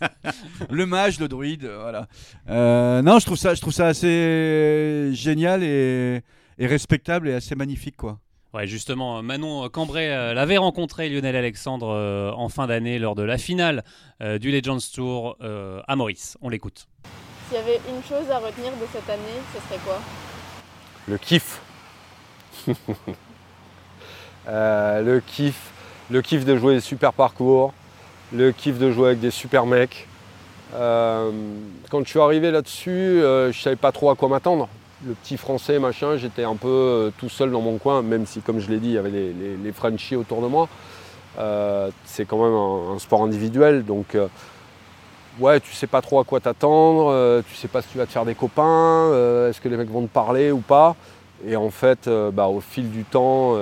le 0.70 0.86
mage, 0.86 1.20
le 1.20 1.28
druide, 1.28 1.66
euh, 1.66 1.80
voilà. 1.82 2.08
Euh, 2.50 3.02
non, 3.02 3.20
je 3.20 3.26
trouve 3.26 3.38
ça, 3.38 3.54
je 3.56 3.62
trouve 3.62 3.74
ça 3.74 3.88
assez 3.88 5.12
génial 5.14 5.64
et, 5.64 6.22
et 6.58 6.68
respectable 6.68 7.30
et 7.30 7.34
assez 7.34 7.56
magnifique, 7.56 7.98
quoi. 7.98 8.20
Ouais, 8.54 8.66
justement, 8.66 9.22
Manon 9.22 9.68
Cambrai 9.70 10.10
euh, 10.10 10.34
l'avait 10.34 10.58
rencontré, 10.58 11.10
Lionel 11.10 11.36
Alexandre, 11.36 11.90
euh, 11.90 12.32
en 12.32 12.48
fin 12.50 12.66
d'année 12.68 12.98
lors 12.98 13.14
de 13.14 13.24
la 13.24 13.38
finale 13.38 13.84
euh, 14.22 14.40
du 14.40 14.52
Legends 14.52 14.78
Tour 14.94 15.36
euh, 15.42 15.82
à 15.88 15.96
Maurice. 15.96 16.38
On 16.42 16.50
l'écoute. 16.50 16.88
S'il 17.50 17.58
y 17.58 17.62
avait 17.62 17.80
une 17.90 18.02
chose 18.04 18.30
à 18.32 18.40
retenir 18.40 18.72
de 18.72 18.86
cette 18.92 19.10
année, 19.10 19.22
ce 19.54 19.62
serait 19.68 19.80
quoi? 19.86 20.00
Le 21.08 21.18
kiff. 21.18 21.62
Euh, 24.50 25.02
le 25.02 25.20
kiff. 25.20 25.72
Le 26.10 26.22
kiff 26.22 26.46
de 26.46 26.56
jouer 26.56 26.76
des 26.76 26.80
super 26.80 27.12
parcours. 27.12 27.74
Le 28.32 28.54
kiff 28.54 28.80
de 28.80 28.92
jouer 28.92 29.08
avec 29.08 29.20
des 29.20 29.30
super 29.30 29.66
mecs. 29.66 30.08
Euh, 30.74 31.32
quand 31.90 32.00
je 32.06 32.10
suis 32.10 32.20
arrivé 32.22 32.50
là-dessus, 32.50 32.90
euh, 32.92 33.52
je 33.52 33.60
savais 33.62 33.76
pas 33.76 33.92
trop 33.92 34.10
à 34.10 34.16
quoi 34.16 34.30
m'attendre. 34.30 34.70
Le 35.06 35.14
petit 35.14 35.38
français, 35.38 35.78
machin, 35.78 36.18
j'étais 36.18 36.44
un 36.44 36.56
peu 36.56 36.68
euh, 36.68 37.12
tout 37.20 37.30
seul 37.30 37.52
dans 37.52 37.62
mon 37.62 37.78
coin, 37.78 38.02
même 38.02 38.26
si, 38.26 38.42
comme 38.42 38.60
je 38.60 38.70
l'ai 38.70 38.80
dit, 38.80 38.88
il 38.88 38.94
y 38.94 38.98
avait 38.98 39.12
les, 39.12 39.32
les, 39.32 39.72
Frenchies 39.72 40.16
autour 40.16 40.42
de 40.42 40.48
moi. 40.48 40.68
Euh, 41.38 41.92
c'est 42.04 42.26
quand 42.26 42.44
même 42.44 42.96
un, 42.96 42.98
sport 42.98 43.22
individuel, 43.22 43.86
donc 43.86 44.16
euh, 44.16 44.28
ouais, 45.40 45.60
tu 45.60 45.72
sais 45.74 45.86
pas 45.86 46.02
trop 46.02 46.20
à 46.20 46.24
quoi 46.24 46.40
t'attendre, 46.40 47.12
euh, 47.12 47.44
tu 47.48 47.56
sais 47.56 47.68
pas 47.68 47.84
si 47.84 47.90
tu 47.90 48.00
vas 48.00 48.08
te 48.08 48.12
faire 48.12 48.26
des 48.26 48.34
copains, 48.34 49.10
est-ce 49.48 49.62
que 49.62 49.70
les 49.70 49.78
mecs 49.78 49.92
vont 49.92 50.02
te 50.02 50.12
parler 50.12 50.52
ou 50.52 50.62
pas. 50.62 50.96
Et 51.46 51.56
en 51.56 51.70
fait, 51.70 52.10
bah, 52.34 52.48
au 52.48 52.60
fil 52.60 52.90
du 52.90 53.04
temps, 53.04 53.56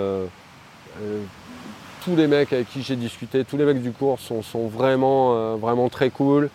tous 2.05 2.15
les 2.15 2.27
mecs 2.27 2.53
avec 2.53 2.69
qui 2.69 2.81
j'ai 2.81 2.95
discuté, 2.95 3.43
tous 3.43 3.57
les 3.57 3.65
mecs 3.65 3.81
du 3.81 3.91
cours 3.91 4.19
sont, 4.19 4.69
vraiment 4.69 5.89
très 5.89 6.09
cool. 6.11 6.49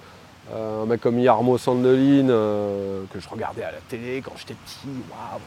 Euh, 0.52 0.82
un 0.82 0.86
mec 0.86 1.00
comme 1.00 1.18
Yarmo 1.18 1.58
Sandelin, 1.58 2.28
euh, 2.28 3.04
que 3.12 3.20
je 3.20 3.28
regardais 3.28 3.62
à 3.62 3.70
la 3.70 3.78
télé 3.88 4.20
quand 4.24 4.32
j'étais 4.36 4.54
petit, 4.54 4.88
waouh, 5.10 5.40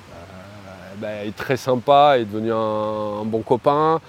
euh, 1.04 1.24
il 1.24 1.30
est 1.30 1.36
très 1.36 1.58
sympa, 1.58 2.18
est 2.20 2.26
devenu 2.26 2.54
un, 2.54 3.26
bon 3.26 3.41
copain. 3.41 3.99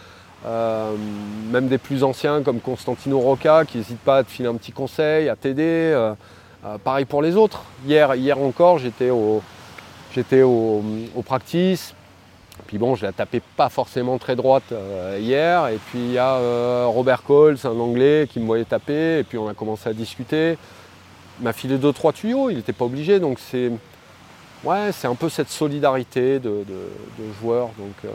Même 1.51 1.69
des 1.69 1.79
plus 1.79 2.05
anciens 2.05 2.43
comme 2.43 2.61
Constantino 2.61 3.19
Rocca 3.19 3.65
qui 3.65 3.79
n'hésite 3.79 3.99
pas 4.01 4.19
à 4.19 4.25
te 4.25 4.31
filer 4.31 4.49
un 4.49 4.55
petit 4.55 4.73
conseil, 4.73 5.29
à 5.31 5.37
t'aider. 5.37 6.13
Pareil 6.85 7.07
pour 7.07 7.23
les 7.23 7.35
autres. 7.35 7.63
Hier, 7.87 8.15
hier 8.15 8.39
encore, 8.39 8.79
j'étais 8.79 9.09
au, 9.09 9.43
j'étais 10.15 10.43
au, 10.43 10.85
au 11.17 11.23
practice. 11.23 11.95
Puis 12.67 12.77
bon, 12.77 12.95
je 12.95 13.07
la 13.07 13.13
tapais 13.13 13.41
pas 13.57 13.71
forcément 13.71 14.19
très 14.19 14.37
droite 14.37 14.75
hier. 15.19 15.69
Et 15.69 15.79
puis 15.87 16.01
il 16.01 16.13
y 16.13 16.19
a 16.19 16.37
Robert 16.89 17.23
Coles, 17.23 17.57
un 17.65 17.81
Anglais, 17.81 18.29
qui 18.31 18.39
me 18.39 18.45
voyait 18.45 18.67
taper. 18.67 19.21
Et 19.21 19.25
puis 19.25 19.39
on 19.39 19.49
a 19.49 19.55
commencé 19.55 19.89
à 19.89 19.95
discuter. 19.95 20.59
M'a 21.41 21.53
filé 21.53 21.78
deux 21.78 21.93
trois 21.93 22.12
tuyaux. 22.12 22.51
Il 22.51 22.57
n'était 22.57 22.72
pas 22.72 22.85
obligé. 22.85 23.20
Donc 23.20 23.39
c'est 23.39 23.70
ouais, 24.64 24.93
c'est 24.93 25.07
un 25.07 25.14
peu 25.14 25.28
cette 25.28 25.51
solidarité 25.51 26.39
de, 26.39 26.64
de- 26.66 27.32
joueurs. 27.41 27.68
Donc 27.78 27.95
euh, 28.05 28.11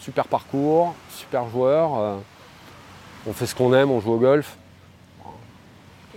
super 0.00 0.26
parcours, 0.26 0.94
super 1.10 1.48
joueur. 1.48 1.96
euh, 1.98 2.16
on 3.26 3.32
fait 3.32 3.46
ce 3.46 3.54
qu'on 3.54 3.72
aime, 3.74 3.90
on 3.90 4.00
joue 4.00 4.12
au 4.12 4.18
golf. 4.18 4.56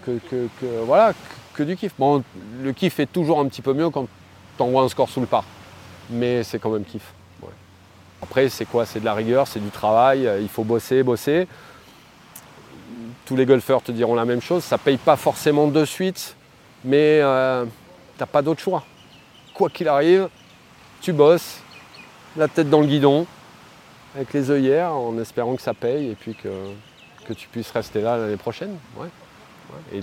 Que, 0.06 0.20
voilà, 0.86 1.14
que, 1.54 1.62
du 1.64 1.76
kiff. 1.76 1.94
Bon, 2.00 2.24
le 2.64 2.72
kiff 2.74 3.00
est 3.00 3.06
toujours 3.12 3.40
un 3.40 3.48
petit 3.48 3.62
peu 3.62 3.74
mieux 3.74 3.90
quand 3.92 4.08
tu 4.58 4.64
envoies 4.64 4.82
un 4.82 4.90
score 4.90 5.10
sous 5.10 5.20
le 5.20 5.28
par. 5.28 5.44
Mais 6.10 6.44
c'est 6.44 6.58
quand 6.58 6.72
même 6.72 6.84
kiff. 6.86 7.14
Après, 8.24 8.50
c'est 8.50 8.66
quoi? 8.66 8.86
C'est 8.86 9.00
de 9.00 9.06
la 9.06 9.14
rigueur, 9.14 9.48
c'est 9.48 9.60
du 9.60 9.70
travail, 9.70 10.30
il 10.42 10.48
faut 10.48 10.64
bosser, 10.64 11.04
bosser. 11.04 11.48
Tous 13.32 13.38
les 13.38 13.46
golfeurs 13.46 13.82
te 13.82 13.94
diront 13.94 14.14
la 14.14 14.26
même 14.26 14.42
chose, 14.42 14.62
ça 14.62 14.78
paye 14.78 14.98
pas 14.98 15.16
forcément 15.16 15.66
de 15.68 15.86
suite, 15.86 16.36
mais 16.84 17.22
euh, 17.22 17.64
t'as 18.18 18.26
pas 18.26 18.42
d'autre 18.42 18.60
choix. 18.60 18.84
Quoi 19.54 19.70
qu'il 19.70 19.88
arrive, 19.88 20.28
tu 21.00 21.14
bosses, 21.14 21.62
la 22.36 22.50
tête 22.50 22.70
dans 22.70 22.82
le 22.82 22.88
guidon, 22.88 23.26
avec 24.16 24.34
les 24.34 24.52
œillères, 24.52 24.92
en 24.92 25.18
espérant 25.18 25.56
que 25.56 25.62
ça 25.62 25.74
paye 25.74 26.10
et 26.10 26.16
puis 26.16 26.36
que, 26.36 27.34
tu 27.34 27.48
puisses 27.48 27.72
rester 27.72 28.02
là 28.02 28.18
l'année 28.18 28.36
prochaine. 28.36 28.76
et 29.94 30.02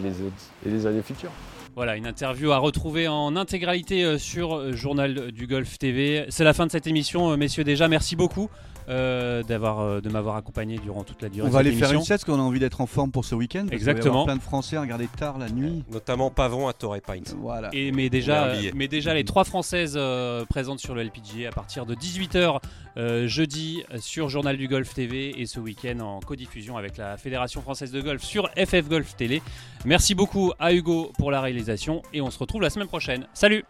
les 0.71 0.87
années 0.87 1.03
futures. 1.03 1.33
Voilà, 1.79 1.97
une 1.97 2.09
interview 2.09 2.51
à 2.51 2.59
retrouver 2.59 3.07
en 3.07 3.37
intégralité 3.37 4.03
euh, 4.03 4.19
sur 4.19 4.57
euh, 4.57 4.73
Journal 4.73 5.31
du 5.31 5.47
Golf 5.47 5.79
TV. 5.79 6.27
C'est 6.29 6.43
la 6.43 6.53
fin 6.53 6.67
de 6.67 6.73
cette 6.73 6.89
émission, 6.89 7.31
euh, 7.31 7.37
messieurs. 7.37 7.63
Déjà, 7.63 7.87
merci 7.87 8.17
beaucoup 8.17 8.51
euh, 8.89 9.43
d'avoir, 9.43 10.01
de 10.01 10.09
m'avoir 10.09 10.35
accompagné 10.37 10.79
durant 10.79 11.05
toute 11.05 11.21
la 11.23 11.29
durée 11.29 11.47
On 11.47 11.51
de 11.51 11.53
va 11.53 11.59
cette 11.61 11.69
aller 11.69 11.77
faire 11.77 11.93
une 11.93 12.01
sieste 12.01 12.25
parce 12.25 12.37
qu'on 12.37 12.43
a 12.43 12.45
envie 12.45 12.59
d'être 12.59 12.81
en 12.81 12.87
forme 12.87 13.13
pour 13.13 13.25
ce 13.25 13.35
week-end. 13.35 13.67
Exactement. 13.71 14.25
plein 14.25 14.35
de 14.35 14.43
Français 14.43 14.77
à 14.77 14.81
regarder 14.81 15.07
tard 15.07 15.39
la 15.39 15.51
nuit. 15.51 15.85
Notamment 15.93 16.31
Pavon 16.31 16.67
à 16.67 16.73
Torrey 16.73 17.01
Pines. 17.01 17.23
Voilà. 17.39 17.69
Et 17.73 17.93
mais 17.93 18.09
déjà, 18.09 18.55
mais 18.75 18.89
déjà 18.89 19.15
les 19.15 19.25
trois 19.25 19.45
françaises 19.45 19.95
euh, 19.97 20.45
présentes 20.47 20.81
sur 20.81 20.95
le 20.97 21.03
LPGA 21.03 21.49
à 21.49 21.53
partir 21.53 21.87
de 21.87 21.95
18h 21.95 22.61
jeudi 23.27 23.85
sur 24.01 24.29
Journal 24.29 24.57
du 24.57 24.67
Golf 24.67 24.93
TV 24.93 25.41
et 25.41 25.47
ce 25.47 25.61
week-end 25.61 26.01
en 26.01 26.19
codiffusion 26.19 26.77
avec 26.77 26.97
la 26.97 27.17
Fédération 27.17 27.63
française 27.63 27.93
de 27.93 28.01
golf 28.01 28.25
sur 28.25 28.51
FF 28.57 28.89
Golf 28.89 29.15
Télé. 29.15 29.41
Merci 29.85 30.17
beaucoup 30.17 30.53
à 30.59 30.73
Hugo 30.73 31.13
pour 31.17 31.31
la 31.31 31.41
réalisation 31.41 31.68
et 32.13 32.21
on 32.21 32.31
se 32.31 32.39
retrouve 32.39 32.63
la 32.63 32.71
semaine 32.71 32.89
prochaine. 32.89 33.27
Salut 33.35 33.65